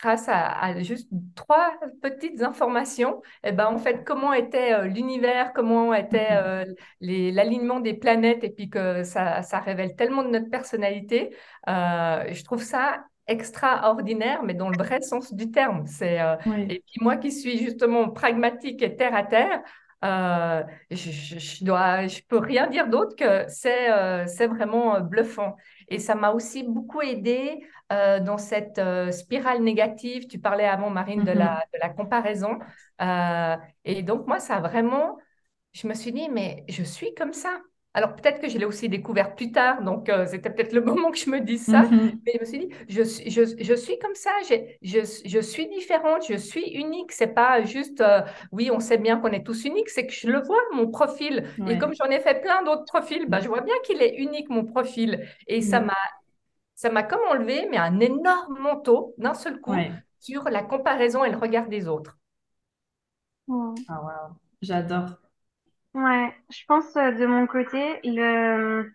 grâce 0.00 0.28
à, 0.28 0.50
à 0.60 0.80
juste 0.82 1.08
trois 1.34 1.72
petites 2.02 2.42
informations, 2.42 3.22
eh 3.44 3.52
ben, 3.52 3.66
en 3.66 3.78
fait, 3.78 4.04
comment 4.04 4.32
était 4.32 4.72
euh, 4.74 4.84
l'univers, 4.86 5.52
comment 5.54 5.94
était 5.94 6.28
euh, 6.32 6.64
l'alignement 7.00 7.80
des 7.80 7.94
planètes, 7.94 8.44
et 8.44 8.50
puis 8.50 8.68
que 8.70 9.04
ça, 9.04 9.42
ça 9.42 9.60
révèle 9.60 9.94
tellement 9.96 10.22
de 10.24 10.28
notre 10.30 10.50
personnalité, 10.50 11.34
euh, 11.68 12.24
je 12.32 12.44
trouve 12.44 12.62
ça 12.62 13.04
extraordinaire, 13.26 14.42
mais 14.42 14.54
dans 14.54 14.68
le 14.70 14.76
vrai 14.76 15.00
sens 15.02 15.32
du 15.34 15.50
terme. 15.50 15.86
C'est, 15.86 16.20
euh, 16.20 16.36
Oui. 16.46 16.66
et 16.68 16.82
puis 16.86 17.00
moi 17.00 17.16
qui 17.16 17.32
suis 17.32 17.58
justement 17.58 18.10
pragmatique 18.10 18.82
et 18.82 18.96
terre 18.96 19.14
à 19.14 19.22
terre, 19.24 19.60
euh, 20.04 20.62
je, 20.90 21.10
je, 21.10 21.64
dois, 21.64 22.06
je 22.06 22.20
peux 22.28 22.36
rien 22.38 22.66
dire 22.68 22.88
d'autre 22.88 23.16
que 23.16 23.46
c'est 23.48 23.90
euh, 23.90 24.26
c'est 24.26 24.46
vraiment 24.46 25.00
bluffant. 25.00 25.56
Et 25.88 25.98
ça 25.98 26.14
m'a 26.14 26.32
aussi 26.32 26.62
beaucoup 26.64 27.00
aidé 27.00 27.64
dans 27.90 28.38
cette 28.38 28.80
spirale 29.12 29.62
négative. 29.62 30.26
Tu 30.26 30.38
parlais 30.40 30.64
avant, 30.66 30.90
Marine, 30.90 31.22
de 31.22 31.30
la, 31.30 31.60
Mhm. 31.60 31.60
de 31.72 31.78
la 31.80 31.88
comparaison. 31.90 32.58
Et 33.84 34.02
donc, 34.02 34.26
moi, 34.26 34.40
ça 34.40 34.56
a 34.56 34.60
vraiment, 34.60 35.18
je 35.72 35.86
me 35.88 35.94
suis 35.94 36.12
dit, 36.12 36.28
mais 36.30 36.64
je 36.68 36.82
suis 36.82 37.14
comme 37.14 37.32
ça. 37.32 37.60
Alors, 37.94 38.16
peut-être 38.16 38.40
que 38.40 38.48
je 38.48 38.58
l'ai 38.58 38.64
aussi 38.64 38.88
découvert 38.88 39.36
plus 39.36 39.52
tard, 39.52 39.82
donc 39.82 40.08
euh, 40.08 40.26
c'était 40.26 40.50
peut-être 40.50 40.72
le 40.72 40.80
moment 40.84 41.10
que 41.12 41.18
je 41.18 41.30
me 41.30 41.40
dise 41.40 41.66
ça. 41.68 41.90
Mhm. 41.90 42.24
Mais 42.26 42.32
je 42.34 42.40
me 42.40 42.44
suis 42.44 42.58
dit, 42.58 42.68
je, 42.88 43.02
suis- 43.02 43.30
je, 43.30 43.42
je 43.62 43.74
suis 43.74 43.98
comme 44.00 44.14
ça, 44.16 44.30
je, 44.48 44.98
je 45.24 45.40
suis 45.40 45.68
différente, 45.68 46.24
je 46.28 46.36
suis 46.36 46.70
unique. 46.72 47.12
C'est 47.12 47.28
pas 47.34 47.62
juste, 47.62 48.00
euh, 48.00 48.22
oui, 48.52 48.70
on 48.72 48.80
sait 48.80 48.98
bien 48.98 49.18
qu'on 49.20 49.28
est 49.32 49.44
tous 49.46 49.64
uniques, 49.64 49.90
c'est 49.90 50.06
que 50.06 50.12
je 50.12 50.28
le 50.28 50.42
vois, 50.42 50.58
mon 50.74 50.88
profil. 50.90 51.44
Et 51.66 51.78
comme 51.78 51.92
j'en 51.94 52.10
ai 52.10 52.20
fait 52.20 52.40
plein 52.40 52.62
d'autres 52.64 52.84
profils, 52.84 53.26
bah, 53.28 53.40
je 53.40 53.48
vois 53.48 53.60
bien 53.62 53.74
qu'il 53.84 54.02
est 54.02 54.16
unique, 54.16 54.50
mon 54.50 54.64
profil. 54.64 55.26
Et 55.46 55.60
ça 55.62 55.80
Mm. 55.80 55.80
m'a 55.80 55.94
ça 56.76 56.90
m'a 56.90 57.02
comme 57.02 57.20
enlevé, 57.30 57.66
mais 57.70 57.78
un 57.78 58.00
énorme 58.00 58.58
manteau 58.60 59.14
d'un 59.18 59.34
seul 59.34 59.60
coup 59.60 59.76
Ouais. 59.76 60.04
sur 60.20 60.44
la 60.50 60.62
comparaison 60.62 61.24
et 61.24 61.30
le 61.30 61.36
regard 61.38 61.68
des 61.68 61.88
autres. 61.88 62.18
Mm. 63.48 63.84
Ah, 63.88 64.00
wow. 64.02 64.36
J'adore. 64.60 65.18
Ouais, 65.94 66.32
je 66.50 66.64
pense 66.66 66.96
euh, 66.96 67.12
de 67.12 67.24
mon 67.26 67.46
côté, 67.46 68.00
le, 68.04 68.90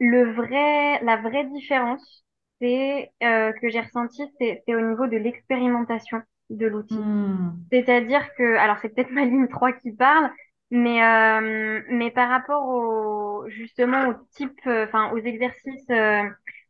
le 0.00 0.32
vrai, 0.34 1.02
la 1.04 1.16
vraie 1.18 1.44
différence, 1.46 2.24
c'est 2.60 3.12
euh, 3.24 3.52
que 3.54 3.70
j'ai 3.70 3.80
ressenti, 3.80 4.22
c'est, 4.40 4.62
c'est 4.66 4.74
au 4.76 4.80
niveau 4.82 5.06
de 5.08 5.16
l'expérimentation 5.18 6.22
de 6.50 6.66
l'outil. 6.66 6.96
Hmm. 6.96 7.52
C'est-à-dire 7.72 8.34
que, 8.36 8.56
alors 8.56 8.78
c'est 8.80 8.90
peut-être 8.90 9.12
ma 9.12 9.24
ligne 9.24 9.48
3 9.48 9.72
qui 9.72 9.92
parle, 9.92 10.30
mais, 10.70 11.02
euh, 11.04 11.82
mais 11.90 12.10
par 12.12 12.30
rapport 12.30 12.66
au, 12.68 13.48
justement 13.48 14.08
au 14.08 14.14
type, 14.32 14.58
euh, 14.66 14.86
enfin 14.86 15.12
aux 15.12 15.18
exercices 15.18 15.90
euh, 15.90 16.24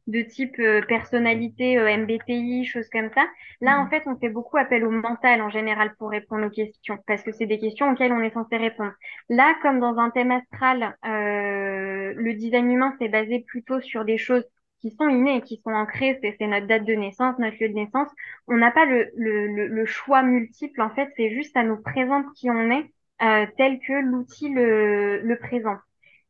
de 0.09 0.23
type 0.23 0.59
euh, 0.61 0.83
personnalité, 0.83 1.79
euh, 1.79 1.89
MBTI, 1.89 2.65
choses 2.67 2.89
comme 2.91 3.11
ça, 3.15 3.27
là 3.61 3.81
en 3.81 3.87
Mhm. 3.87 3.91
fait 3.91 4.03
on 4.07 4.17
fait 4.19 4.31
beaucoup 4.31 4.57
appel 4.59 4.85
au 4.85 4.91
mental 4.91 5.43
en 5.43 5.51
général 5.51 5.95
pour 5.99 6.11
répondre 6.11 6.47
aux 6.47 6.51
questions, 6.51 6.99
parce 7.07 7.23
que 7.23 7.33
c'est 7.33 7.47
des 7.47 7.61
questions 7.61 7.91
auxquelles 7.93 8.13
on 8.13 8.21
est 8.23 8.33
censé 8.35 8.57
répondre. 8.57 8.93
Là, 9.29 9.55
comme 9.63 9.81
dans 9.81 9.99
un 9.99 10.11
thème 10.11 10.33
astral, 10.33 10.97
euh, 11.07 12.15
le 12.17 12.35
design 12.35 12.71
humain 12.73 12.95
s'est 12.99 13.09
basé 13.09 13.41
plutôt 13.47 13.81
sur 13.81 14.05
des 14.05 14.19
choses 14.19 14.45
qui 14.81 14.93
sont 14.99 15.09
innées, 15.09 15.43
qui 15.43 15.61
sont 15.65 15.73
ancrées, 15.73 16.19
c'est 16.23 16.47
notre 16.47 16.67
date 16.67 16.85
de 16.85 16.95
naissance, 16.95 17.39
notre 17.39 17.57
lieu 17.61 17.69
de 17.69 17.75
naissance 17.75 18.09
on 18.47 18.57
n'a 18.57 18.71
pas 18.71 18.85
le, 18.87 19.11
le, 19.17 19.67
le, 19.69 19.87
choix 19.87 20.23
multiple, 20.23 20.81
en 20.83 20.91
fait, 20.91 21.09
c'est 21.17 21.31
juste 21.35 21.57
à 21.57 21.65
nous 21.65 21.81
présenter 21.83 22.29
qui 22.37 22.51
on 22.51 22.71
est, 22.71 22.91
euh, 23.23 23.47
tel 23.57 23.81
que 23.81 23.93
l'outil 23.93 24.49
le, 24.51 25.21
le 25.21 25.39
présente. 25.39 25.79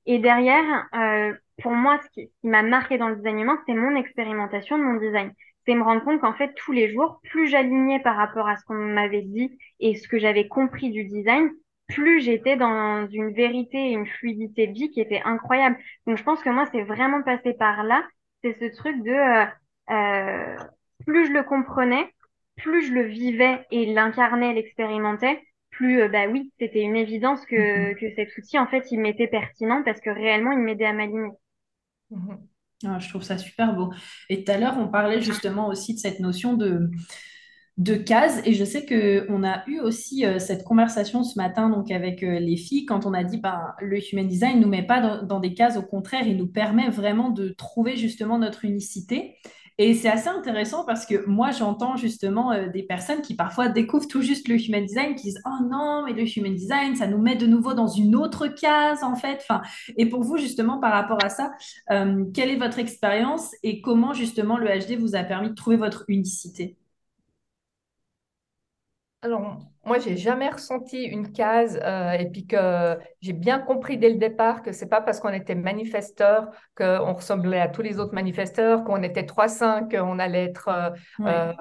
Et 0.07 0.19
derrière, 0.19 0.89
euh, 0.95 1.35
pour 1.63 1.73
moi, 1.73 1.99
ce 2.03 2.09
qui, 2.11 2.31
m'a 2.43 2.63
marqué 2.63 2.99
dans 2.99 3.09
le 3.09 3.17
design 3.17 3.41
humain, 3.41 3.59
c'est 3.67 3.75
mon 3.75 3.97
expérimentation 3.97 4.79
de 4.79 4.83
mon 4.83 4.95
design. 4.95 5.33
C'est 5.67 5.75
me 5.75 5.83
rendre 5.83 6.03
compte 6.05 6.21
qu'en 6.21 6.35
fait, 6.35 6.55
tous 6.55 6.73
les 6.73 6.91
jours, 6.93 7.21
plus 7.25 7.49
j'alignais 7.49 8.01
par 8.01 8.17
rapport 8.17 8.49
à 8.49 8.57
ce 8.57 8.65
qu'on 8.65 8.75
m'avait 8.75 9.23
dit 9.23 9.59
et 9.81 9.95
ce 9.97 10.09
que 10.09 10.19
j'avais 10.19 10.49
compris 10.49 10.91
du 10.91 11.05
design, 11.05 11.51
plus 11.89 12.21
j'étais 12.21 12.57
dans 12.57 13.07
une 13.09 13.33
vérité 13.33 13.79
et 13.79 13.93
une 13.93 14.07
fluidité 14.07 14.67
de 14.67 14.73
vie 14.73 14.91
qui 14.91 15.01
était 15.01 15.23
incroyable. 15.25 15.77
Donc, 16.07 16.17
je 16.17 16.23
pense 16.23 16.43
que 16.43 16.51
moi, 16.51 16.67
c'est 16.73 16.83
vraiment 16.83 17.23
passé 17.23 17.55
par 17.55 17.83
là. 17.83 18.07
C'est 18.43 18.59
ce 18.61 18.77
truc 18.77 19.03
de 19.03 19.11
euh, 19.11 19.47
euh, 19.91 20.57
plus 21.07 21.27
je 21.27 21.33
le 21.33 21.43
comprenais, 21.43 22.13
plus 22.57 22.83
je 22.87 22.93
le 22.93 23.03
vivais 23.03 23.67
et 23.71 23.87
l'incarnais, 23.93 24.55
l'expérimentais, 24.55 25.43
plus 25.71 26.01
euh, 26.03 26.09
bah 26.09 26.27
oui, 26.29 26.53
c'était 26.59 26.83
une 26.83 26.97
évidence 26.97 27.45
que, 27.47 27.57
Mhm. 27.57 27.95
que 27.97 28.11
cet 28.15 28.37
outil, 28.37 28.59
en 28.59 28.67
fait, 28.67 28.91
il 28.91 29.01
m'était 29.01 29.29
pertinent 29.29 29.83
parce 29.85 30.01
que 30.01 30.11
réellement, 30.11 30.53
il 30.53 30.59
m'aidait 30.61 30.87
à 30.87 30.93
m'aligner. 30.93 31.31
Mhm. 32.11 32.39
Ah, 32.87 32.99
je 33.01 33.09
trouve 33.09 33.23
ça 33.23 33.39
super 33.39 33.75
beau. 33.75 33.93
Et 34.29 34.45
tout 34.45 34.53
à 34.53 34.59
l'heure, 34.59 34.77
on 34.79 34.89
parlait 34.89 35.21
justement 35.21 35.69
aussi 35.69 35.95
de 35.95 35.99
cette 35.99 36.21
notion 36.21 36.55
de, 36.55 36.91
de 37.77 37.95
cases. 37.95 38.41
Et 38.45 38.55
je 38.55 38.65
sais 38.65 38.87
qu'on 38.87 39.45
a 39.45 39.69
eu 39.69 39.81
aussi 39.81 40.25
euh, 40.25 40.39
cette 40.39 40.65
conversation 40.65 41.25
ce 41.25 41.39
matin 41.39 41.71
donc 41.71 41.91
avec 41.91 42.23
euh, 42.23 42.39
les 42.39 42.57
filles 42.57 42.87
quand 42.87 43.07
on 43.07 43.15
a 43.15 43.25
dit 43.25 43.39
ben, 43.39 43.75
le 43.81 43.99
human 44.13 44.29
design 44.29 44.59
ne 44.59 44.65
nous 44.65 44.69
met 44.69 44.87
pas 44.87 45.23
dans 45.23 45.41
des 45.41 45.55
cases, 45.55 45.77
au 45.77 45.83
contraire, 45.83 46.27
il 46.27 46.37
nous 46.37 46.47
permet 46.47 46.89
vraiment 46.89 47.31
de 47.31 47.49
trouver 47.51 47.97
justement 47.97 48.39
notre 48.39 48.65
unicité. 48.65 49.37
Et 49.81 49.95
c'est 49.95 50.09
assez 50.09 50.29
intéressant 50.29 50.85
parce 50.85 51.07
que 51.07 51.25
moi, 51.27 51.53
j'entends 51.53 51.97
justement 51.97 52.51
euh, 52.51 52.69
des 52.69 52.83
personnes 52.83 53.23
qui 53.23 53.37
parfois 53.37 53.69
découvrent 53.69 54.09
tout 54.09 54.23
juste 54.23 54.49
le 54.49 54.57
human 54.57 54.85
design, 54.85 55.15
qui 55.15 55.29
disent 55.29 55.41
Oh 55.47 55.65
non, 55.71 56.03
mais 56.05 56.13
le 56.15 56.25
human 56.37 56.53
design, 56.53 56.97
ça 56.97 57.07
nous 57.07 57.19
met 57.19 57.37
de 57.37 57.47
nouveau 57.47 57.75
dans 57.75 57.87
une 57.87 58.17
autre 58.17 58.49
case 58.49 59.05
en 59.05 59.15
fait. 59.15 59.47
Et 59.97 60.07
pour 60.07 60.25
vous, 60.25 60.37
justement, 60.37 60.79
par 60.81 60.93
rapport 60.93 61.25
à 61.25 61.29
ça, 61.29 61.53
euh, 61.93 62.25
quelle 62.35 62.51
est 62.51 62.57
votre 62.57 62.81
expérience 62.81 63.53
et 63.63 63.81
comment 63.81 64.13
justement 64.15 64.59
le 64.59 64.67
HD 64.67 64.99
vous 64.99 65.15
a 65.15 65.23
permis 65.23 65.51
de 65.51 65.55
trouver 65.55 65.77
votre 65.77 66.05
unicité? 66.09 66.77
Alors, 69.21 69.59
moi, 69.85 69.99
j'ai 69.99 70.17
jamais 70.17 70.49
ressenti 70.49 71.03
une 71.03 71.33
case 71.33 71.81
euh, 71.83 72.13
et 72.13 72.31
puis 72.31 72.47
que 72.47 72.97
j'ai 73.21 73.33
bien 73.33 73.59
compris 73.59 73.99
dès 73.99 74.11
le 74.11 74.15
départ 74.15 74.63
que 74.63 74.71
c'est 74.71 74.89
pas 74.89 75.01
parce 75.01 75.19
qu'on 75.19 75.33
était 75.33 75.57
manifesteur 75.57 76.51
qu'on 76.77 77.15
ressemblait 77.15 77.59
à 77.59 77.67
tous 77.67 77.83
les 77.83 77.99
autres 77.99 78.15
manifesteurs, 78.15 78.85
qu'on 78.85 79.03
était 79.03 79.27
trois 79.27 79.49
cinq 79.49 79.91
qu'on 79.91 80.21
allait 80.21 80.45
être 80.45 80.95
euh, 81.27 81.53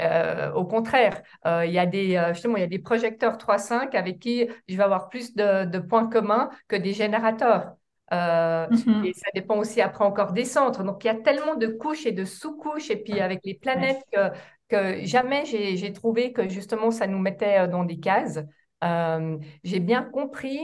euh, 0.00 0.52
au 0.52 0.64
contraire. 0.64 1.20
Il 1.44 1.72
y 1.72 1.78
a 1.78 1.84
des, 1.84 2.22
justement, 2.32 2.56
il 2.56 2.60
y 2.60 2.64
a 2.64 2.68
des 2.68 2.78
projecteurs 2.78 3.36
trois 3.36 3.58
cinq 3.58 3.94
avec 3.94 4.18
qui 4.18 4.48
je 4.66 4.74
vais 4.74 4.82
avoir 4.82 5.10
plus 5.10 5.34
de, 5.34 5.66
de 5.66 5.78
points 5.80 6.08
communs 6.08 6.48
que 6.68 6.76
des 6.76 6.94
générateurs. 6.94 7.74
Euh, 8.12 8.66
et 9.04 9.12
ça 9.14 9.30
dépend 9.34 9.56
aussi 9.56 9.80
après 9.80 10.04
encore 10.04 10.32
des 10.32 10.44
centres. 10.44 10.84
Donc, 10.84 11.02
il 11.04 11.06
y 11.06 11.10
a 11.10 11.14
tellement 11.14 11.54
de 11.54 11.66
couches 11.66 12.06
et 12.06 12.12
de 12.12 12.24
sous-couches. 12.24 12.90
Et 12.90 12.96
puis, 12.96 13.20
avec 13.20 13.40
les 13.44 13.54
planètes 13.54 14.02
que 14.12 14.30
que 14.74 15.04
jamais 15.04 15.44
j'ai 15.44 15.92
trouvé 15.92 16.32
que 16.32 16.48
justement 16.48 16.90
ça 16.90 17.06
nous 17.06 17.18
mettait 17.18 17.60
euh, 17.60 17.66
dans 17.66 17.84
des 17.84 17.98
cases. 18.00 18.40
j'ai 19.64 19.80
bien 19.80 20.02
compris 20.02 20.60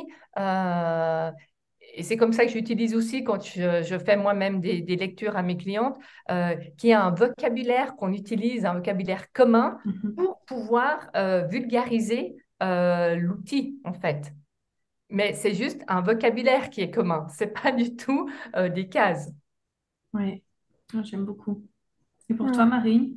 et 1.95 2.03
c'est 2.03 2.17
comme 2.17 2.33
ça 2.33 2.45
que 2.45 2.51
j'utilise 2.51 2.95
aussi 2.95 3.25
quand 3.25 3.43
je, 3.43 3.99
fais 3.99 4.17
moi-même 4.17 4.61
des, 4.61 4.97
lectures 4.97 5.37
à 5.37 5.43
mes 5.43 5.57
clientes, 5.57 5.99
euh, 6.31 6.57
qu'il 6.77 6.91
y 6.91 6.93
a 6.93 7.05
un 7.05 7.11
vocabulaire 7.11 7.97
qu'on 7.97 8.13
utilise, 8.13 8.65
un 8.65 8.75
vocabulaire 8.75 9.33
commun 9.33 9.79
mhm. 9.85 10.15
pour 10.15 10.41
pouvoir 10.47 11.11
euh, 11.17 11.47
vulgariser 11.47 12.37
euh, 12.63 13.17
l'outil, 13.17 13.81
en 13.85 13.93
fait. 13.93 14.33
Mais 15.09 15.33
c'est 15.33 15.55
juste 15.55 15.83
un 15.89 16.03
vocabulaire 16.03 16.71
qui 16.71 16.83
est 16.83 16.91
commun, 16.91 17.27
ce 17.39 17.45
n'est 17.45 17.51
pas 17.51 17.73
du 17.73 17.97
tout 17.97 18.31
euh, 18.57 18.69
des 18.69 18.89
cases. 18.89 19.31
Oui, 20.13 20.43
ah, 20.95 21.03
j'aime 21.03 21.25
beaucoup. 21.25 21.65
Et 22.29 22.35
pour 22.35 22.51
toi, 22.53 22.65
Marine? 22.65 23.17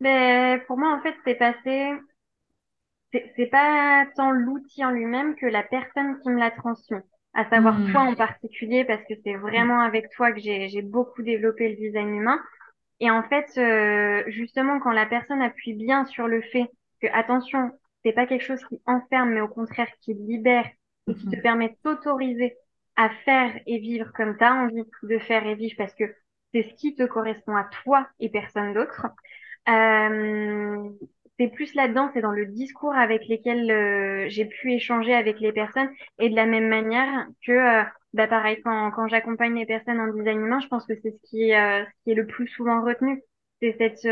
Mais 0.00 0.56
ben, 0.56 0.64
Pour 0.66 0.78
moi, 0.78 0.94
en 0.94 1.00
fait, 1.02 1.14
c'est 1.24 1.34
passé. 1.34 1.92
C'est 3.12 3.50
pas 3.50 4.06
tant 4.14 4.30
l'outil 4.30 4.84
en 4.84 4.90
lui-même 4.90 5.34
que 5.34 5.46
la 5.46 5.64
personne 5.64 6.20
qui 6.20 6.30
me 6.30 6.38
l'a 6.38 6.52
transmis 6.52 7.00
à 7.34 7.48
savoir 7.48 7.78
hmm. 7.78 7.92
toi 7.92 8.00
en 8.02 8.14
particulier, 8.14 8.84
parce 8.84 9.02
que 9.04 9.14
c'est 9.24 9.34
vraiment 9.34 9.80
avec 9.80 10.10
toi 10.10 10.32
que 10.32 10.40
j'ai 10.40 10.82
beaucoup 10.82 11.22
développé 11.22 11.68
le 11.68 11.76
design 11.76 12.14
humain. 12.14 12.40
Et 12.98 13.10
en 13.10 13.22
fait, 13.22 13.46
euh, 13.56 14.22
justement, 14.28 14.78
quand 14.80 14.92
la 14.92 15.06
personne 15.06 15.40
appuie 15.40 15.74
bien 15.74 16.04
sur 16.06 16.28
le 16.28 16.42
fait 16.42 16.70
que, 17.00 17.06
attention, 17.12 17.70
c'est 18.04 18.12
pas 18.12 18.26
quelque 18.26 18.44
chose 18.44 18.62
qui 18.68 18.80
enferme, 18.86 19.30
mais 19.30 19.40
au 19.40 19.48
contraire 19.48 19.88
qui 20.00 20.14
libère 20.14 20.68
et 21.06 21.14
qui 21.14 21.28
te 21.28 21.36
hmm. 21.36 21.42
permet 21.42 21.68
de 21.68 21.76
t'autoriser 21.82 22.56
à 22.96 23.10
faire 23.24 23.52
et 23.66 23.78
vivre 23.78 24.12
comme 24.14 24.36
tu 24.36 24.44
as 24.44 24.54
envie 24.54 24.84
de 25.02 25.18
faire 25.18 25.46
et 25.46 25.54
vivre, 25.54 25.74
parce 25.78 25.94
que 25.94 26.04
c'est 26.52 26.68
ce 26.68 26.74
qui 26.74 26.94
te 26.94 27.04
correspond 27.04 27.56
à 27.56 27.68
toi 27.82 28.08
et 28.18 28.28
personne 28.28 28.74
d'autre. 28.74 29.06
Euh, 29.70 30.90
c'est 31.40 31.48
plus 31.48 31.74
là-dedans, 31.74 32.10
c'est 32.12 32.20
dans 32.20 32.32
le 32.32 32.44
discours 32.44 32.92
avec 32.92 33.26
lesquels 33.26 33.70
euh, 33.70 34.26
j'ai 34.28 34.44
pu 34.44 34.74
échanger 34.74 35.14
avec 35.14 35.40
les 35.40 35.52
personnes 35.52 35.88
et 36.18 36.28
de 36.28 36.36
la 36.36 36.44
même 36.44 36.68
manière 36.68 37.26
que, 37.46 37.52
euh, 37.52 37.82
bah 38.12 38.26
pareil, 38.26 38.60
quand, 38.62 38.90
quand 38.90 39.08
j'accompagne 39.08 39.54
les 39.54 39.64
personnes 39.64 39.98
en 40.00 40.12
design 40.12 40.38
humain, 40.38 40.60
je 40.60 40.68
pense 40.68 40.84
que 40.84 40.92
c'est 41.02 41.12
ce 41.12 41.30
qui, 41.30 41.54
euh, 41.54 41.82
ce 41.82 42.04
qui 42.04 42.10
est 42.10 42.14
le 42.14 42.26
plus 42.26 42.46
souvent 42.46 42.84
retenu. 42.84 43.22
C'est 43.62 43.74
cette, 43.78 44.06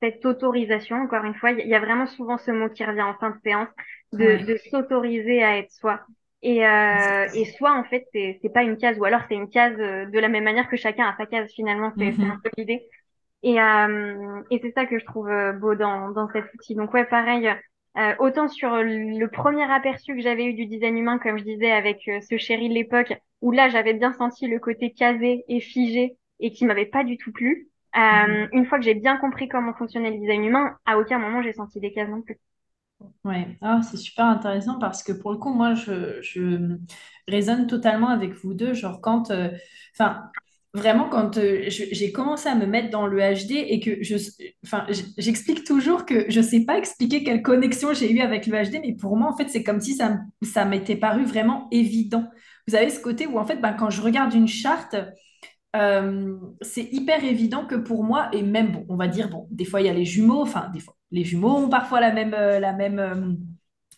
cette 0.00 0.24
autorisation, 0.24 0.96
encore 0.96 1.24
une 1.24 1.34
fois, 1.34 1.50
il 1.50 1.66
y, 1.66 1.74
a 1.74 1.80
vraiment 1.80 2.06
souvent 2.06 2.38
ce 2.38 2.52
mot 2.52 2.68
qui 2.68 2.84
revient 2.84 3.02
en 3.02 3.14
fin 3.14 3.30
de 3.30 3.38
séance, 3.42 3.68
de, 4.12 4.44
de 4.46 4.56
s'autoriser 4.70 5.42
à 5.42 5.58
être 5.58 5.72
soi. 5.72 6.00
Et, 6.42 6.58
et 6.58 7.44
soi, 7.56 7.72
en 7.72 7.84
fait, 7.84 8.04
c'est, 8.12 8.40
pas 8.52 8.62
une 8.62 8.76
case, 8.76 8.98
ou 8.98 9.04
alors 9.04 9.22
c'est 9.28 9.36
une 9.36 9.48
case 9.48 9.76
de 9.76 10.18
la 10.18 10.28
même 10.28 10.44
manière 10.44 10.68
que 10.68 10.76
chacun 10.76 11.06
a 11.06 11.16
sa 11.16 11.26
case, 11.26 11.52
finalement, 11.54 11.92
c'est, 11.96 12.10
mm-hmm. 12.10 12.30
un 12.30 12.40
peu 12.42 12.50
l'idée. 12.58 12.82
Et, 13.44 13.60
euh, 13.60 14.42
et 14.50 14.58
c'est 14.60 14.72
ça 14.72 14.86
que 14.86 14.98
je 14.98 15.04
trouve 15.06 15.28
euh, 15.28 15.52
beau 15.52 15.76
dans, 15.76 16.10
dans 16.10 16.28
cet 16.32 16.52
outil. 16.54 16.74
Donc 16.74 16.92
ouais, 16.94 17.04
pareil, 17.04 17.48
euh, 17.98 18.14
autant 18.18 18.48
sur 18.48 18.70
le 18.82 19.26
premier 19.28 19.70
aperçu 19.70 20.16
que 20.16 20.22
j'avais 20.22 20.46
eu 20.46 20.54
du 20.54 20.66
design 20.66 20.98
humain, 20.98 21.18
comme 21.20 21.38
je 21.38 21.44
disais, 21.44 21.70
avec 21.72 22.00
ce 22.28 22.38
chéri 22.38 22.68
de 22.70 22.74
l'époque, 22.74 23.14
où 23.42 23.52
là 23.52 23.68
j'avais 23.68 23.94
bien 23.94 24.12
senti 24.14 24.48
le 24.48 24.58
côté 24.60 24.92
casé 24.92 25.44
et 25.48 25.60
figé 25.60 26.16
et 26.40 26.52
qui 26.52 26.66
m'avait 26.66 26.86
pas 26.86 27.04
du 27.04 27.18
tout 27.18 27.32
plu. 27.32 27.68
Euh, 27.96 28.48
Une 28.52 28.66
fois 28.66 28.78
que 28.78 28.84
j'ai 28.84 28.94
bien 28.94 29.18
compris 29.18 29.48
comment 29.48 29.74
fonctionnait 29.74 30.10
le 30.10 30.18
design 30.18 30.44
humain, 30.44 30.76
à 30.86 30.98
aucun 30.98 31.18
moment 31.20 31.42
j'ai 31.42 31.52
senti 31.52 31.80
des 31.80 31.92
cases 31.92 32.10
non 32.10 32.22
plus. 32.22 32.38
Ouais, 33.24 33.58
ah, 33.62 33.80
c'est 33.82 33.96
super 33.96 34.24
intéressant 34.26 34.78
parce 34.78 35.02
que 35.02 35.12
pour 35.12 35.32
le 35.32 35.38
coup, 35.38 35.52
moi, 35.52 35.74
je, 35.74 36.20
je 36.22 36.78
résonne 37.28 37.66
totalement 37.66 38.08
avec 38.08 38.32
vous 38.34 38.54
deux. 38.54 38.74
Genre, 38.74 39.00
quand, 39.00 39.30
enfin, 39.94 40.30
vraiment, 40.74 41.08
quand 41.08 41.38
euh, 41.38 41.64
j'ai 41.68 42.12
commencé 42.12 42.48
à 42.48 42.56
me 42.56 42.66
mettre 42.66 42.90
dans 42.90 43.06
le 43.06 43.18
HD 43.18 43.52
et 43.52 43.80
que 43.80 44.02
je, 44.02 44.16
enfin, 44.64 44.84
j'explique 45.16 45.64
toujours 45.64 46.04
que 46.04 46.28
je 46.28 46.40
ne 46.40 46.44
sais 46.44 46.64
pas 46.64 46.76
expliquer 46.76 47.22
quelle 47.22 47.42
connexion 47.42 47.94
j'ai 47.94 48.12
eue 48.12 48.20
avec 48.20 48.46
le 48.46 48.62
HD, 48.62 48.80
mais 48.82 48.94
pour 48.94 49.16
moi, 49.16 49.32
en 49.32 49.36
fait, 49.36 49.48
c'est 49.48 49.62
comme 49.62 49.80
si 49.80 49.94
ça, 49.94 50.18
ça 50.42 50.64
m'était 50.64 50.96
paru 50.96 51.24
vraiment 51.24 51.68
évident. 51.70 52.24
Vous 52.66 52.74
avez 52.74 52.90
ce 52.90 53.00
côté 53.00 53.26
où, 53.26 53.38
en 53.38 53.46
fait, 53.46 53.60
ben, 53.60 53.72
quand 53.72 53.90
je 53.90 54.02
regarde 54.02 54.34
une 54.34 54.48
charte, 54.48 54.96
euh, 55.76 56.36
c'est 56.60 56.92
hyper 56.92 57.22
évident 57.24 57.66
que 57.66 57.76
pour 57.76 58.02
moi, 58.02 58.28
et 58.32 58.42
même, 58.42 58.72
bon, 58.72 58.86
on 58.88 58.96
va 58.96 59.06
dire, 59.06 59.30
bon, 59.30 59.46
des 59.50 59.64
fois, 59.64 59.80
il 59.80 59.86
y 59.86 59.90
a 59.90 59.94
les 59.94 60.04
jumeaux, 60.04 60.42
enfin, 60.42 60.70
des 60.74 60.80
fois, 60.80 60.96
les 61.12 61.24
jumeaux 61.24 61.56
ont 61.56 61.68
parfois 61.68 62.00
la 62.00 62.12
même, 62.12 62.34
euh, 62.34 62.58
la 62.58 62.72
même 62.72 63.38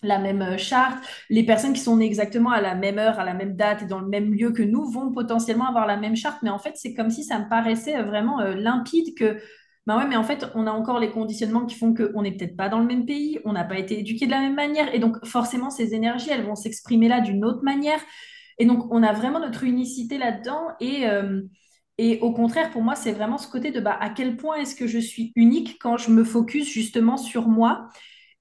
la 0.06 0.18
même 0.18 0.42
euh, 0.42 0.56
charte. 0.56 0.98
Les 1.30 1.44
personnes 1.44 1.72
qui 1.72 1.80
sont 1.80 1.96
nées 1.96 2.06
exactement 2.06 2.50
à 2.50 2.60
la 2.60 2.74
même 2.74 2.98
heure, 2.98 3.18
à 3.18 3.24
la 3.24 3.34
même 3.34 3.56
date 3.56 3.82
et 3.82 3.86
dans 3.86 4.00
le 4.00 4.08
même 4.08 4.32
lieu 4.32 4.52
que 4.52 4.62
nous 4.62 4.84
vont 4.90 5.12
potentiellement 5.12 5.68
avoir 5.68 5.86
la 5.86 5.96
même 5.96 6.16
charte. 6.16 6.38
Mais 6.42 6.50
en 6.50 6.58
fait, 6.58 6.72
c'est 6.76 6.94
comme 6.94 7.10
si 7.10 7.24
ça 7.24 7.38
me 7.38 7.48
paraissait 7.48 7.96
euh, 7.96 8.04
vraiment 8.04 8.40
euh, 8.40 8.54
limpide 8.54 9.16
que, 9.16 9.38
bah 9.86 9.98
ouais, 9.98 10.06
mais 10.06 10.16
en 10.16 10.24
fait, 10.24 10.46
on 10.54 10.66
a 10.66 10.70
encore 10.70 10.98
les 10.98 11.10
conditionnements 11.10 11.66
qui 11.66 11.76
font 11.76 11.94
qu'on 11.94 12.22
n'est 12.22 12.32
peut-être 12.32 12.56
pas 12.56 12.68
dans 12.68 12.80
le 12.80 12.86
même 12.86 13.06
pays, 13.06 13.38
on 13.44 13.52
n'a 13.52 13.64
pas 13.64 13.78
été 13.78 13.98
éduqué 14.00 14.26
de 14.26 14.32
la 14.32 14.40
même 14.40 14.54
manière. 14.54 14.92
Et 14.94 14.98
donc, 14.98 15.24
forcément, 15.24 15.70
ces 15.70 15.94
énergies, 15.94 16.30
elles 16.30 16.44
vont 16.44 16.56
s'exprimer 16.56 17.08
là 17.08 17.20
d'une 17.20 17.44
autre 17.44 17.62
manière. 17.62 18.00
Et 18.58 18.66
donc, 18.66 18.86
on 18.90 19.02
a 19.02 19.12
vraiment 19.12 19.38
notre 19.38 19.64
unicité 19.64 20.18
là-dedans. 20.18 20.68
Et, 20.80 21.04
et 21.98 22.18
au 22.20 22.32
contraire, 22.32 22.70
pour 22.70 22.82
moi, 22.82 22.94
c'est 22.94 23.12
vraiment 23.12 23.38
ce 23.38 23.48
côté 23.48 23.70
de 23.70 23.80
bah, 23.80 23.96
à 24.00 24.10
quel 24.10 24.36
point 24.36 24.56
est-ce 24.56 24.74
que 24.74 24.86
je 24.86 24.98
suis 24.98 25.32
unique 25.34 25.78
quand 25.80 25.96
je 25.96 26.10
me 26.10 26.24
focus 26.24 26.68
justement 26.68 27.16
sur 27.16 27.48
moi? 27.48 27.88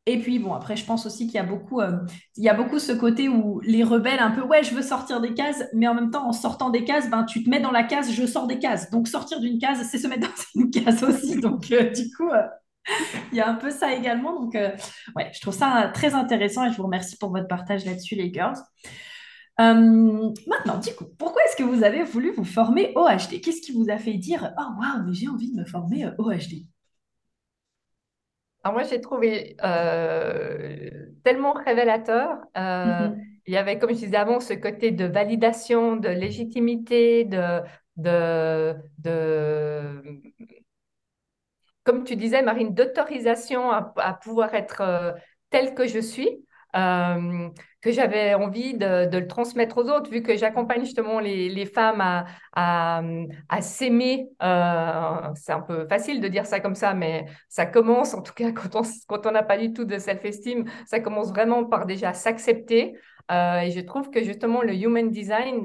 Et 0.08 0.20
puis, 0.20 0.38
bon, 0.38 0.54
après, 0.54 0.76
je 0.76 0.86
pense 0.86 1.08
aussi 1.08 1.26
qu'il 1.26 1.36
y 1.36 1.40
a 1.40 1.44
beaucoup, 1.44 1.82
euh, 1.82 1.98
il 2.38 2.44
y 2.44 2.50
a 2.50 2.54
beaucoup 2.54 2.78
ce 2.78 2.92
côté 2.92 3.28
où 3.28 3.60
les 3.62 3.84
rebelles, 3.84 4.20
un 4.20 4.30
peu, 4.30 4.42
ouais, 4.42 4.64
je 4.64 4.76
veux 4.76 4.84
sortir 4.84 5.20
des 5.20 5.34
cases, 5.34 5.64
mais 5.74 5.88
en 5.88 5.96
même 5.96 6.12
temps, 6.12 6.28
en 6.28 6.32
sortant 6.32 6.70
des 6.70 6.84
cases, 6.84 7.10
ben, 7.10 7.24
tu 7.24 7.44
te 7.44 7.50
mets 7.50 7.60
dans 7.60 7.72
la 7.72 7.84
case, 7.84 8.12
je 8.12 8.26
sors 8.28 8.46
des 8.46 8.60
cases. 8.60 8.92
Donc, 8.92 9.08
sortir 9.08 9.40
d'une 9.40 9.58
case, 9.58 9.82
c'est 9.90 9.98
se 9.98 10.08
mettre 10.08 10.28
dans 10.56 10.62
une 10.62 10.70
case 10.70 11.04
aussi. 11.04 11.40
Donc, 11.40 11.72
euh, 11.72 11.90
du 11.90 12.12
coup, 12.16 12.30
euh, 12.30 12.44
il 13.32 13.38
y 13.38 13.42
a 13.42 13.50
un 13.50 13.56
peu 13.56 13.72
ça 13.72 13.94
également. 13.94 14.40
Donc, 14.40 14.54
ouais, 14.54 15.32
je 15.34 15.42
trouve 15.42 15.56
ça 15.56 15.90
très 15.92 16.14
intéressant 16.14 16.66
et 16.66 16.72
je 16.72 16.78
vous 16.78 16.84
remercie 16.84 17.18
pour 17.18 17.32
votre 17.32 17.48
partage 17.48 17.84
là-dessus, 17.84 18.14
les 18.14 18.32
girls. 18.32 18.60
maintenant, 19.58 20.78
du 20.84 20.94
coup, 20.94 21.06
pourquoi 21.18 21.42
est-ce 21.46 21.56
que 21.56 21.64
vous 21.64 21.84
avez 21.84 22.04
voulu 22.04 22.32
vous 22.32 22.46
former 22.46 22.94
au 22.96 23.08
HD 23.08 23.42
Qu'est-ce 23.42 23.62
qui 23.62 23.72
vous 23.72 23.90
a 23.90 23.98
fait 23.98 24.14
dire, 24.14 24.54
oh 24.60 24.80
waouh, 24.80 25.04
mais 25.08 25.16
j'ai 25.16 25.28
envie 25.28 25.52
de 25.52 25.60
me 25.60 25.66
former 25.66 26.12
au 26.20 26.32
HD 26.32 26.68
alors 28.66 28.74
moi, 28.74 28.84
j'ai 28.84 29.00
trouvé 29.00 29.56
euh, 29.64 30.90
tellement 31.24 31.54
révélateur. 31.54 32.40
Euh, 32.58 33.10
mhm. 33.10 33.24
Il 33.46 33.54
y 33.54 33.58
avait, 33.58 33.78
comme 33.78 33.92
je 33.92 33.98
disais 33.98 34.18
avant, 34.18 34.40
ce 34.40 34.54
côté 34.56 34.90
de 34.90 35.06
validation, 35.06 35.98
de 35.98 36.10
légitimité, 36.10 37.26
de, 37.26 37.60
de, 37.98 38.74
de 38.98 40.02
comme 41.84 42.06
tu 42.06 42.16
disais, 42.16 42.42
Marine, 42.42 42.74
d'autorisation 42.74 43.70
à, 43.70 43.94
à, 43.98 44.14
pouvoir 44.16 44.56
être 44.56 44.82
euh, 44.82 45.12
telle 45.52 45.76
que 45.76 45.86
je 45.86 46.00
suis. 46.00 46.44
Euh, 47.86 47.90
que 47.90 47.92
j'avais 47.92 48.34
envie 48.34 48.74
de, 48.74 49.18
le 49.18 49.28
transmettre 49.28 49.78
aux 49.78 49.90
autres, 49.90 50.10
vu 50.10 50.22
que 50.22 50.36
j'accompagne 50.36 50.84
justement 50.84 51.20
les, 51.20 51.66
femmes 51.66 52.02
à, 52.02 52.26
à, 53.50 53.62
s'aimer. 53.62 54.30
Euh, 54.42 55.34
c'est 55.36 55.52
un 55.52 55.62
peu 55.62 55.88
facile 55.88 56.22
de 56.22 56.28
dire 56.28 56.46
ça 56.46 56.60
comme 56.60 56.76
ça, 56.76 56.94
mais 56.94 57.26
ça 57.50 57.66
commence, 57.66 58.14
en 58.14 58.22
tout 58.22 58.34
cas, 58.34 58.52
quand 58.52 58.76
on 58.76 58.84
quand 59.08 59.32
n'a 59.32 59.44
pas 59.44 59.58
du 59.58 59.74
tout 59.74 59.86
de 59.86 59.98
self-esteem, 59.98 60.66
ça 60.86 61.00
commence 61.00 61.30
vraiment 61.30 61.66
par 61.66 61.86
déjà 61.86 62.14
s'accepter. 62.14 62.98
Euh, 63.32 63.60
et 63.60 63.72
je 63.72 63.80
trouve 63.80 64.10
que 64.10 64.24
justement 64.24 64.62
le 64.62 64.74
human 64.74 65.10
design, 65.10 65.64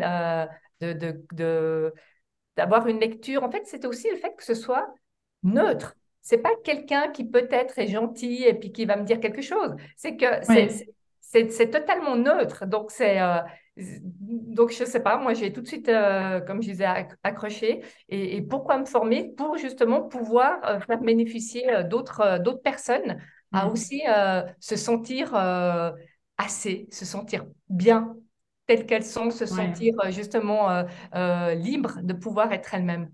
de, 0.80 0.92
de, 1.32 1.94
d'avoir 2.56 2.86
une 2.86 3.00
lecture, 3.00 3.42
en 3.44 3.50
fait, 3.50 3.62
c'est 3.64 3.84
aussi 3.84 4.08
le 4.10 4.16
fait 4.16 4.34
que 4.36 4.44
ce 4.44 4.54
soit 4.54 4.92
neutre. 5.42 5.94
C'est 6.22 6.38
pas 6.38 6.50
quelqu'un 6.64 7.08
qui 7.10 7.24
peut-être 7.24 7.78
est 7.78 7.86
gentil 7.86 8.44
et 8.44 8.54
puis 8.54 8.72
qui 8.72 8.84
va 8.84 8.96
me 8.96 9.04
dire 9.04 9.20
quelque 9.20 9.42
chose. 9.42 9.74
C'est 9.96 10.16
que 10.16 10.26
c'est 10.42 10.86
c'est 11.30 11.70
totalement 11.70 12.16
neutre. 12.16 12.66
Donc, 12.66 12.90
c'est. 12.90 13.20
Euh, 13.20 13.38
donc, 13.76 14.72
je 14.72 14.82
ne 14.82 14.88
sais 14.88 15.00
pas, 15.00 15.16
moi, 15.16 15.32
j'ai 15.32 15.52
tout 15.52 15.60
de 15.60 15.66
suite, 15.66 15.88
euh, 15.88 16.40
comme 16.40 16.62
je 16.62 16.70
disais, 16.70 16.86
accroché. 17.22 17.82
Et, 18.08 18.42
pourquoi 18.42 18.78
me 18.78 18.84
former? 18.84 19.32
Pour 19.36 19.56
justement 19.56 20.02
pouvoir 20.02 20.58
euh, 20.64 20.80
faire 20.80 21.00
bénéficier 21.00 21.84
d'autres 21.84 22.38
d'autres 22.38 22.62
personnes 22.62 23.18
à 23.52 23.66
mm. 23.66 23.70
aussi 23.70 24.02
se 24.58 24.76
sentir 24.76 25.34
assez, 26.36 26.88
se 26.90 27.04
sentir 27.04 27.46
bien, 27.68 28.16
telles 28.66 28.86
qu'elles 28.86 29.04
sont, 29.04 29.30
se 29.30 29.46
sentir 29.46 29.94
justement 30.10 30.84
libre 31.54 32.00
de 32.02 32.12
pouvoir 32.12 32.52
être 32.52 32.74
elles-mêmes. 32.74 33.10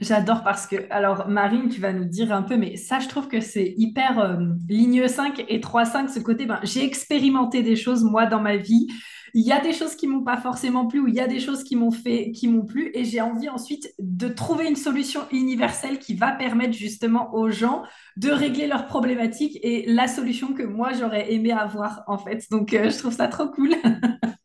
J'adore 0.00 0.42
parce 0.42 0.66
que, 0.66 0.76
alors 0.90 1.28
Marine, 1.28 1.68
tu 1.68 1.80
vas 1.80 1.92
nous 1.92 2.04
dire 2.04 2.32
un 2.32 2.42
peu, 2.42 2.56
mais 2.56 2.76
ça, 2.76 2.98
je 2.98 3.08
trouve 3.08 3.28
que 3.28 3.40
c'est 3.40 3.74
hyper 3.76 4.18
euh, 4.18 4.36
ligne 4.68 5.06
5 5.08 5.44
et 5.48 5.60
3-5, 5.60 6.08
ce 6.08 6.20
côté, 6.20 6.46
ben, 6.46 6.60
j'ai 6.62 6.84
expérimenté 6.84 7.62
des 7.62 7.76
choses, 7.76 8.04
moi, 8.04 8.26
dans 8.26 8.40
ma 8.40 8.56
vie. 8.56 8.86
Il 9.34 9.46
y 9.46 9.52
a 9.52 9.60
des 9.60 9.72
choses 9.72 9.94
qui 9.94 10.08
m'ont 10.08 10.24
pas 10.24 10.38
forcément 10.38 10.86
plu 10.86 11.00
ou 11.00 11.06
il 11.06 11.14
y 11.14 11.20
a 11.20 11.28
des 11.28 11.38
choses 11.38 11.62
qui 11.62 11.76
m'ont 11.76 11.92
fait, 11.92 12.32
qui 12.32 12.48
m'ont 12.48 12.64
plu 12.64 12.90
et 12.94 13.04
j'ai 13.04 13.20
envie 13.20 13.48
ensuite 13.48 13.92
de 14.00 14.28
trouver 14.28 14.66
une 14.68 14.74
solution 14.74 15.20
universelle 15.30 16.00
qui 16.00 16.14
va 16.14 16.32
permettre 16.32 16.72
justement 16.76 17.32
aux 17.34 17.48
gens 17.48 17.82
de 18.16 18.30
régler 18.30 18.66
leurs 18.66 18.86
problématiques 18.86 19.58
et 19.62 19.84
la 19.86 20.08
solution 20.08 20.52
que 20.52 20.64
moi, 20.64 20.92
j'aurais 20.92 21.32
aimé 21.32 21.52
avoir, 21.52 22.02
en 22.08 22.18
fait. 22.18 22.44
Donc, 22.50 22.74
euh, 22.74 22.90
je 22.90 22.98
trouve 22.98 23.14
ça 23.14 23.28
trop 23.28 23.48
cool. 23.48 23.74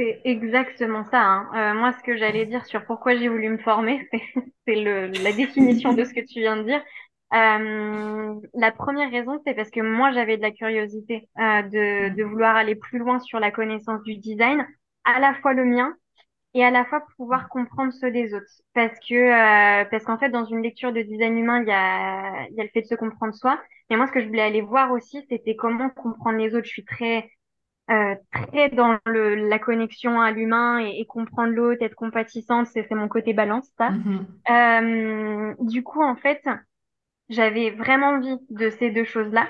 C'est 0.00 0.22
exactement 0.24 1.04
ça. 1.04 1.20
Hein. 1.22 1.50
Euh, 1.54 1.74
moi, 1.78 1.92
ce 1.92 2.02
que 2.02 2.16
j'allais 2.16 2.46
dire 2.46 2.64
sur 2.64 2.86
pourquoi 2.86 3.16
j'ai 3.16 3.28
voulu 3.28 3.50
me 3.50 3.58
former, 3.58 4.08
c'est 4.66 4.74
la 4.74 5.32
définition 5.32 5.92
de 5.92 6.04
ce 6.04 6.14
que 6.14 6.20
tu 6.20 6.40
viens 6.40 6.56
de 6.56 6.62
dire. 6.62 6.82
Euh, 7.34 8.34
la 8.54 8.72
première 8.72 9.10
raison, 9.10 9.38
c'est 9.46 9.52
parce 9.54 9.70
que 9.70 9.80
moi, 9.80 10.10
j'avais 10.12 10.38
de 10.38 10.42
la 10.42 10.52
curiosité 10.52 11.28
euh, 11.38 11.62
de, 11.64 12.14
de 12.16 12.24
vouloir 12.24 12.56
aller 12.56 12.76
plus 12.76 12.98
loin 12.98 13.18
sur 13.20 13.40
la 13.40 13.50
connaissance 13.50 14.02
du 14.02 14.16
design, 14.16 14.66
à 15.04 15.20
la 15.20 15.34
fois 15.34 15.52
le 15.52 15.66
mien 15.66 15.94
et 16.54 16.64
à 16.64 16.70
la 16.70 16.84
fois 16.86 17.02
pouvoir 17.16 17.48
comprendre 17.50 17.92
ceux 17.92 18.10
des 18.10 18.34
autres. 18.34 18.46
Parce 18.74 18.98
que 19.08 19.14
euh, 19.14 19.84
parce 19.90 20.04
qu'en 20.04 20.18
fait, 20.18 20.30
dans 20.30 20.46
une 20.46 20.62
lecture 20.62 20.92
de 20.94 21.02
design 21.02 21.38
humain, 21.38 21.62
il 21.62 21.68
y 21.68 21.72
a, 21.72 22.48
y 22.50 22.60
a 22.60 22.64
le 22.64 22.70
fait 22.70 22.82
de 22.82 22.86
se 22.86 22.94
comprendre 22.94 23.34
soi. 23.34 23.60
Mais 23.90 23.96
moi, 23.96 24.06
ce 24.06 24.12
que 24.12 24.22
je 24.22 24.28
voulais 24.28 24.42
aller 24.42 24.62
voir 24.62 24.92
aussi, 24.92 25.24
c'était 25.28 25.56
comment 25.56 25.90
comprendre 25.90 26.38
les 26.38 26.54
autres. 26.54 26.66
Je 26.66 26.70
suis 26.72 26.84
très 26.84 27.30
euh, 27.90 28.14
très 28.32 28.70
dans 28.70 28.98
le, 29.06 29.34
la 29.48 29.58
connexion 29.58 30.20
à 30.20 30.30
l'humain 30.32 30.78
et, 30.80 31.00
et 31.00 31.06
comprendre 31.06 31.52
l'autre, 31.54 31.82
être 31.82 31.94
compatissante, 31.94 32.66
c'est 32.68 32.90
mon 32.92 33.08
côté 33.08 33.32
balance, 33.34 33.68
ça. 33.78 33.92
Mhm. 33.92 34.40
Euh, 34.50 35.54
du 35.60 35.82
coup, 35.84 36.02
en 36.02 36.16
fait, 36.16 36.42
j'avais 37.28 37.70
vraiment 37.70 38.08
envie 38.10 38.36
de 38.50 38.70
ces 38.70 38.90
deux 38.90 39.04
choses-là. 39.04 39.48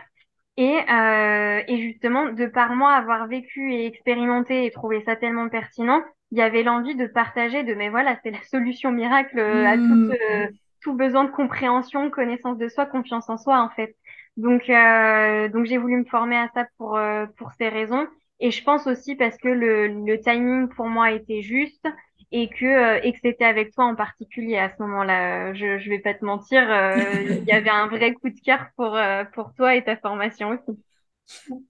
Et, 0.57 0.79
euh, 0.90 1.62
et 1.68 1.79
justement, 1.79 2.33
de 2.33 2.46
par 2.46 2.74
moi 2.76 2.92
avoir 2.94 3.26
vécu 3.29 3.72
et 3.74 3.87
expérimenté 3.87 4.66
et 4.66 4.70
trouvé 4.70 5.03
ça 5.05 5.16
tellement 5.16 5.48
pertinent, 5.48 6.03
il 6.33 6.38
y 6.38 6.42
avait 6.42 6.62
l'envie 6.62 6.96
de 6.96 7.07
partager 7.07 7.64
de, 7.64 7.74
mais 7.74 7.88
voilà, 7.88 8.18
c'est 8.22 8.31
la 8.31 8.42
solution 8.44 8.92
miracle 8.92 9.38
à 9.40 9.79
tout, 9.79 9.96
Mhm. 9.96 10.12
euh, 10.33 10.46
tout 10.83 10.94
besoin 10.94 11.24
de 11.24 11.31
compréhension, 11.31 12.11
connaissance 12.11 12.59
de 12.59 12.68
soi, 12.68 12.87
confiance 12.87 13.29
en 13.31 13.38
soi, 13.38 13.61
en 13.62 13.70
fait. 13.70 13.96
Donc, 14.37 14.68
euh, 14.70 15.48
donc 15.48 15.66
j'ai 15.66 15.79
voulu 15.79 15.96
me 15.98 16.05
former 16.05 16.37
à 16.37 16.48
ça 16.55 16.66
pour, 16.79 16.96
euh, 16.96 17.26
pour 17.38 17.53
ces 17.53 17.68
raisons. 17.68 18.07
Et 18.40 18.50
je 18.50 18.64
pense 18.64 18.87
aussi 18.87 19.14
parce 19.16 19.37
que 19.37 19.48
le, 19.48 20.18
timing 20.20 20.68
pour 20.68 20.87
moi 20.87 21.12
était 21.12 21.42
juste 21.42 21.87
et 22.33 22.48
que, 22.48 22.64
euh, 22.64 23.00
et 23.03 23.12
que 23.12 23.18
c'était 23.22 23.44
avec 23.44 23.72
toi 23.72 23.85
en 23.85 23.94
particulier 23.94 24.57
à 24.57 24.70
ce 24.70 24.83
moment-là. 24.83 25.53
Je, 25.53 25.79
je 25.79 25.90
vais 25.90 25.98
pas 25.98 26.14
te 26.14 26.24
mentir, 26.24 26.62
euh, 26.70 26.96
il 27.42 27.44
y 27.44 27.53
avait 27.53 27.70
un 27.70 27.87
vrai 27.88 28.14
coup 28.14 28.31
de 28.31 28.40
cœur 28.40 28.66
pour, 28.76 28.96
euh, 28.96 29.24
pour 29.35 29.53
toi 29.55 29.76
et 29.76 29.85
ta 29.85 29.96
formation 29.96 30.50
aussi. 30.50 30.79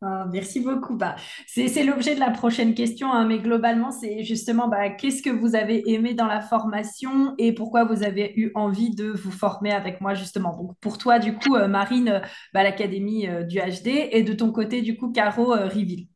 Ah, 0.01 0.27
merci 0.31 0.61
beaucoup. 0.61 0.97
Bah, 0.97 1.17
c'est, 1.47 1.83
l'objet 1.83 2.15
de 2.15 2.21
la 2.21 2.31
prochaine 2.31 2.73
question, 2.73 3.13
hein, 3.13 3.27
mais 3.27 3.39
globalement, 3.39 3.91
c'est 3.91 4.23
justement 4.23 4.69
bah, 4.69 4.89
qu'est-ce 4.89 5.23
que 5.23 5.29
vous 5.29 5.55
avez 5.55 5.91
aimé 5.91 6.15
dans 6.15 6.27
la 6.27 6.41
formation 6.41 7.35
et 7.37 7.53
pourquoi 7.53 7.85
vous 7.85 8.03
avez 8.03 8.33
eu 8.37 8.53
envie 8.55 8.95
de 8.95 9.11
vous 9.11 9.31
former 9.31 9.73
avec 9.73 10.01
moi, 10.01 10.15
justement. 10.15 10.57
Donc, 10.57 10.79
pour 10.81 10.97
toi, 10.97 11.19
du 11.19 11.35
coup, 11.35 11.59
Marine, 11.69 12.23
bah, 12.55 12.63
l'Académie 12.63 13.29
du 13.49 13.59
HD 13.59 14.09
et 14.13 14.23
de 14.23 14.33
ton 14.33 14.51
côté, 14.51 14.81
du 14.81 14.97
coup, 14.97 15.13
Caro, 15.13 15.53
euh, 15.53 15.67
Reveal. 15.67 16.10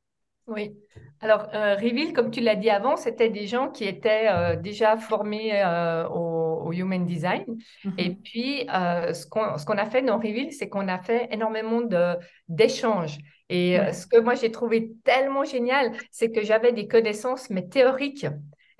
Oui. 0.47 0.73
Alors, 1.21 1.49
euh, 1.55 1.75
Reveal, 1.77 2.13
comme 2.13 2.31
tu 2.31 2.41
l'as 2.41 2.57
dit 2.57 2.69
avant, 2.69 2.97
c'était 2.97 3.31
des 3.31 3.47
gens 3.47 3.71
qui 3.71 3.85
étaient 3.85 4.29
euh, 4.29 4.57
déjà 4.57 4.97
formés 4.99 5.53
euh, 5.65 6.07
au, 6.09 6.67
au 6.67 6.73
Human 6.73 7.07
Design. 7.07 7.45
Et 7.97 8.11
Mhm. 8.11 8.23
puis, 8.23 8.67
euh, 8.69 9.15
ce 9.15 9.27
qu'on, 9.27 9.43
a 9.79 9.87
fait 9.87 10.03
dans 10.03 10.19
Reveal, 10.19 10.53
c'est 10.53 10.69
qu'on 10.69 10.89
a 10.89 10.99
fait 10.99 11.29
énormément 11.33 11.81
de, 11.81 12.17
d'échanges. 12.49 13.19
Et 13.49 13.77
ce 13.93 14.07
que 14.07 14.19
moi, 14.21 14.35
j'ai 14.35 14.51
trouvé 14.51 14.93
tellement 15.05 15.45
génial, 15.45 15.93
c'est 16.11 16.31
que 16.31 16.43
j'avais 16.43 16.73
des 16.73 16.89
connaissances, 16.89 17.51
mais 17.51 17.69
théoriques. 17.69 18.27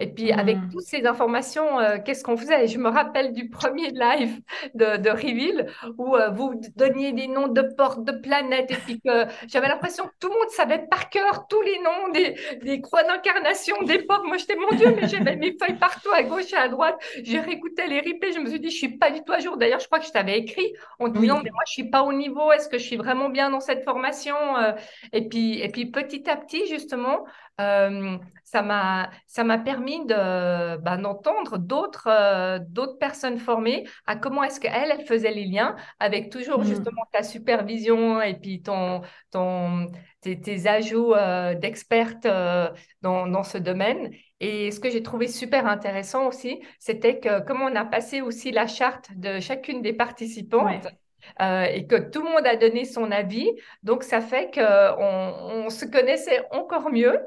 Et 0.01 0.09
puis, 0.13 0.33
avec 0.33 0.69
toutes 0.71 0.83
Mhm. 0.83 0.87
ces 0.87 1.07
informations, 1.07 1.79
euh, 1.79 1.99
qu'est-ce 2.05 2.25
qu'on 2.25 2.37
faisait? 2.37 2.67
Je 2.67 2.79
me 2.79 2.89
rappelle 2.89 3.33
du 3.33 3.49
premier 3.49 3.91
live 3.93 4.41
de, 4.75 4.97
de 4.97 5.09
Reveal 5.11 5.69
où 5.99 6.17
euh, 6.17 6.31
vous 6.31 6.61
donniez 6.75 7.13
des 7.13 7.29
noms 7.29 7.47
de 7.47 7.63
portes, 7.63 8.03
de 8.05 8.11
planètes, 8.13 8.73
et 8.73 8.79
puis 8.79 9.01
que 9.01 9.27
j'avais 9.47 9.69
l'impression 9.69 10.05
que 10.05 10.13
tout 10.19 10.29
le 10.29 10.35
monde 10.35 10.51
savait 10.51 10.87
par 10.91 11.11
cœur 11.11 11.47
tous 11.49 11.63
les 11.63 11.79
noms 11.79 12.09
des, 12.13 12.35
des 12.63 12.81
croix 12.81 13.05
d'incarnation, 13.05 13.83
des 13.85 14.01
portes. 14.01 14.25
Moi, 14.27 14.37
j'étais, 14.37 14.57
mon 14.57 14.73
Dieu, 14.73 14.89
mais 14.97 15.07
j'avais 15.07 15.37
mes 15.37 15.57
feuilles 15.57 15.79
partout, 15.79 16.11
à 16.13 16.25
gauche 16.25 16.53
et 16.53 16.57
à 16.57 16.69
droite. 16.69 16.97
J'ai 17.23 17.39
réécouté 17.39 17.87
les 17.87 18.01
replays, 18.01 18.33
je 18.33 18.41
me 18.41 18.49
suis 18.51 18.61
dit, 18.61 18.71
je 18.71 18.77
suis 18.77 18.99
pas 18.99 19.11
du 19.13 19.23
tout 19.23 19.33
à 19.33 19.39
jour. 19.39 19.57
D'ailleurs, 19.57 19.81
je 19.81 19.87
crois 19.87 20.01
que 20.01 20.07
je 20.07 20.11
t'avais 20.13 20.39
écrit 20.39 20.73
en 20.99 21.09
te 21.11 21.17
disant, 21.17 21.41
mais 21.45 21.51
moi, 21.53 21.63
je 21.69 21.73
suis 21.73 21.89
pas 21.91 22.03
au 22.03 22.13
niveau, 22.13 22.51
est-ce 22.53 22.69
que 22.69 22.79
je 22.79 22.85
suis 22.85 22.97
vraiment 22.97 23.29
bien 23.29 23.51
dans 23.51 23.61
cette 23.61 23.85
formation? 23.85 24.37
Euh, 24.59 24.73
Et 25.13 25.29
puis, 25.29 25.61
et 25.61 25.69
puis 25.71 25.87
petit 25.91 26.29
à 26.29 26.37
petit, 26.37 26.67
justement, 26.67 27.25
euh, 27.61 28.19
ça 28.45 28.63
m'a, 28.63 29.59
permis 29.59 30.05
de, 30.07 30.77
ben, 30.79 30.99
d'entendre 30.99 31.59
d'autres, 31.59 32.09
euh, 32.09 32.59
d'autres 32.69 32.99
personnes 32.99 33.39
formées 33.39 33.85
à 34.07 34.17
comment 34.17 34.43
est-ce 34.43 34.61
qu'elles, 34.61 34.91
elles 34.93 35.07
faisaient 35.07 35.31
les 35.33 35.45
liens 35.45 35.77
avec 35.99 36.31
toujours 36.31 36.63
justement 36.65 37.03
Mhm. 37.03 37.09
ta 37.13 37.23
supervision 37.23 38.21
et 38.23 38.35
puis 38.35 38.63
ton, 38.63 39.03
ton, 39.31 39.91
tes, 40.21 40.41
tes 40.41 40.67
ajouts 40.69 41.15
euh, 41.15 41.55
d'experte 41.55 42.27
euh, 42.27 42.71
dans, 43.03 43.27
dans 43.27 43.43
ce 43.45 43.59
domaine. 43.59 44.11
Et 44.41 44.71
ce 44.71 44.81
que 44.81 44.91
j'ai 44.91 45.03
trouvé 45.03 45.29
super 45.29 45.67
intéressant 45.67 46.27
aussi, 46.27 46.61
c'était 46.79 47.19
que 47.21 47.41
comme 47.41 47.63
on 47.63 47.75
a 47.77 47.85
passé 47.85 48.21
aussi 48.21 48.51
la 48.53 48.67
charte 48.67 49.11
de 49.17 49.41
chacune 49.41 49.81
des 49.83 49.93
participantes, 49.93 50.85
Ouais. 50.85 50.99
euh, 51.41 51.65
et 51.65 51.87
que 51.87 51.97
tout 51.97 52.23
le 52.23 52.31
monde 52.31 52.47
a 52.47 52.57
donné 52.57 52.85
son 52.85 53.11
avis, 53.11 53.51
donc 53.83 54.03
ça 54.03 54.21
fait 54.21 54.53
qu'on 54.55 55.65
on 55.67 55.71
se 55.71 55.85
connaissait 55.87 56.45
encore 56.53 56.91
mieux 56.91 57.19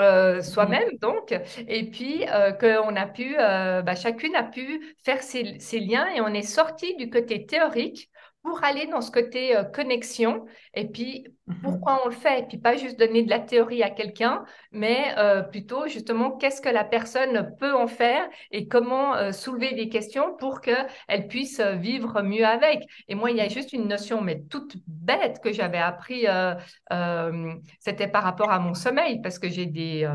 euh, 0.00 0.42
soi-même 0.42 0.88
donc, 1.00 1.34
et 1.68 1.90
puis 1.90 2.24
euh, 2.28 2.52
qu'on 2.52 2.96
a 2.96 3.06
pu, 3.06 3.36
euh, 3.38 3.82
bah, 3.82 3.94
chacune 3.94 4.34
a 4.36 4.42
pu 4.44 4.94
faire 5.04 5.22
ses 5.22 5.80
liens 5.80 6.06
et 6.14 6.20
on 6.20 6.28
est 6.28 6.42
sorti 6.42 6.96
du 6.96 7.10
côté 7.10 7.46
théorique 7.46 8.10
pour 8.42 8.64
aller 8.64 8.86
dans 8.86 9.00
ce 9.00 9.10
côté 9.10 9.56
euh, 9.56 9.64
connexion 9.64 10.44
et 10.74 10.88
puis 10.88 11.26
Mhm. 11.50 11.62
pourquoi 11.62 12.00
on 12.04 12.08
le 12.08 12.14
fait, 12.14 12.40
et 12.40 12.42
puis 12.44 12.58
pas 12.58 12.76
juste 12.76 12.98
donner 12.98 13.22
de 13.24 13.30
la 13.30 13.40
théorie 13.40 13.82
à 13.82 13.90
quelqu'un, 13.90 14.44
mais 14.70 15.12
euh, 15.18 15.42
plutôt 15.42 15.88
justement 15.88 16.30
qu'est-ce 16.30 16.60
que 16.60 16.68
la 16.68 16.84
personne 16.84 17.54
peut 17.58 17.74
en 17.74 17.88
faire 17.88 18.28
et 18.52 18.68
comment 18.68 19.14
euh, 19.16 19.32
soulever 19.32 19.74
des 19.74 19.88
questions 19.88 20.36
pour 20.36 20.60
qu'elle 20.60 21.26
puisse 21.28 21.58
euh, 21.58 21.74
vivre 21.74 22.22
mieux 22.22 22.46
avec. 22.46 22.84
Et 23.08 23.16
moi, 23.16 23.30
il 23.32 23.36
y 23.36 23.40
a 23.40 23.48
juste 23.48 23.72
une 23.72 23.88
notion, 23.88 24.20
mais 24.20 24.42
toute 24.48 24.76
bête 24.86 25.40
que 25.42 25.52
j'avais 25.52 25.78
appris 25.78 26.26
c'était 27.78 28.08
par 28.08 28.22
rapport 28.22 28.50
à 28.50 28.58
mon 28.58 28.74
sommeil, 28.74 29.20
parce 29.22 29.38
que 29.38 29.48
j'ai 29.48 29.66
des, 29.66 30.08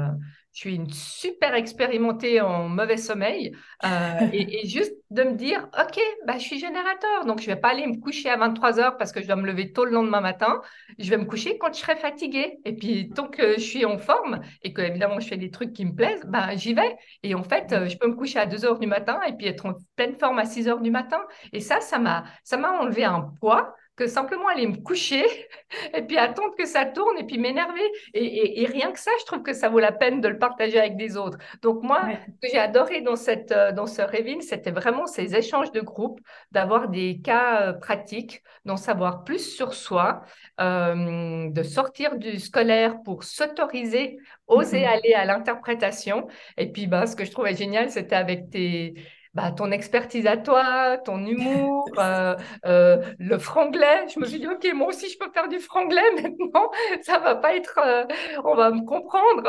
je 0.55 0.61
suis 0.61 0.75
une 0.75 0.89
super 0.89 1.53
expérimentée 1.53 2.39
en 2.39 2.69
mauvais 2.69 2.95
sommeil, 2.95 3.53
euh, 3.83 4.27
et, 4.31 4.61
et 4.61 4.67
juste 4.67 4.93
de 5.09 5.23
me 5.23 5.33
dire, 5.33 5.67
OK, 5.77 5.99
bah, 6.25 6.37
je 6.37 6.43
suis 6.43 6.59
générateur, 6.59 7.25
donc 7.25 7.41
je 7.41 7.45
vais 7.45 7.57
pas 7.57 7.69
aller 7.69 7.85
me 7.85 7.97
coucher 7.99 8.29
à 8.29 8.37
23 8.37 8.79
heures 8.79 8.97
parce 8.97 9.11
que 9.11 9.21
je 9.21 9.27
dois 9.27 9.35
me 9.35 9.45
lever 9.45 9.73
tôt 9.73 9.83
le 9.83 9.91
lendemain 9.91 10.21
matin, 10.21 10.61
je 10.97 11.09
vais 11.09 11.17
me 11.17 11.25
coucher 11.25 11.57
quand 11.57 11.73
je 11.73 11.79
serai 11.79 11.97
fatiguée. 11.97 12.57
Et 12.63 12.73
puis, 12.73 13.09
tant 13.09 13.27
que 13.27 13.55
je 13.55 13.59
suis 13.59 13.83
en 13.83 13.97
forme 13.97 14.39
et 14.63 14.71
que, 14.71 14.81
évidemment, 14.81 15.19
je 15.19 15.27
fais 15.27 15.37
des 15.37 15.51
trucs 15.51 15.73
qui 15.73 15.83
me 15.83 15.93
plaisent, 15.93 16.23
bah, 16.25 16.55
j'y 16.55 16.73
vais. 16.73 16.95
Et 17.23 17.35
en 17.35 17.43
fait, 17.43 17.73
euh, 17.73 17.87
je 17.89 17.97
peux 17.97 18.07
me 18.07 18.15
coucher 18.15 18.39
à 18.39 18.45
2 18.45 18.63
heures 18.63 18.79
du 18.79 18.87
matin 18.87 19.19
et 19.27 19.33
puis 19.33 19.47
être 19.47 19.65
en 19.65 19.73
pleine 19.97 20.15
forme 20.17 20.39
à 20.39 20.45
6 20.45 20.69
heures 20.69 20.81
du 20.81 20.89
matin. 20.89 21.19
Et 21.51 21.59
ça, 21.59 21.81
ça 21.81 21.99
m'a, 21.99 22.23
ça 22.45 22.55
m'a 22.55 22.71
enlevé 22.79 23.03
un 23.03 23.29
poids 23.41 23.75
que 23.95 24.07
simplement 24.07 24.47
aller 24.47 24.67
me 24.67 24.77
coucher 24.77 25.23
et 25.93 26.01
puis 26.01 26.17
attendre 26.17 26.53
que 26.57 26.65
ça 26.65 26.85
tourne 26.85 27.17
et 27.17 27.23
puis 27.25 27.37
m'énerver. 27.37 27.81
Et, 28.13 28.23
et- 28.25 28.61
et 28.61 28.65
rien 28.65 28.91
que 28.91 28.99
ça, 28.99 29.11
je 29.19 29.25
trouve 29.25 29.41
que 29.43 29.53
ça 29.53 29.69
vaut 29.69 29.79
la 29.79 29.91
peine 29.91 30.21
de 30.21 30.27
le 30.27 30.37
partager 30.37 30.79
avec 30.79 30.97
des 30.97 31.17
autres. 31.17 31.37
Donc 31.61 31.83
moi, 31.83 32.05
Ouais. 32.05 32.19
ce 32.41 32.47
que 32.47 32.51
j'ai 32.51 32.59
adoré 32.59 33.01
dans, 33.01 33.15
cette, 33.15 33.51
euh, 33.51 33.71
dans 33.71 33.87
ce 33.87 34.01
Revin, 34.01 34.41
c'était 34.41 34.71
vraiment 34.71 35.05
ces 35.07 35.35
échanges 35.35 35.71
de 35.71 35.81
groupe, 35.81 36.19
d'avoir 36.51 36.89
des 36.89 37.21
cas 37.23 37.69
euh, 37.69 37.73
pratiques, 37.73 38.41
d'en 38.65 38.77
savoir 38.77 39.23
plus 39.23 39.39
sur 39.55 39.73
soi, 39.73 40.21
euh, 40.61 41.49
de 41.49 41.63
sortir 41.63 42.17
du 42.17 42.39
scolaire 42.39 43.01
pour 43.03 43.23
s'autoriser, 43.23 44.17
oser 44.47 44.85
Mhm. 44.85 44.85
aller 44.85 45.13
à 45.13 45.25
l'interprétation. 45.25 46.27
Et 46.57 46.71
puis, 46.71 46.87
bah, 46.87 47.07
ce 47.07 47.15
que 47.15 47.25
je 47.25 47.31
trouvais 47.31 47.55
génial, 47.55 47.89
c'était 47.91 48.15
avec 48.15 48.49
tes... 48.49 48.95
Bah, 49.35 49.51
ton 49.51 49.69
expertise 49.71 50.27
à 50.27 50.37
toi, 50.37 50.97
ton 50.97 51.25
humour, 51.25 51.85
euh, 51.97 52.37
euh, 52.65 53.13
le 53.19 53.37
franglais. 53.37 54.07
Je 54.07 54.17
me 54.17 54.25
suis 54.25 54.39
dit, 54.39 54.47
OK, 54.47 54.65
moi 54.73 54.87
aussi, 54.87 55.09
je 55.09 55.17
peux 55.19 55.29
faire 55.29 55.49
du 55.49 55.59
franglais 55.59 56.09
maintenant. 56.21 56.71
Ça 57.01 57.19
va 57.19 57.35
pas 57.35 57.53
être, 57.53 57.77
euh, 57.85 58.05
on 58.45 58.55
va 58.55 58.71
me 58.71 58.85
comprendre. 58.85 59.43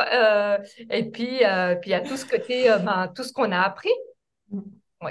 Et 0.90 1.08
puis, 1.08 1.38
puis 1.38 1.90
il 1.90 1.90
y 1.90 1.94
a 1.94 2.00
tout 2.00 2.16
ce 2.16 2.26
côté, 2.26 2.68
ben, 2.84 3.12
tout 3.14 3.22
ce 3.22 3.32
qu'on 3.32 3.52
a 3.52 3.60
appris 3.60 3.92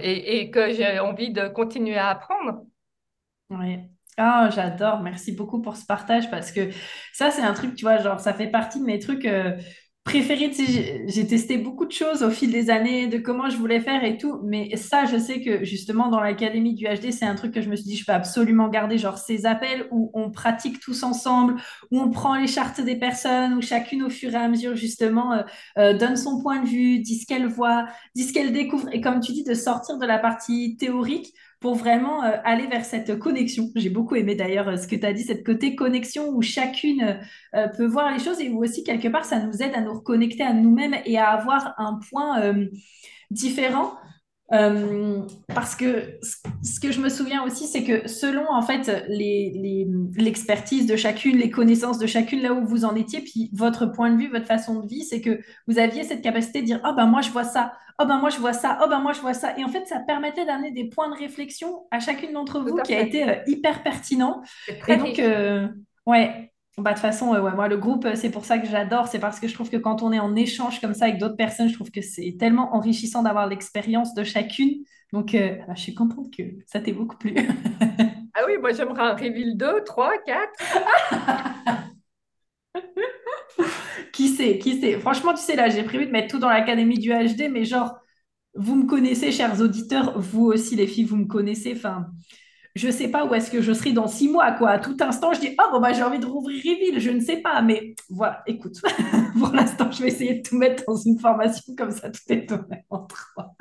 et, 0.02 0.40
et 0.40 0.52
que 0.52 0.74
j'ai 0.74 1.00
envie 1.00 1.32
de 1.32 1.48
continuer 1.48 1.98
à 1.98 2.10
apprendre. 2.10 2.66
Ouais. 3.50 3.90
Ah, 4.18 4.50
j'adore. 4.54 5.00
Merci 5.00 5.32
beaucoup 5.32 5.62
pour 5.62 5.78
ce 5.78 5.86
partage 5.86 6.30
parce 6.30 6.52
que 6.52 6.70
ça, 7.14 7.32
c'est 7.32 7.42
un 7.42 7.54
truc, 7.54 7.76
tu 7.76 7.86
vois, 7.86 7.98
genre, 8.00 8.20
ça 8.20 8.34
fait 8.34 8.48
partie 8.48 8.80
de 8.80 8.86
mes 8.86 9.00
trucs 9.00 9.28
j'ai 10.12 11.06
j'ai 11.08 11.28
testé 11.28 11.58
beaucoup 11.58 11.86
de 11.86 11.92
choses 11.92 12.24
au 12.24 12.30
fil 12.30 12.52
des 12.52 12.70
années, 12.70 13.08
de 13.08 13.18
comment 13.18 13.50
je 13.50 13.58
voulais 13.58 13.80
faire 13.80 14.04
et 14.04 14.18
tout. 14.18 14.40
Mais 14.44 14.76
ça, 14.76 15.06
je 15.06 15.18
sais 15.18 15.42
que 15.42 15.64
justement, 15.66 16.10
dans 16.10 16.20
l'Académie 16.20 16.74
du 16.76 16.86
HD, 16.86 17.12
c'est 17.12 17.26
un 17.26 17.36
truc 17.36 17.54
que 17.54 17.62
je 17.62 17.70
me 17.70 17.76
suis 17.76 17.86
dit, 17.86 17.98
je 17.98 18.06
peux 18.06 18.12
absolument 18.14 18.70
garder, 18.70 18.98
genre, 18.98 19.18
ces 19.18 19.46
appels 19.46 19.88
où 19.92 20.12
on 20.14 20.32
pratique 20.32 20.80
tous 20.80 21.04
ensemble, 21.04 21.56
où 21.92 22.00
on 22.00 22.10
prend 22.10 22.36
les 22.36 22.48
chartes 22.48 22.82
des 22.82 22.96
personnes, 22.96 23.54
où 23.56 23.62
chacune, 23.62 24.04
au 24.04 24.10
fur 24.10 24.32
et 24.34 24.36
à 24.36 24.48
mesure, 24.48 24.76
justement, 24.76 25.34
euh, 25.34 25.42
euh, 25.78 25.98
donne 25.98 26.18
son 26.18 26.42
point 26.42 26.62
de 26.62 26.68
vue, 26.68 27.00
dit 27.00 27.20
ce 27.20 27.26
qu'elle 27.26 27.48
voit, 27.48 27.86
dit 28.16 28.24
ce 28.24 28.34
qu'elle 28.34 28.54
découvre. 28.54 28.88
Et 28.94 29.02
comme 29.02 29.20
tu 29.20 29.32
dis, 29.34 29.44
de 29.44 29.54
sortir 29.54 29.98
de 29.98 30.06
la 30.06 30.20
partie 30.20 30.78
théorique 30.78 31.34
pour 31.66 31.74
vraiment 31.74 32.24
euh, 32.24 32.38
aller 32.44 32.68
vers 32.68 32.86
cette 32.86 33.18
connexion. 33.18 33.72
J'ai 33.76 33.90
beaucoup 33.90 34.14
aimé 34.14 34.36
d'ailleurs 34.36 34.68
euh, 34.68 34.78
ce 34.78 34.88
que 34.88 34.96
tu 34.96 35.04
as 35.04 35.14
dit, 35.14 35.24
cette 35.24 35.44
côté 35.44 35.76
connexion 35.76 36.30
où 36.30 36.44
chacune 36.44 37.18
euh, 37.56 37.68
peut 37.70 37.88
voir 37.88 38.14
les 38.14 38.24
choses 38.24 38.40
et 38.40 38.50
où 38.50 38.64
aussi 38.64 38.84
quelque 38.84 39.08
part 39.08 39.26
ça 39.26 39.40
nous 39.40 39.64
aide 39.64 39.74
à 39.74 39.82
nous 39.82 39.96
reconnecter 39.96 40.44
à 40.44 40.54
nous-mêmes 40.54 40.96
et 41.06 41.18
à 41.18 41.30
avoir 41.30 41.74
un 41.80 42.00
point 42.08 42.56
différent. 43.32 43.94
Euh, 44.54 45.22
parce 45.56 45.76
que 45.76 46.20
ce 46.62 46.80
que 46.80 46.92
je 46.92 47.02
me 47.02 47.10
souviens 47.10 47.44
aussi, 47.44 47.66
c'est 47.68 47.84
que 47.84 48.08
selon 48.08 48.46
en 48.52 48.62
fait 48.62 49.04
les, 49.08 49.52
les- 49.56 49.88
l'expertise 50.18 50.86
de 50.86 50.96
chacune, 50.96 51.38
les 51.38 51.50
connaissances 51.50 51.98
de 51.98 52.06
chacune, 52.06 52.42
là 52.42 52.54
où 52.54 52.64
vous 52.66 52.86
en 52.86 52.96
étiez, 52.96 53.22
puis 53.22 53.50
votre 53.54 53.88
point 53.88 54.12
de 54.12 54.18
vue, 54.18 54.30
votre 54.30 54.46
façon 54.46 54.82
de 54.82 54.88
vie, 54.88 55.04
c'est 55.04 55.20
que 55.22 55.40
vous 55.68 55.80
aviez 55.80 56.04
cette 56.04 56.22
capacité 56.22 56.62
de 56.62 56.68
dire, 56.68 56.80
oh 56.86 56.94
ben 56.96 57.08
moi 57.08 57.22
je 57.22 57.32
vois 57.32 57.44
ça, 57.44 57.74
oh 58.00 58.06
ben 58.06 58.20
moi 58.20 58.30
je 58.30 58.38
vois 58.38 58.54
ça, 58.54 58.78
oh 58.84 58.88
ben 58.88 59.00
moi 59.00 59.14
je 59.14 59.22
vois 59.22 59.34
ça. 59.34 59.58
Et 59.58 59.64
en 59.64 59.68
fait, 59.70 59.88
ça 59.88 60.00
permettait 60.00 60.46
d'amener 60.46 60.72
des 60.72 60.90
points 60.90 61.10
de 61.10 61.16
réflexion 61.18 61.86
à 61.90 62.00
chacune 62.00 62.34
d'entre 62.34 62.60
vous 62.62 62.82
qui 62.82 62.94
a 62.94 63.00
été 63.00 63.28
euh, 63.28 63.36
hyper 63.48 63.82
pertinent. 63.82 64.44
Et 64.88 64.96
donc, 64.96 65.18
euh, 65.20 65.68
ouais. 66.06 66.52
Bah, 66.78 66.92
de 66.92 66.96
toute 66.96 67.02
façon, 67.02 67.34
euh, 67.34 67.42
ouais, 67.42 67.54
moi, 67.54 67.70
le 67.70 67.78
groupe, 67.78 68.04
euh, 68.06 68.16
c'est 68.16 68.30
pour 68.30 68.44
ça 68.44 68.58
que 68.60 68.68
j'adore. 68.68 69.08
C'est 69.08 69.20
parce 69.20 69.40
que 69.40 69.48
je 69.48 69.54
trouve 69.54 69.70
que 69.70 69.78
quand 69.78 70.04
on 70.04 70.12
est 70.12 70.20
en 70.20 70.36
échange 70.36 70.82
comme 70.82 70.94
ça 70.94 71.06
avec 71.06 71.20
d'autres 71.20 71.38
personnes, 71.38 71.70
je 71.70 71.74
trouve 71.74 71.90
que 71.90 72.02
c'est 72.02 72.36
tellement 72.38 72.76
enrichissant 72.76 73.24
d'avoir 73.24 73.48
l'expérience 73.48 74.14
de 74.14 74.24
chacune. 74.26 74.84
Donc, 75.14 75.34
euh, 75.36 75.56
bah, 75.68 75.74
je 75.76 75.82
suis 75.82 75.94
contente 75.94 76.34
que 76.36 76.44
ça 76.68 76.82
t'ait 76.82 76.92
beaucoup 76.94 77.18
plu. 77.18 77.36
Ah 78.38 78.42
oui, 78.48 78.58
moi 78.60 78.74
j'aimerais 78.74 79.02
un 79.02 79.14
reveal 79.16 79.56
2, 79.56 79.82
3, 79.86 80.12
4. 80.26 80.52
Qui 84.12 84.30
sait, 84.30 84.58
qui 84.60 84.80
sait. 84.80 85.00
Franchement, 85.00 85.34
tu 85.34 85.42
sais, 85.42 85.56
là, 85.56 85.70
j'ai 85.70 85.84
prévu 85.84 86.06
de 86.06 86.12
mettre 86.12 86.28
tout 86.30 86.40
dans 86.40 86.50
l'académie 86.50 87.00
du 87.00 87.12
HD, 87.12 87.50
mais 87.50 87.66
genre, 87.66 87.96
vous 88.56 88.76
me 88.76 88.88
connaissez, 88.88 89.32
chers 89.32 89.62
auditeurs, 89.62 90.20
vous 90.20 90.46
aussi, 90.46 90.76
les 90.76 90.88
filles, 90.88 91.06
vous 91.06 91.18
me 91.18 91.28
connaissez. 91.28 91.74
Enfin, 91.76 92.08
je 92.76 92.90
sais 92.90 93.08
pas 93.10 93.26
où 93.26 93.34
est-ce 93.34 93.50
que 93.50 93.62
je 93.62 93.72
serai 93.74 93.94
dans 93.94 94.08
six 94.08 94.30
mois, 94.30 94.52
quoi. 94.52 94.72
À 94.72 94.80
tout 94.80 94.98
instant, 95.00 95.34
je 95.34 95.40
dis, 95.40 95.56
oh, 95.60 95.72
bon, 95.72 95.80
bah, 95.80 95.94
j'ai 95.94 96.04
envie 96.04 96.20
de 96.20 96.26
rouvrir 96.26 96.58
Reveal, 96.58 97.00
je 97.00 97.10
ne 97.10 97.20
sais 97.22 97.38
pas. 97.38 97.62
Mais 97.62 97.96
voilà, 98.10 98.44
écoute, 98.48 98.82
pour 99.40 99.50
l'instant, 99.54 99.90
je 99.92 100.02
vais 100.04 100.10
essayer 100.10 100.36
de 100.36 100.48
tout 100.48 100.58
mettre 100.58 100.84
dans 100.86 100.98
une 100.98 101.20
formation 101.20 101.74
comme 101.78 101.92
ça, 101.92 102.10
tout 102.10 102.20
est 102.30 102.52
au 102.52 102.58
même 102.68 102.84
endroit. 102.90 103.56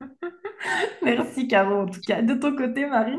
Merci, 1.02 1.48
Caro, 1.48 1.82
en 1.82 1.86
tout 1.86 2.00
cas. 2.06 2.22
De 2.22 2.34
ton 2.34 2.54
côté, 2.54 2.86
Marie? 2.86 3.18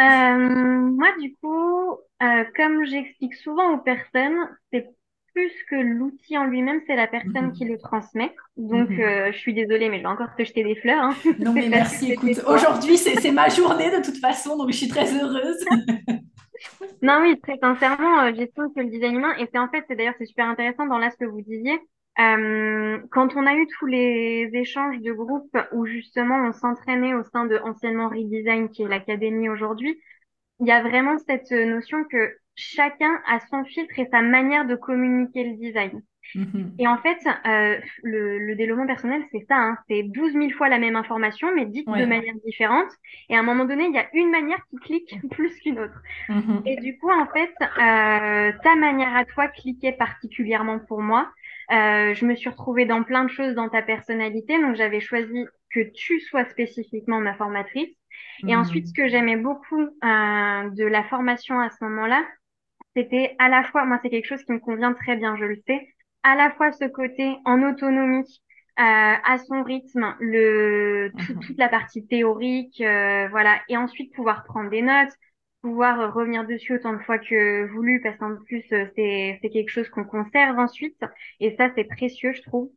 Euh, 0.00 0.90
moi, 0.90 1.08
du 1.20 1.36
coup, 1.36 1.92
euh, 2.22 2.44
comme 2.56 2.84
j'explique 2.86 3.34
souvent 3.34 3.74
aux 3.74 3.82
personnes, 3.82 4.48
c'est 4.72 4.88
plus 5.34 5.52
que 5.68 5.76
l'outil 5.76 6.36
en 6.38 6.44
lui-même, 6.44 6.80
c'est 6.86 6.96
la 6.96 7.06
personne 7.06 7.52
qui 7.52 7.64
Mhm. 7.64 7.72
le 7.72 7.78
transmet. 7.78 8.34
Donc, 8.56 8.90
Mhm. 8.90 9.00
euh, 9.00 9.32
je 9.32 9.38
suis 9.38 9.54
désolée, 9.54 9.88
mais 9.88 9.98
je 9.98 10.02
vais 10.02 10.08
encore 10.08 10.34
te 10.36 10.44
jeter 10.44 10.64
des 10.64 10.76
fleurs, 10.76 11.02
hein. 11.02 11.14
Non, 11.38 11.52
mais 11.52 11.68
merci. 11.68 12.12
Écoute, 12.12 12.40
aujourd'hui, 12.46 12.96
c'est 12.98 13.20
c'est 13.20 13.30
ma 13.32 13.48
journée 13.48 13.90
de 13.90 14.02
toute 14.02 14.18
façon, 14.18 14.56
donc 14.56 14.70
je 14.70 14.76
suis 14.76 14.88
très 14.88 15.06
heureuse. 15.14 15.64
Non, 17.02 17.20
oui, 17.22 17.38
très 17.40 17.56
sincèrement, 17.58 18.20
euh, 18.24 18.32
j'estime 18.36 18.72
que 18.74 18.80
le 18.80 18.90
design 18.90 19.16
humain, 19.16 19.34
et 19.38 19.46
c'est 19.52 19.58
en 19.58 19.68
fait, 19.68 19.84
c'est 19.88 19.96
d'ailleurs, 19.96 20.14
c'est 20.18 20.26
super 20.26 20.46
intéressant 20.48 20.86
dans 20.86 20.98
là 20.98 21.10
ce 21.10 21.16
que 21.16 21.24
vous 21.24 21.40
disiez, 21.42 21.78
euh, 22.18 22.98
quand 23.10 23.34
on 23.36 23.46
a 23.46 23.54
eu 23.54 23.66
tous 23.78 23.86
les 23.86 24.50
échanges 24.52 24.98
de 25.00 25.12
groupe 25.12 25.56
où 25.72 25.86
justement 25.86 26.36
on 26.46 26.52
s'entraînait 26.52 27.14
au 27.14 27.22
sein 27.24 27.46
de 27.46 27.56
anciennement 27.58 28.08
Redesign, 28.08 28.68
qui 28.68 28.82
est 28.82 28.88
l'académie 28.88 29.48
aujourd'hui, 29.48 29.98
il 30.60 30.66
y 30.66 30.72
a 30.72 30.82
vraiment 30.82 31.16
cette 31.18 31.50
notion 31.52 32.04
que 32.04 32.34
chacun 32.54 33.20
a 33.26 33.40
son 33.50 33.64
filtre 33.64 33.98
et 33.98 34.06
sa 34.10 34.22
manière 34.22 34.66
de 34.66 34.76
communiquer 34.76 35.44
le 35.44 35.56
design. 35.56 36.02
Mhm. 36.34 36.80
Et 36.80 36.88
en 36.88 36.96
fait, 36.98 37.18
euh, 37.46 37.78
le, 38.02 38.38
le 38.38 38.56
développement 38.56 38.86
personnel, 38.86 39.22
c'est 39.32 39.44
ça, 39.48 39.56
hein, 39.56 39.78
c'est 39.88 40.02
douze 40.04 40.34
mille 40.34 40.54
fois 40.54 40.68
la 40.70 40.78
même 40.78 40.96
information, 40.96 41.48
mais 41.54 41.66
dite 41.66 41.94
de 41.94 42.06
manière 42.06 42.34
différente. 42.46 42.90
Et 43.28 43.36
à 43.36 43.40
un 43.40 43.42
moment 43.42 43.66
donné, 43.66 43.84
il 43.84 43.94
y 43.94 43.98
a 43.98 44.08
une 44.14 44.30
manière 44.30 44.64
qui 44.70 44.76
clique 44.78 45.14
plus 45.30 45.54
qu'une 45.60 45.78
autre. 45.78 46.00
Et 46.64 46.76
Mhm. 46.76 46.80
du 46.80 46.98
coup, 46.98 47.10
en 47.10 47.26
fait, 47.28 47.52
euh, 47.62 48.52
ta 48.62 48.76
manière 48.76 49.16
à 49.16 49.24
toi 49.24 49.48
cliquait 49.48 49.92
particulièrement 49.92 50.78
pour 50.78 51.00
moi. 51.00 51.30
Euh, 51.72 52.14
je 52.14 52.26
me 52.26 52.34
suis 52.34 52.50
retrouvée 52.50 52.84
dans 52.84 53.02
plein 53.02 53.24
de 53.24 53.30
choses 53.30 53.54
dans 53.54 53.68
ta 53.68 53.82
personnalité, 53.82 54.60
donc 54.60 54.76
j'avais 54.76 55.00
choisi 55.00 55.46
que 55.70 55.80
tu 55.94 56.20
sois 56.20 56.44
spécifiquement 56.46 57.20
ma 57.20 57.34
formatrice. 57.34 57.96
Et 58.46 58.56
ensuite, 58.56 58.88
ce 58.88 58.92
Mhm. 58.92 58.94
que 58.94 59.08
j'aimais 59.08 59.36
beaucoup 59.36 59.80
euh, 59.82 60.70
de 60.70 60.84
la 60.84 61.04
formation 61.04 61.60
à 61.60 61.70
ce 61.70 61.82
moment-là, 61.84 62.24
c'était 62.96 63.36
à 63.38 63.48
la 63.48 63.64
fois, 63.64 63.84
moi 63.84 63.98
c'est 64.02 64.10
quelque 64.10 64.26
chose 64.26 64.42
qui 64.44 64.52
me 64.52 64.58
convient 64.60 64.92
très 64.94 65.16
bien, 65.16 65.36
je 65.36 65.44
le 65.44 65.56
sais, 65.66 65.88
à 66.22 66.36
la 66.36 66.50
fois 66.52 66.72
ce 66.72 66.84
côté 66.86 67.36
en 67.44 67.62
autonomie, 67.62 68.42
euh, 68.78 68.82
à 68.82 69.38
son 69.46 69.62
rythme, 69.62 70.14
le, 70.20 71.12
tout- 71.18 71.34
toute 71.36 71.56
Mhm. 71.56 71.58
la 71.58 71.68
partie 71.68 72.06
théorique, 72.06 72.80
euh, 72.80 73.28
voilà, 73.30 73.60
et 73.68 73.76
ensuite 73.76 74.14
pouvoir 74.14 74.44
prendre 74.44 74.70
des 74.70 74.82
notes, 74.82 75.12
pouvoir 75.62 76.14
revenir 76.14 76.46
dessus 76.46 76.74
autant 76.76 76.92
de 76.94 76.98
fois 77.02 77.18
que 77.18 77.66
voulu, 77.72 78.00
parce 78.02 78.16
qu'en 78.18 78.36
plus 78.46 78.64
euh, 78.72 78.86
c'est 78.96 79.38
c'est 79.42 79.50
quelque 79.50 79.70
chose 79.70 79.88
qu'on 79.90 80.04
conserve 80.04 80.58
ensuite, 80.58 81.00
et 81.40 81.54
ça 81.56 81.70
c'est 81.74 81.84
précieux, 81.84 82.32
je 82.32 82.42
trouve. 82.42 82.70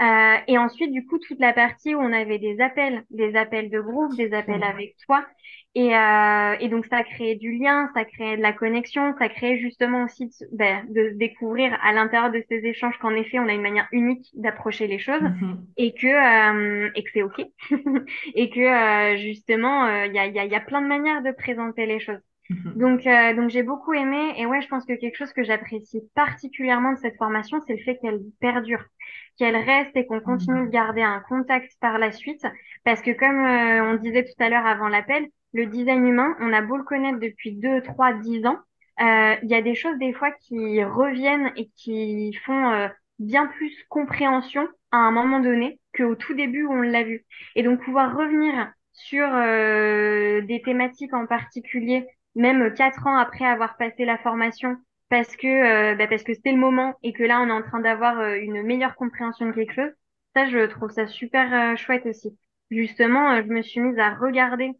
Euh, 0.00 0.36
et 0.48 0.56
ensuite, 0.58 0.92
du 0.92 1.04
coup, 1.06 1.18
toute 1.18 1.38
la 1.40 1.52
partie 1.52 1.94
où 1.94 2.00
on 2.00 2.12
avait 2.12 2.38
des 2.38 2.60
appels, 2.60 3.04
des 3.10 3.36
appels 3.36 3.68
de 3.70 3.80
groupe, 3.80 4.16
des 4.16 4.32
appels 4.32 4.62
avec 4.62 4.96
toi. 5.06 5.26
Et, 5.74 5.94
euh, 5.96 6.56
et 6.58 6.68
donc, 6.68 6.86
ça 6.86 7.04
créait 7.04 7.36
du 7.36 7.52
lien, 7.58 7.88
ça 7.94 8.04
créait 8.04 8.36
de 8.36 8.42
la 8.42 8.52
connexion, 8.52 9.14
ça 9.18 9.28
créait 9.28 9.58
justement 9.58 10.04
aussi 10.04 10.26
de, 10.26 10.32
ben, 10.52 10.84
de 10.88 11.10
découvrir 11.10 11.78
à 11.82 11.92
l'intérieur 11.92 12.32
de 12.32 12.42
ces 12.48 12.64
échanges 12.66 12.98
qu'en 12.98 13.14
effet, 13.14 13.38
on 13.38 13.46
a 13.48 13.52
une 13.52 13.62
manière 13.62 13.86
unique 13.92 14.26
d'approcher 14.34 14.86
les 14.86 14.98
choses 14.98 15.22
Mhm. 15.22 15.66
et 15.76 15.92
que, 15.94 16.06
euh, 16.06 16.90
et 16.94 17.04
que 17.04 17.10
c'est 17.12 17.22
OK. 17.22 17.42
Et 18.34 18.50
que, 18.50 18.60
euh, 18.60 19.16
justement, 19.18 19.84
euh, 19.86 20.06
il 20.06 20.14
y 20.14 20.18
a, 20.18 20.26
il 20.26 20.34
y 20.34 20.38
a, 20.38 20.44
il 20.44 20.50
y 20.52 20.54
a 20.56 20.60
plein 20.60 20.82
de 20.82 20.86
manières 20.88 21.22
de 21.22 21.30
présenter 21.30 21.86
les 21.86 22.00
choses. 22.00 22.20
Mhm. 22.48 22.72
Donc, 22.74 23.06
euh, 23.06 23.34
donc 23.34 23.50
j'ai 23.50 23.62
beaucoup 23.62 23.92
aimé. 23.92 24.32
Et 24.38 24.46
ouais, 24.46 24.60
je 24.62 24.68
pense 24.68 24.84
que 24.84 24.94
quelque 24.94 25.16
chose 25.16 25.32
que 25.32 25.44
j'apprécie 25.44 26.00
particulièrement 26.14 26.92
de 26.92 26.98
cette 26.98 27.16
formation, 27.16 27.60
c'est 27.66 27.74
le 27.76 27.82
fait 27.84 27.98
qu'elle 27.98 28.20
perdure, 28.40 28.84
qu'elle 29.40 29.56
reste 29.56 29.96
et 29.96 30.06
qu'on 30.06 30.20
continue 30.20 30.66
de 30.66 30.68
Mhm. 30.68 30.72
garder 30.72 31.02
un 31.02 31.20
contact 31.28 31.72
par 31.80 31.98
la 31.98 32.12
suite. 32.12 32.46
Parce 32.84 33.02
que 33.02 33.12
comme 33.12 33.40
euh, 33.44 33.92
on 33.92 33.96
disait 33.96 34.24
tout 34.24 34.42
à 34.44 34.50
l'heure 34.50 34.66
avant 34.66 34.88
l'appel, 34.88 35.28
le 35.54 35.66
design 35.66 36.06
humain, 36.06 36.36
on 36.40 36.52
a 36.52 36.62
beau 36.62 36.78
le 36.78 36.84
connaître 36.84 37.20
depuis 37.20 37.54
2, 37.56 37.82
3, 37.82 38.14
10 38.14 38.46
ans, 38.46 38.58
euh, 39.00 39.36
il 39.42 39.50
y 39.50 39.54
a 39.54 39.62
des 39.62 39.74
choses 39.74 39.98
des 39.98 40.12
fois 40.12 40.30
qui 40.32 40.84
reviennent 40.84 41.52
et 41.56 41.70
qui 41.76 42.34
font 42.46 42.70
euh, 42.72 42.88
bien 43.18 43.46
plus 43.48 43.72
compréhension 43.88 44.68
à 44.92 44.98
un 44.98 45.10
moment 45.12 45.40
donné 45.40 45.80
qu'au 45.96 46.14
tout 46.16 46.34
début 46.34 46.64
où 46.66 46.72
on 46.72 46.82
l'a 46.82 47.04
vu. 47.04 47.24
Et 47.56 47.62
donc 47.62 47.82
pouvoir 47.82 48.16
revenir 48.16 48.72
sur 48.92 49.26
euh, 49.32 50.42
des 50.42 50.62
thématiques 50.62 51.14
en 51.14 51.26
particulier 51.26 52.06
même 52.36 52.74
quatre 52.74 53.06
ans 53.06 53.16
après 53.16 53.44
avoir 53.46 53.76
passé 53.76 54.04
la 54.04 54.18
formation, 54.18 54.76
parce 55.10 55.36
que 55.36 55.48
euh, 55.92 55.96
bah, 55.96 56.08
parce 56.08 56.24
que 56.24 56.34
c'était 56.34 56.52
le 56.52 56.58
moment 56.58 56.94
et 57.04 57.14
que 57.14 57.24
là 57.24 57.40
on 57.42 57.48
est 57.48 57.52
en 57.52 57.62
train 57.62 57.80
d'avoir 57.80 58.20
euh, 58.20 58.36
une 58.36 58.62
meilleure 58.64 58.96
compréhension 58.96 59.46
de 59.48 59.52
quelque 59.52 59.74
chose. 59.74 59.92
Ça, 60.36 60.48
je 60.50 60.66
trouve 60.66 60.90
ça 60.92 61.08
super 61.08 61.72
euh, 61.74 61.76
chouette 61.76 62.06
aussi. 62.06 62.38
Justement, 62.70 63.36
je 63.42 63.48
me 63.48 63.62
suis 63.62 63.80
mise 63.80 63.98
à 64.00 64.14
regarder 64.16 64.72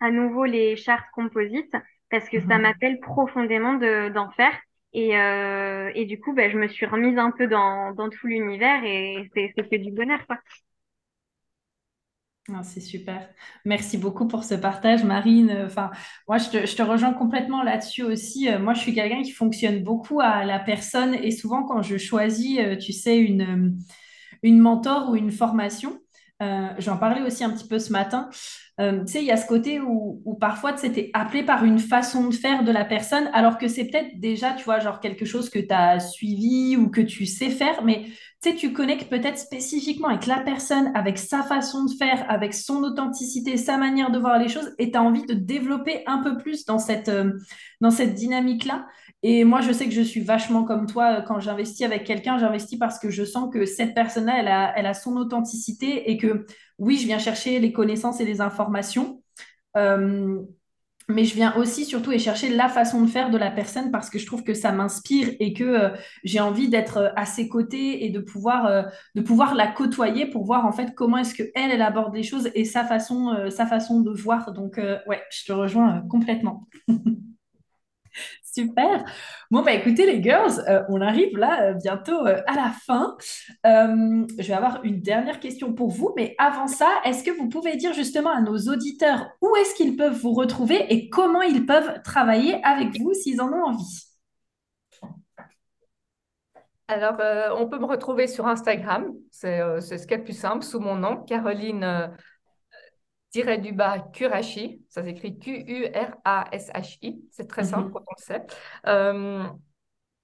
à 0.00 0.10
nouveau 0.10 0.44
les 0.46 0.76
chartes 0.76 1.06
composites 1.14 1.74
parce 2.10 2.28
que 2.28 2.40
ça 2.40 2.58
Mhm. 2.58 2.60
m'appelle 2.60 3.00
profondément 3.00 3.74
de 3.74 4.10
d'en 4.10 4.30
faire. 4.32 4.54
Et, 4.94 5.18
euh, 5.18 5.90
et 5.94 6.06
du 6.06 6.20
coup, 6.20 6.34
bah, 6.34 6.50
je 6.50 6.58
me 6.58 6.68
suis 6.68 6.86
remise 6.86 7.18
un 7.18 7.30
peu 7.32 7.46
dans, 7.48 7.92
dans 7.94 8.10
tout 8.10 8.26
l'univers 8.28 8.82
et 8.84 9.30
c'est 9.34 9.52
c'est 9.56 9.68
fait 9.68 9.78
du 9.78 9.92
bonheur, 9.92 10.26
quoi. 10.26 10.38
Ah, 12.54 12.62
c'est 12.62 12.80
super. 12.80 13.28
Merci 13.64 13.98
beaucoup 13.98 14.28
pour 14.28 14.44
ce 14.44 14.54
partage, 14.54 15.02
Marine. 15.02 15.50
Enfin, 15.66 15.90
moi, 16.28 16.38
je 16.38 16.48
te, 16.50 16.66
je 16.66 16.76
te 16.76 16.82
rejoins 16.82 17.12
complètement 17.12 17.64
là-dessus 17.64 18.04
aussi. 18.04 18.48
Euh, 18.48 18.60
Moi, 18.60 18.72
je 18.74 18.80
suis 18.80 18.94
quelqu'un 18.94 19.22
qui 19.22 19.32
fonctionne 19.32 19.82
beaucoup 19.82 20.20
à 20.20 20.44
la 20.44 20.60
personne 20.60 21.14
et 21.14 21.32
souvent, 21.32 21.64
quand 21.64 21.82
je 21.82 21.96
choisis, 21.98 22.58
euh, 22.60 22.76
tu 22.76 22.92
sais, 22.92 23.18
une, 23.18 23.42
euh, 23.42 23.70
une 24.44 24.60
mentor 24.60 25.10
ou 25.10 25.16
une 25.16 25.32
formation, 25.32 25.98
euh, 26.42 26.68
j'en 26.78 26.98
parlais 26.98 27.22
aussi 27.22 27.44
un 27.44 27.50
petit 27.50 27.66
peu 27.66 27.78
ce 27.78 27.92
matin. 27.92 28.28
Euh, 28.78 29.00
tu 29.04 29.12
sais, 29.12 29.20
il 29.20 29.24
y 29.24 29.30
a 29.30 29.38
ce 29.38 29.46
côté 29.46 29.80
où, 29.80 30.36
parfois, 30.38 30.74
tu 30.74 30.80
sais, 30.80 31.10
appelé 31.14 31.42
par 31.42 31.64
une 31.64 31.78
façon 31.78 32.28
de 32.28 32.34
faire 32.34 32.62
de 32.62 32.70
la 32.70 32.84
personne, 32.84 33.30
alors 33.32 33.56
que 33.56 33.68
c'est 33.68 33.86
peut-être 33.86 34.20
déjà, 34.20 34.52
tu 34.52 34.64
vois, 34.64 34.80
genre 34.80 35.00
quelque 35.00 35.24
chose 35.24 35.48
que 35.48 35.58
tu 35.58 35.72
as 35.72 35.98
suivi 35.98 36.76
ou 36.76 36.90
que 36.90 37.00
tu 37.00 37.24
sais 37.24 37.48
faire, 37.48 37.82
mais 37.84 38.02
tu 38.42 38.50
sais, 38.50 38.54
tu 38.54 38.74
connectes 38.74 39.08
peut-être 39.08 39.38
spécifiquement 39.38 40.08
avec 40.08 40.26
la 40.26 40.40
personne, 40.40 40.92
avec 40.94 41.16
sa 41.16 41.42
façon 41.42 41.84
de 41.84 41.92
faire, 41.94 42.26
avec 42.28 42.52
son 42.52 42.82
authenticité, 42.82 43.56
sa 43.56 43.78
manière 43.78 44.10
de 44.10 44.18
voir 44.18 44.38
les 44.38 44.48
choses, 44.48 44.74
et 44.78 44.90
tu 44.90 44.98
as 44.98 45.02
envie 45.02 45.24
de 45.24 45.32
développer 45.32 46.02
un 46.06 46.18
peu 46.18 46.36
plus 46.36 46.66
dans 46.66 46.78
cette, 46.78 47.08
euh, 47.08 47.32
dans 47.80 47.90
cette 47.90 48.12
dynamique-là. 48.12 48.86
Et 49.28 49.42
moi, 49.42 49.60
je 49.60 49.72
sais 49.72 49.86
que 49.86 49.90
je 49.90 50.02
suis 50.02 50.20
vachement 50.20 50.62
comme 50.62 50.86
toi, 50.86 51.20
quand 51.20 51.40
j'investis 51.40 51.84
avec 51.84 52.04
quelqu'un, 52.04 52.38
j'investis 52.38 52.78
parce 52.78 53.00
que 53.00 53.10
je 53.10 53.24
sens 53.24 53.52
que 53.52 53.66
cette 53.66 53.92
personne-là, 53.92 54.38
elle 54.38 54.46
a, 54.46 54.72
elle 54.76 54.86
a 54.86 54.94
son 54.94 55.16
authenticité 55.16 56.12
et 56.12 56.16
que 56.16 56.46
oui, 56.78 56.96
je 56.96 57.06
viens 57.06 57.18
chercher 57.18 57.58
les 57.58 57.72
connaissances 57.72 58.20
et 58.20 58.24
les 58.24 58.40
informations. 58.40 59.24
Euh, 59.76 60.40
mais 61.08 61.24
je 61.24 61.34
viens 61.34 61.56
aussi 61.56 61.84
surtout 61.84 62.12
et 62.12 62.20
chercher 62.20 62.50
la 62.50 62.68
façon 62.68 63.02
de 63.02 63.08
faire 63.08 63.30
de 63.30 63.36
la 63.36 63.50
personne 63.50 63.90
parce 63.90 64.10
que 64.10 64.20
je 64.20 64.26
trouve 64.26 64.44
que 64.44 64.54
ça 64.54 64.70
m'inspire 64.70 65.30
et 65.40 65.52
que 65.52 65.64
euh, 65.64 65.88
j'ai 66.22 66.38
envie 66.38 66.68
d'être 66.68 66.98
euh, 66.98 67.08
à 67.16 67.26
ses 67.26 67.48
côtés 67.48 68.04
et 68.04 68.10
de 68.10 68.20
pouvoir, 68.20 68.86
de 69.16 69.20
pouvoir 69.22 69.56
la 69.56 69.66
côtoyer 69.66 70.26
pour 70.26 70.44
voir 70.44 70.66
en 70.66 70.72
fait 70.72 70.94
comment 70.94 71.16
est-ce 71.16 71.34
que 71.34 71.50
elle, 71.56 71.82
aborde 71.82 72.14
les 72.14 72.22
choses 72.22 72.48
et 72.54 72.64
sa 72.64 72.84
façon, 72.84 73.50
sa 73.50 73.66
façon 73.66 74.02
de 74.02 74.12
voir. 74.12 74.52
Donc 74.52 74.76
ouais, 74.76 75.22
je 75.32 75.46
te 75.46 75.52
rejoins 75.52 76.04
complètement. 76.08 76.68
Super. 78.42 79.04
Bon, 79.50 79.62
bah 79.62 79.72
écoutez, 79.72 80.06
les 80.06 80.22
girls, 80.22 80.62
euh, 80.68 80.82
on 80.88 81.00
arrive 81.00 81.36
là 81.36 81.62
euh, 81.62 81.74
bientôt 81.74 82.26
euh, 82.26 82.40
à 82.46 82.54
la 82.54 82.72
fin. 82.86 83.16
Je 83.64 84.46
vais 84.46 84.54
avoir 84.54 84.84
une 84.84 85.00
dernière 85.00 85.40
question 85.40 85.72
pour 85.72 85.90
vous, 85.90 86.12
mais 86.16 86.34
avant 86.38 86.66
ça, 86.66 86.88
est-ce 87.04 87.22
que 87.22 87.30
vous 87.30 87.48
pouvez 87.48 87.76
dire 87.76 87.92
justement 87.92 88.30
à 88.30 88.40
nos 88.40 88.56
auditeurs 88.56 89.26
où 89.42 89.54
est-ce 89.56 89.74
qu'ils 89.74 89.96
peuvent 89.96 90.18
vous 90.18 90.32
retrouver 90.32 90.86
et 90.92 91.08
comment 91.08 91.42
ils 91.42 91.66
peuvent 91.66 92.00
travailler 92.02 92.62
avec 92.64 92.98
vous 92.98 93.12
s'ils 93.14 93.40
en 93.40 93.52
ont 93.52 93.64
envie? 93.66 94.02
Alors, 96.88 97.16
on 97.58 97.68
peut 97.68 97.80
me 97.80 97.84
retrouver 97.84 98.28
sur 98.28 98.46
Instagram, 98.46 99.12
c'est 99.32 99.80
ce 99.80 100.06
qui 100.06 100.14
est 100.14 100.18
le 100.18 100.24
plus 100.24 100.38
simple, 100.38 100.64
sous 100.64 100.78
mon 100.78 100.94
nom, 100.94 101.16
Caroline 101.24 102.12
tiré 103.36 103.58
du 103.58 103.72
bas 103.72 103.98
Kurashi, 104.12 104.82
ça 104.88 105.02
s'écrit 105.04 105.38
Q-U-R-A-S-H-I, 105.38 107.20
c'est 107.30 107.48
très 107.48 107.64
simple 107.64 107.88
Mhm. 107.88 107.92
quand 107.92 108.00
on 108.06 108.14
le 108.16 108.22
sait. 108.22 108.42
Euh, 108.86 109.44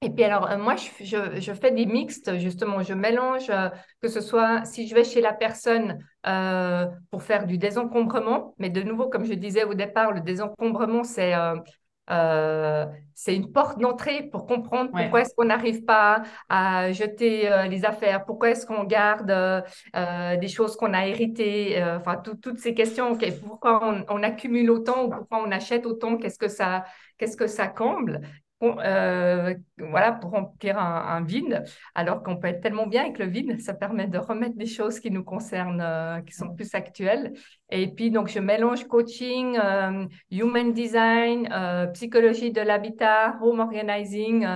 et 0.02 0.10
puis 0.10 0.24
alors, 0.24 0.50
euh, 0.50 0.58
moi, 0.58 0.74
je, 0.76 1.04
je- 1.04 1.40
je 1.40 1.52
fais 1.52 1.70
des 1.70 1.86
mixtes, 1.86 2.36
justement, 2.38 2.82
je 2.82 2.94
mélange, 2.94 3.50
euh, 3.50 3.68
que 4.00 4.08
ce 4.08 4.20
soit 4.20 4.64
si 4.64 4.88
je 4.88 4.94
vais 4.94 5.04
chez 5.04 5.20
la 5.20 5.32
personne 5.32 5.98
euh, 6.26 6.86
pour 7.10 7.22
faire 7.22 7.46
du 7.46 7.58
désencombrement, 7.58 8.54
mais 8.58 8.70
de 8.70 8.82
nouveau, 8.82 9.08
comme 9.08 9.24
je 9.24 9.34
disais 9.34 9.64
au 9.64 9.74
départ, 9.74 10.12
le 10.12 10.20
désencombrement, 10.20 11.04
c'est 11.04 11.34
euh, 12.10 12.86
c'est 13.14 13.36
une 13.36 13.52
porte 13.52 13.78
d'entrée 13.78 14.24
pour 14.24 14.46
comprendre 14.46 14.92
pourquoi 14.94 15.20
Ouais. 15.20 15.22
est-ce 15.22 15.34
qu'on 15.34 15.44
n'arrive 15.44 15.84
pas 15.84 16.22
à 16.48 16.92
jeter 16.92 17.50
euh, 17.50 17.66
les 17.66 17.84
affaires, 17.84 18.24
pourquoi 18.24 18.50
est-ce 18.50 18.66
qu'on 18.66 18.84
garde 18.84 19.30
euh, 19.30 20.36
des 20.36 20.48
choses 20.48 20.76
qu'on 20.76 20.92
a 20.94 21.06
héritées, 21.06 21.82
enfin, 21.96 22.16
tout- 22.16 22.36
toutes 22.36 22.58
ces 22.58 22.74
questions, 22.74 23.16
pourquoi 23.44 23.80
on, 23.86 24.04
on 24.08 24.22
accumule 24.22 24.70
autant 24.70 25.04
ou 25.04 25.10
pourquoi 25.10 25.42
on 25.46 25.50
achète 25.52 25.86
autant, 25.86 26.16
qu'est-ce 26.16 26.38
que 26.38 26.48
ça, 26.48 26.84
qu'est-ce 27.18 27.36
que 27.36 27.46
ça 27.46 27.68
comble? 27.68 28.20
Euh, 28.62 29.54
voilà, 29.78 30.12
pour 30.12 30.30
remplir 30.30 30.78
un, 30.78 31.22
vide, 31.24 31.64
alors 31.94 32.22
qu'on 32.22 32.36
peut 32.36 32.48
être 32.48 32.60
tellement 32.60 32.86
bien 32.86 33.02
avec 33.02 33.18
le 33.18 33.26
vide, 33.26 33.60
ça 33.60 33.74
permet 33.74 34.06
de 34.06 34.18
remettre 34.18 34.56
des 34.56 34.66
choses 34.66 35.00
qui 35.00 35.10
nous 35.10 35.24
concernent, 35.24 35.80
euh, 35.80 36.20
qui 36.20 36.32
sont 36.32 36.54
plus 36.54 36.74
actuelles. 36.74 37.32
Et 37.70 37.88
puis, 37.88 38.10
donc, 38.10 38.28
je 38.28 38.38
mélange 38.38 38.86
coaching, 38.86 39.58
euh, 39.58 40.06
human 40.30 40.72
design, 40.72 41.48
psychologie 41.94 42.52
de 42.52 42.60
l'habitat, 42.60 43.38
home 43.42 43.60
organizing. 43.60 44.46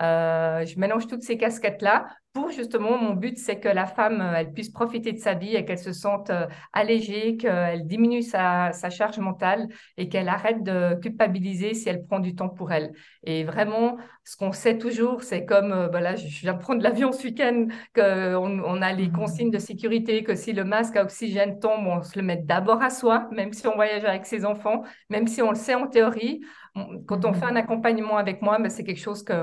je 0.00 0.78
mélange 0.78 1.06
toutes 1.06 1.22
ces 1.22 1.36
casquettes-là 1.36 2.06
pour 2.32 2.50
justement, 2.50 2.96
mon 2.96 3.12
but, 3.12 3.36
c'est 3.36 3.60
que 3.60 3.68
la 3.68 3.86
femme, 3.86 4.20
euh, 4.22 4.34
elle 4.36 4.52
puisse 4.52 4.70
profiter 4.70 5.12
de 5.12 5.18
sa 5.18 5.34
vie 5.34 5.54
et 5.54 5.64
qu'elle 5.66 5.78
se 5.78 5.92
sente 5.92 6.30
euh, 6.30 6.46
allégée, 6.72 7.36
qu'elle 7.36 7.86
diminue 7.86 8.22
sa, 8.22 8.72
sa 8.72 8.88
charge 8.88 9.18
mentale 9.18 9.68
et 9.98 10.08
qu'elle 10.08 10.28
arrête 10.28 10.62
de 10.62 10.94
culpabiliser 11.00 11.74
si 11.74 11.90
elle 11.90 12.06
prend 12.06 12.20
du 12.20 12.34
temps 12.34 12.48
pour 12.48 12.72
elle. 12.72 12.92
Et 13.24 13.44
vraiment, 13.44 13.98
ce 14.24 14.36
qu'on 14.36 14.52
sait 14.52 14.78
toujours, 14.78 15.22
c'est 15.22 15.44
comme, 15.44 15.88
bah 15.92 16.00
là, 16.00 16.16
je 16.16 16.26
viens 16.40 16.54
de 16.54 16.58
prendre 16.58 16.82
l'avion 16.82 17.12
ce 17.12 17.24
week-end, 17.24 17.66
qu'on 17.94 18.60
on 18.64 18.80
a 18.82 18.92
les 18.94 19.10
consignes 19.10 19.50
de 19.50 19.58
sécurité, 19.58 20.24
que 20.24 20.34
si 20.34 20.54
le 20.54 20.64
masque 20.64 20.96
à 20.96 21.02
oxygène 21.02 21.58
tombe, 21.60 21.86
on 21.86 22.02
se 22.02 22.18
le 22.18 22.24
met 22.24 22.36
d'abord 22.38 22.82
à 22.82 22.88
soi, 22.88 23.28
même 23.32 23.52
si 23.52 23.66
on 23.66 23.74
voyage 23.74 24.04
avec 24.04 24.24
ses 24.24 24.46
enfants, 24.46 24.84
même 25.10 25.26
si 25.26 25.42
on 25.42 25.50
le 25.50 25.56
sait 25.56 25.74
en 25.74 25.86
théorie. 25.86 26.40
On- 26.74 27.00
Quand 27.04 27.24
on 27.24 27.32
fait 27.34 27.44
un 27.44 27.56
accompagnement 27.56 28.16
avec 28.16 28.40
moi, 28.42 28.58
ben, 28.58 28.70
c'est 28.70 28.84
quelque 28.84 28.98
chose 29.00 29.22
qu'on 29.24 29.34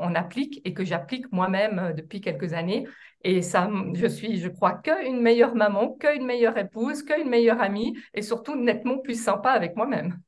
on 0.00 0.14
applique 0.14 0.60
et 0.64 0.72
que 0.74 0.84
j'applique 0.84 1.30
moi-même 1.32 1.78
euh, 1.78 1.92
depuis 1.92 2.20
quelques 2.20 2.52
années. 2.52 2.86
Et 3.22 3.42
ça, 3.42 3.68
je 3.94 4.06
suis, 4.06 4.38
je 4.38 4.48
crois, 4.48 4.74
qu'une 4.74 5.20
meilleure 5.20 5.54
maman, 5.56 5.94
qu'une 5.98 6.24
meilleure 6.24 6.56
épouse, 6.58 7.02
qu'une 7.02 7.28
meilleure 7.28 7.60
amie 7.60 7.98
et 8.14 8.22
surtout 8.22 8.54
nettement 8.56 8.98
plus 8.98 9.20
sympa 9.20 9.50
avec 9.50 9.74
moi-même. 9.76 10.20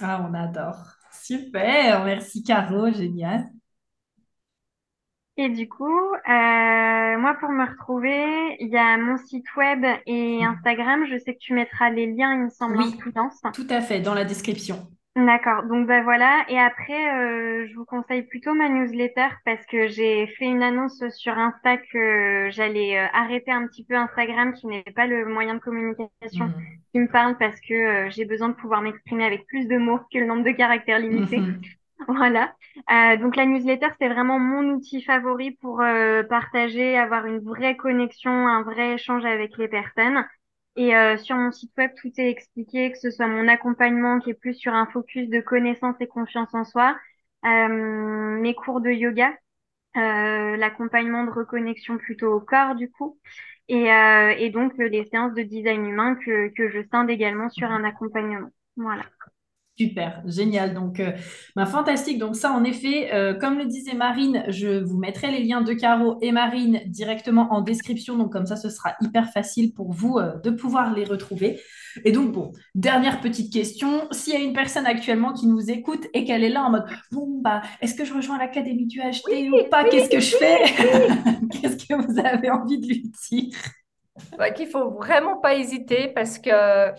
Ah, 0.00 0.26
on 0.28 0.34
adore. 0.34 0.96
Super. 1.12 2.04
Merci, 2.04 2.42
Caro. 2.42 2.90
Génial. 2.92 3.48
Et 5.36 5.48
du 5.48 5.68
coup, 5.68 5.84
euh, 5.88 6.18
moi, 7.18 7.34
pour 7.40 7.48
me 7.50 7.66
retrouver, 7.70 8.56
il 8.60 8.68
y 8.68 8.76
a 8.76 8.96
mon 8.98 9.16
site 9.16 9.46
web 9.56 9.84
et 10.06 10.44
Instagram. 10.44 11.06
Je 11.06 11.18
sais 11.18 11.34
que 11.34 11.38
tu 11.40 11.54
mettras 11.54 11.90
les 11.90 12.06
liens, 12.12 12.34
il 12.34 12.40
me 12.44 12.50
semble, 12.50 12.78
en 12.80 12.86
Oui, 12.86 12.96
silence. 13.02 13.40
tout 13.52 13.66
à 13.70 13.80
fait, 13.80 14.00
dans 14.00 14.14
la 14.14 14.24
description. 14.24 14.90
D'accord, 15.14 15.64
donc 15.64 15.86
bah 15.86 16.02
voilà. 16.02 16.42
Et 16.48 16.58
après, 16.58 17.14
euh, 17.14 17.66
je 17.68 17.74
vous 17.74 17.84
conseille 17.84 18.22
plutôt 18.22 18.54
ma 18.54 18.70
newsletter 18.70 19.26
parce 19.44 19.64
que 19.66 19.86
j'ai 19.86 20.26
fait 20.38 20.46
une 20.46 20.62
annonce 20.62 21.02
sur 21.10 21.36
Insta 21.36 21.76
que 21.76 22.48
j'allais 22.50 22.98
euh, 22.98 23.06
arrêter 23.12 23.50
un 23.50 23.66
petit 23.66 23.84
peu 23.84 23.94
Instagram, 23.94 24.54
qui 24.54 24.66
n'est 24.68 24.82
pas 24.96 25.06
le 25.06 25.26
moyen 25.26 25.54
de 25.54 25.58
communication 25.60 26.46
Mhm. 26.46 26.54
qui 26.92 27.00
me 27.00 27.08
parle 27.08 27.36
parce 27.36 27.60
que 27.60 27.74
euh, 27.74 28.10
j'ai 28.10 28.24
besoin 28.24 28.48
de 28.48 28.54
pouvoir 28.54 28.80
m'exprimer 28.80 29.26
avec 29.26 29.46
plus 29.48 29.66
de 29.68 29.76
mots 29.76 29.98
que 30.10 30.18
le 30.18 30.24
nombre 30.26 30.44
de 30.44 30.52
caractères 30.52 30.98
limité. 30.98 31.40
Mhm. 31.40 31.60
Voilà. 32.08 32.54
Euh, 32.90 33.16
donc 33.18 33.36
la 33.36 33.46
newsletter, 33.46 33.88
c'est 34.00 34.08
vraiment 34.08 34.38
mon 34.38 34.74
outil 34.74 35.02
favori 35.02 35.52
pour 35.52 35.80
euh, 35.82 36.22
partager, 36.24 36.96
avoir 36.98 37.26
une 37.26 37.38
vraie 37.40 37.76
connexion, 37.76 38.30
un 38.32 38.62
vrai 38.62 38.94
échange 38.94 39.24
avec 39.24 39.56
les 39.58 39.68
personnes. 39.68 40.24
Et 40.76 40.96
euh, 40.96 41.16
sur 41.18 41.36
mon 41.36 41.52
site 41.52 41.72
web, 41.76 41.90
tout 42.00 42.10
est 42.18 42.30
expliqué, 42.30 42.92
que 42.92 42.98
ce 42.98 43.10
soit 43.10 43.26
mon 43.26 43.46
accompagnement 43.48 44.18
qui 44.20 44.30
est 44.30 44.34
plus 44.34 44.54
sur 44.54 44.72
un 44.74 44.86
focus 44.86 45.28
de 45.28 45.40
connaissance 45.40 45.96
et 46.00 46.06
confiance 46.06 46.54
en 46.54 46.64
soi, 46.64 46.96
euh, 47.44 47.68
mes 48.40 48.54
cours 48.54 48.80
de 48.80 48.90
yoga, 48.90 49.30
euh, 49.96 50.56
l'accompagnement 50.56 51.24
de 51.24 51.30
reconnexion 51.30 51.98
plutôt 51.98 52.32
au 52.34 52.40
corps 52.40 52.74
du 52.76 52.90
coup, 52.90 53.18
et, 53.68 53.92
euh, 53.92 54.34
et 54.38 54.50
donc 54.50 54.72
euh, 54.80 54.88
les 54.88 55.04
séances 55.06 55.34
de 55.34 55.42
design 55.42 55.86
humain 55.86 56.16
que, 56.16 56.48
que 56.54 56.70
je 56.70 56.82
scinde 56.90 57.10
également 57.10 57.48
sur 57.50 57.70
un 57.70 57.84
accompagnement. 57.84 58.50
Voilà. 58.76 59.04
Super, 59.82 60.22
génial. 60.26 60.74
Donc, 60.74 61.00
euh, 61.00 61.10
bah, 61.56 61.66
fantastique. 61.66 62.18
Donc, 62.18 62.36
ça, 62.36 62.52
en 62.52 62.62
effet, 62.62 63.12
euh, 63.12 63.34
comme 63.34 63.58
le 63.58 63.64
disait 63.64 63.94
Marine, 63.94 64.44
je 64.48 64.80
vous 64.82 64.96
mettrai 64.96 65.32
les 65.32 65.42
liens 65.42 65.60
de 65.60 65.72
Caro 65.72 66.18
et 66.20 66.30
Marine 66.30 66.80
directement 66.86 67.52
en 67.52 67.62
description. 67.62 68.16
Donc, 68.16 68.32
comme 68.32 68.46
ça, 68.46 68.54
ce 68.56 68.70
sera 68.70 68.94
hyper 69.00 69.30
facile 69.32 69.74
pour 69.74 69.92
vous 69.92 70.18
euh, 70.18 70.38
de 70.44 70.50
pouvoir 70.50 70.94
les 70.94 71.04
retrouver. 71.04 71.60
Et 72.04 72.12
donc, 72.12 72.30
bon, 72.32 72.52
dernière 72.76 73.20
petite 73.20 73.52
question. 73.52 74.06
S'il 74.12 74.34
y 74.34 74.36
a 74.36 74.40
une 74.40 74.52
personne 74.52 74.86
actuellement 74.86 75.32
qui 75.32 75.46
nous 75.48 75.70
écoute 75.70 76.06
et 76.14 76.24
qu'elle 76.24 76.44
est 76.44 76.48
là 76.48 76.62
en 76.62 76.70
mode, 76.70 76.86
bon, 77.10 77.40
bah, 77.42 77.62
est-ce 77.80 77.94
que 77.94 78.04
je 78.04 78.14
rejoins 78.14 78.38
l'Académie 78.38 78.86
du 78.86 79.00
Oui, 79.26 79.48
HT 79.48 79.50
ou 79.50 79.64
pas? 79.68 79.84
oui, 79.84 79.90
Qu'est-ce 79.90 80.08
que 80.10 80.20
je 80.20 80.36
fais? 80.36 80.58
Qu'est-ce 81.60 81.76
que 81.86 81.94
vous 81.94 82.18
avez 82.24 82.50
envie 82.50 82.78
de 82.78 82.86
lui 82.86 83.10
dire? 83.30 83.56
Ouais, 84.38 84.52
qu'il 84.54 84.66
faut 84.68 84.90
vraiment 84.90 85.38
pas 85.38 85.54
hésiter 85.54 86.08
parce 86.08 86.38
que, 86.38 86.92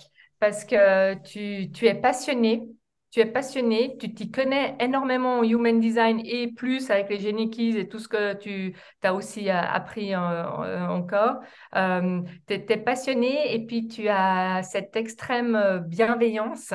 parce 0.43 0.65
que 0.65 1.13
tu, 1.23 1.71
tu 1.71 1.87
es 1.87 1.95
passionné, 1.95 2.67
tu 3.11 3.21
es 3.21 3.25
passionné, 3.25 3.95
tu 3.97 4.13
t'y 4.13 4.29
connais 4.29 4.75
énormément 4.77 5.39
en 5.39 5.43
human 5.43 5.79
design 5.79 6.19
et 6.25 6.51
plus 6.51 6.91
avec 6.91 7.07
les 7.07 7.19
génie 7.19 7.49
keys 7.49 7.79
et 7.79 7.87
tout 7.87 7.97
ce 7.97 8.09
que 8.09 8.33
tu 8.33 8.75
as 9.03 9.13
aussi 9.13 9.49
euh, 9.49 9.57
appris 9.57 10.13
encore. 10.13 11.39
Euh, 11.77 12.19
tu 12.45 12.55
es, 12.55 12.77
passionné 12.77 13.55
et 13.55 13.65
puis 13.65 13.87
tu 13.87 14.09
as 14.09 14.63
cette 14.63 14.97
extrême 14.97 15.55
euh, 15.55 15.79
bienveillance, 15.79 16.73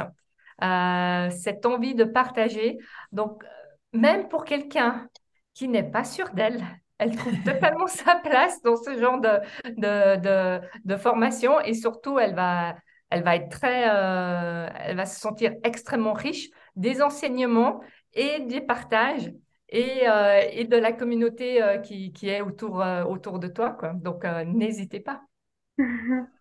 euh, 0.65 1.29
cette 1.29 1.67
envie 1.67 1.95
de 1.95 2.05
partager. 2.05 2.79
Donc, 3.13 3.45
même 3.93 4.29
pour 4.29 4.47
quelqu'un 4.47 5.11
qui 5.53 5.69
n'est 5.69 5.91
pas 5.91 6.05
sûr 6.05 6.31
d'elle, 6.31 6.65
elle 6.97 7.15
trouve 7.15 7.35
totalement 7.45 7.87
sa 7.87 8.17
place 8.17 8.63
dans 8.63 8.77
ce 8.77 8.99
genre 8.99 9.21
de, 9.21 9.41
de, 9.77 10.17
de, 10.21 10.67
de 10.87 10.97
formation 10.97 11.61
et 11.61 11.75
surtout, 11.75 12.19
elle 12.19 12.35
va, 12.35 12.75
euh, 13.13 14.69
elle 14.75 14.97
va 14.97 15.07
se 15.07 15.21
sentir 15.21 15.55
extrêmement 15.65 16.13
riche 16.13 16.51
des 16.77 17.03
enseignements 17.03 17.81
et 18.13 18.41
des 18.41 18.61
partages 18.61 19.33
et, 19.71 20.09
euh, 20.09 20.65
de 20.65 20.77
la 20.77 20.93
communauté 20.93 21.63
euh, 21.63 21.79
qui, 21.79 22.13
est 22.23 22.41
autour, 22.41 22.79
de 23.39 23.49
toi. 23.49 23.77
Donc, 23.95 24.25
n'hésitez 24.47 25.01
pas. 25.01 25.23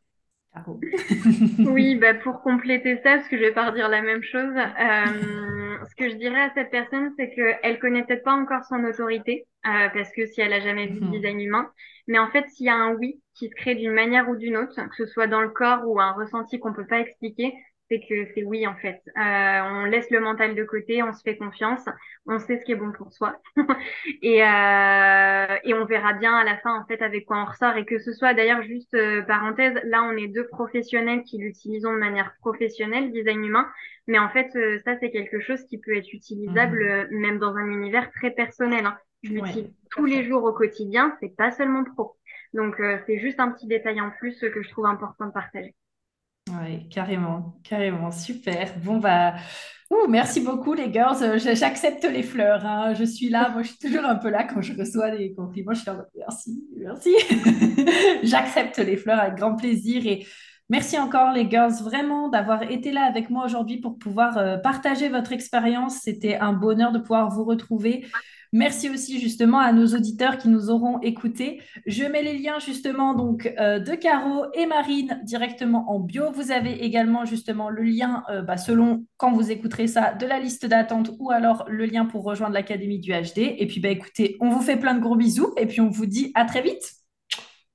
Oui, 1.65 1.95
bah 2.01 2.13
pour 2.13 2.41
compléter 2.41 2.95
ça, 2.97 3.17
parce 3.17 3.27
que 3.27 3.37
je 3.37 3.41
vais 3.41 3.53
pas 3.53 3.69
redire 3.69 3.89
la 3.89 4.01
même 4.01 4.23
chose, 4.23 4.53
euh, 4.55 5.77
ce 5.89 5.95
que 5.95 6.09
je 6.09 6.15
dirais 6.15 6.41
à 6.41 6.51
cette 6.53 6.71
personne, 6.71 7.11
c'est 7.17 7.29
qu'elle 7.31 7.79
connaît 7.79 8.03
peut-être 8.03 8.23
pas 8.23 8.33
encore 8.33 8.63
son 8.65 8.83
autorité, 8.83 9.45
euh, 9.65 9.89
parce 9.93 10.11
que 10.11 10.25
si 10.25 10.41
elle 10.41 10.53
a 10.53 10.59
jamais 10.59 10.87
vu 10.87 10.99
de 10.99 11.07
design 11.07 11.39
humain, 11.39 11.69
mais 12.07 12.19
en 12.19 12.29
fait, 12.29 12.47
s'il 12.49 12.65
y 12.65 12.69
a 12.69 12.75
un 12.75 12.93
oui 12.95 13.21
qui 13.33 13.49
se 13.49 13.55
crée 13.55 13.75
d'une 13.75 13.91
manière 13.91 14.29
ou 14.29 14.35
d'une 14.35 14.57
autre, 14.57 14.75
que 14.75 14.95
ce 14.95 15.05
soit 15.05 15.27
dans 15.27 15.41
le 15.41 15.49
corps 15.49 15.81
ou 15.85 15.99
un 15.99 16.11
ressenti 16.13 16.59
qu'on 16.59 16.73
peut 16.73 16.87
pas 16.87 16.99
expliquer, 16.99 17.53
c'est 17.89 18.01
que 18.01 18.27
c'est 18.35 18.43
oui 18.43 18.67
en 18.67 18.75
fait. 18.75 19.01
Euh, 19.17 19.61
on 19.63 19.85
laisse 19.85 20.09
le 20.11 20.19
mental 20.19 20.55
de 20.55 20.63
côté, 20.63 21.03
on 21.03 21.13
se 21.13 21.21
fait 21.21 21.37
confiance, 21.37 21.85
on 22.25 22.39
sait 22.39 22.57
ce 22.59 22.65
qui 22.65 22.71
est 22.73 22.75
bon 22.75 22.91
pour 22.91 23.13
soi. 23.13 23.37
Et, 24.21 24.43
euh, 24.43 25.57
et 25.63 25.73
on 25.73 25.85
verra 25.85 26.13
bien 26.13 26.35
à 26.35 26.43
la 26.43 26.57
fin 26.57 26.73
en 26.79 26.85
fait 26.85 27.01
avec 27.01 27.25
quoi 27.25 27.37
on 27.41 27.45
ressort 27.45 27.75
et 27.77 27.85
que 27.85 27.99
ce 27.99 28.11
soit 28.13 28.33
d'ailleurs 28.33 28.61
juste 28.63 28.93
euh, 28.93 29.21
parenthèse, 29.23 29.79
là 29.85 30.03
on 30.03 30.15
est 30.17 30.27
deux 30.27 30.47
professionnels 30.47 31.23
qui 31.23 31.37
l'utilisons 31.37 31.93
de 31.93 31.97
manière 31.99 32.33
professionnelle, 32.39 33.11
design 33.11 33.43
humain, 33.45 33.67
mais 34.07 34.19
en 34.19 34.29
fait 34.29 34.55
euh, 34.55 34.79
ça 34.85 34.97
c'est 34.99 35.11
quelque 35.11 35.39
chose 35.39 35.63
qui 35.65 35.77
peut 35.79 35.95
être 35.95 36.11
utilisable 36.13 36.83
Mhm. 36.83 36.83
euh, 36.83 37.07
même 37.11 37.39
dans 37.39 37.55
un 37.55 37.67
univers 37.69 38.11
très 38.11 38.31
personnel. 38.31 38.85
hein. 38.85 38.97
Je 39.23 39.33
l'utilise 39.33 39.69
tous 39.91 40.05
les 40.05 40.23
jours 40.23 40.43
au 40.43 40.53
quotidien, 40.53 41.15
c'est 41.19 41.35
pas 41.35 41.51
seulement 41.51 41.83
pro. 41.83 42.17
Donc 42.53 42.79
euh, 42.79 42.97
c'est 43.05 43.19
juste 43.19 43.39
un 43.39 43.51
petit 43.51 43.67
détail 43.67 43.99
en 44.01 44.11
plus 44.11 44.39
que 44.39 44.61
je 44.61 44.69
trouve 44.69 44.85
important 44.85 45.25
de 45.27 45.31
partager. 45.31 45.75
Oui, 46.61 46.87
carrément, 46.89 47.59
carrément, 47.63 48.09
super. 48.11 48.73
Bon, 48.79 48.97
bah, 48.97 49.35
ouh, 49.91 50.07
merci 50.07 50.39
beaucoup 50.39 50.73
les 50.73 50.91
girls. 50.91 51.21
Euh, 51.21 51.37
J'accepte 51.37 52.03
les 52.05 52.23
fleurs. 52.23 52.65
hein. 52.65 52.93
Je 52.93 53.03
suis 53.03 53.29
là, 53.29 53.49
moi 53.49 53.63
je 53.63 53.69
suis 53.69 53.77
toujours 53.77 54.05
un 54.05 54.15
peu 54.15 54.29
là 54.29 54.43
quand 54.45 54.61
je 54.61 54.73
reçois 54.73 55.11
des 55.11 55.33
compliments. 55.33 55.73
Je 55.73 55.81
suis 55.81 55.91
merci, 56.17 56.63
merci. 56.77 57.15
J'accepte 58.23 58.77
les 58.79 58.97
fleurs 58.97 59.19
avec 59.19 59.35
grand 59.35 59.55
plaisir 59.55 60.05
et 60.07 60.25
merci 60.69 60.97
encore 60.97 61.31
les 61.31 61.49
girls 61.49 61.73
vraiment 61.83 62.29
d'avoir 62.29 62.63
été 62.63 62.91
là 62.91 63.03
avec 63.03 63.29
moi 63.29 63.45
aujourd'hui 63.45 63.77
pour 63.77 63.97
pouvoir 63.97 64.37
euh, 64.37 64.57
partager 64.57 65.09
votre 65.09 65.31
expérience. 65.31 65.99
C'était 66.01 66.37
un 66.37 66.53
bonheur 66.53 66.91
de 66.91 66.99
pouvoir 66.99 67.29
vous 67.29 67.43
retrouver. 67.43 68.05
Merci 68.53 68.89
aussi 68.89 69.19
justement 69.19 69.59
à 69.59 69.73
nos 69.73 69.87
auditeurs 69.87 70.37
qui 70.37 70.47
nous 70.47 70.69
auront 70.69 70.99
écoutés. 71.01 71.61
Je 71.85 72.05
mets 72.05 72.23
les 72.23 72.37
liens 72.37 72.59
justement 72.59 73.13
donc 73.13 73.53
euh, 73.59 73.79
de 73.79 73.93
Caro 73.93 74.45
et 74.53 74.65
Marine 74.65 75.19
directement 75.23 75.91
en 75.91 75.99
bio. 75.99 76.31
Vous 76.31 76.51
avez 76.51 76.85
également 76.85 77.25
justement 77.25 77.69
le 77.69 77.83
lien 77.83 78.23
euh, 78.29 78.41
bah, 78.41 78.57
selon 78.57 79.05
quand 79.17 79.33
vous 79.33 79.51
écouterez 79.51 79.87
ça 79.87 80.13
de 80.13 80.25
la 80.25 80.39
liste 80.39 80.65
d'attente 80.65 81.11
ou 81.19 81.29
alors 81.29 81.65
le 81.67 81.85
lien 81.85 82.05
pour 82.05 82.23
rejoindre 82.23 82.53
l'Académie 82.53 82.99
du 82.99 83.11
HD. 83.11 83.39
Et 83.57 83.67
puis 83.67 83.81
bah 83.81 83.89
écoutez, 83.89 84.37
on 84.39 84.49
vous 84.49 84.61
fait 84.61 84.77
plein 84.77 84.95
de 84.95 85.01
gros 85.01 85.17
bisous 85.17 85.53
et 85.57 85.65
puis 85.65 85.81
on 85.81 85.89
vous 85.89 86.05
dit 86.05 86.31
à 86.33 86.45
très 86.45 86.61
vite. 86.61 87.06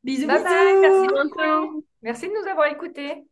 Bisous, 0.05 0.27
Bye 0.27 0.43
bye, 0.43 0.81
merci 0.81 1.09
beaucoup. 1.09 1.85
Merci 2.03 2.29
de 2.29 2.33
nous 2.33 2.49
avoir 2.49 2.67
écoutés. 2.67 3.25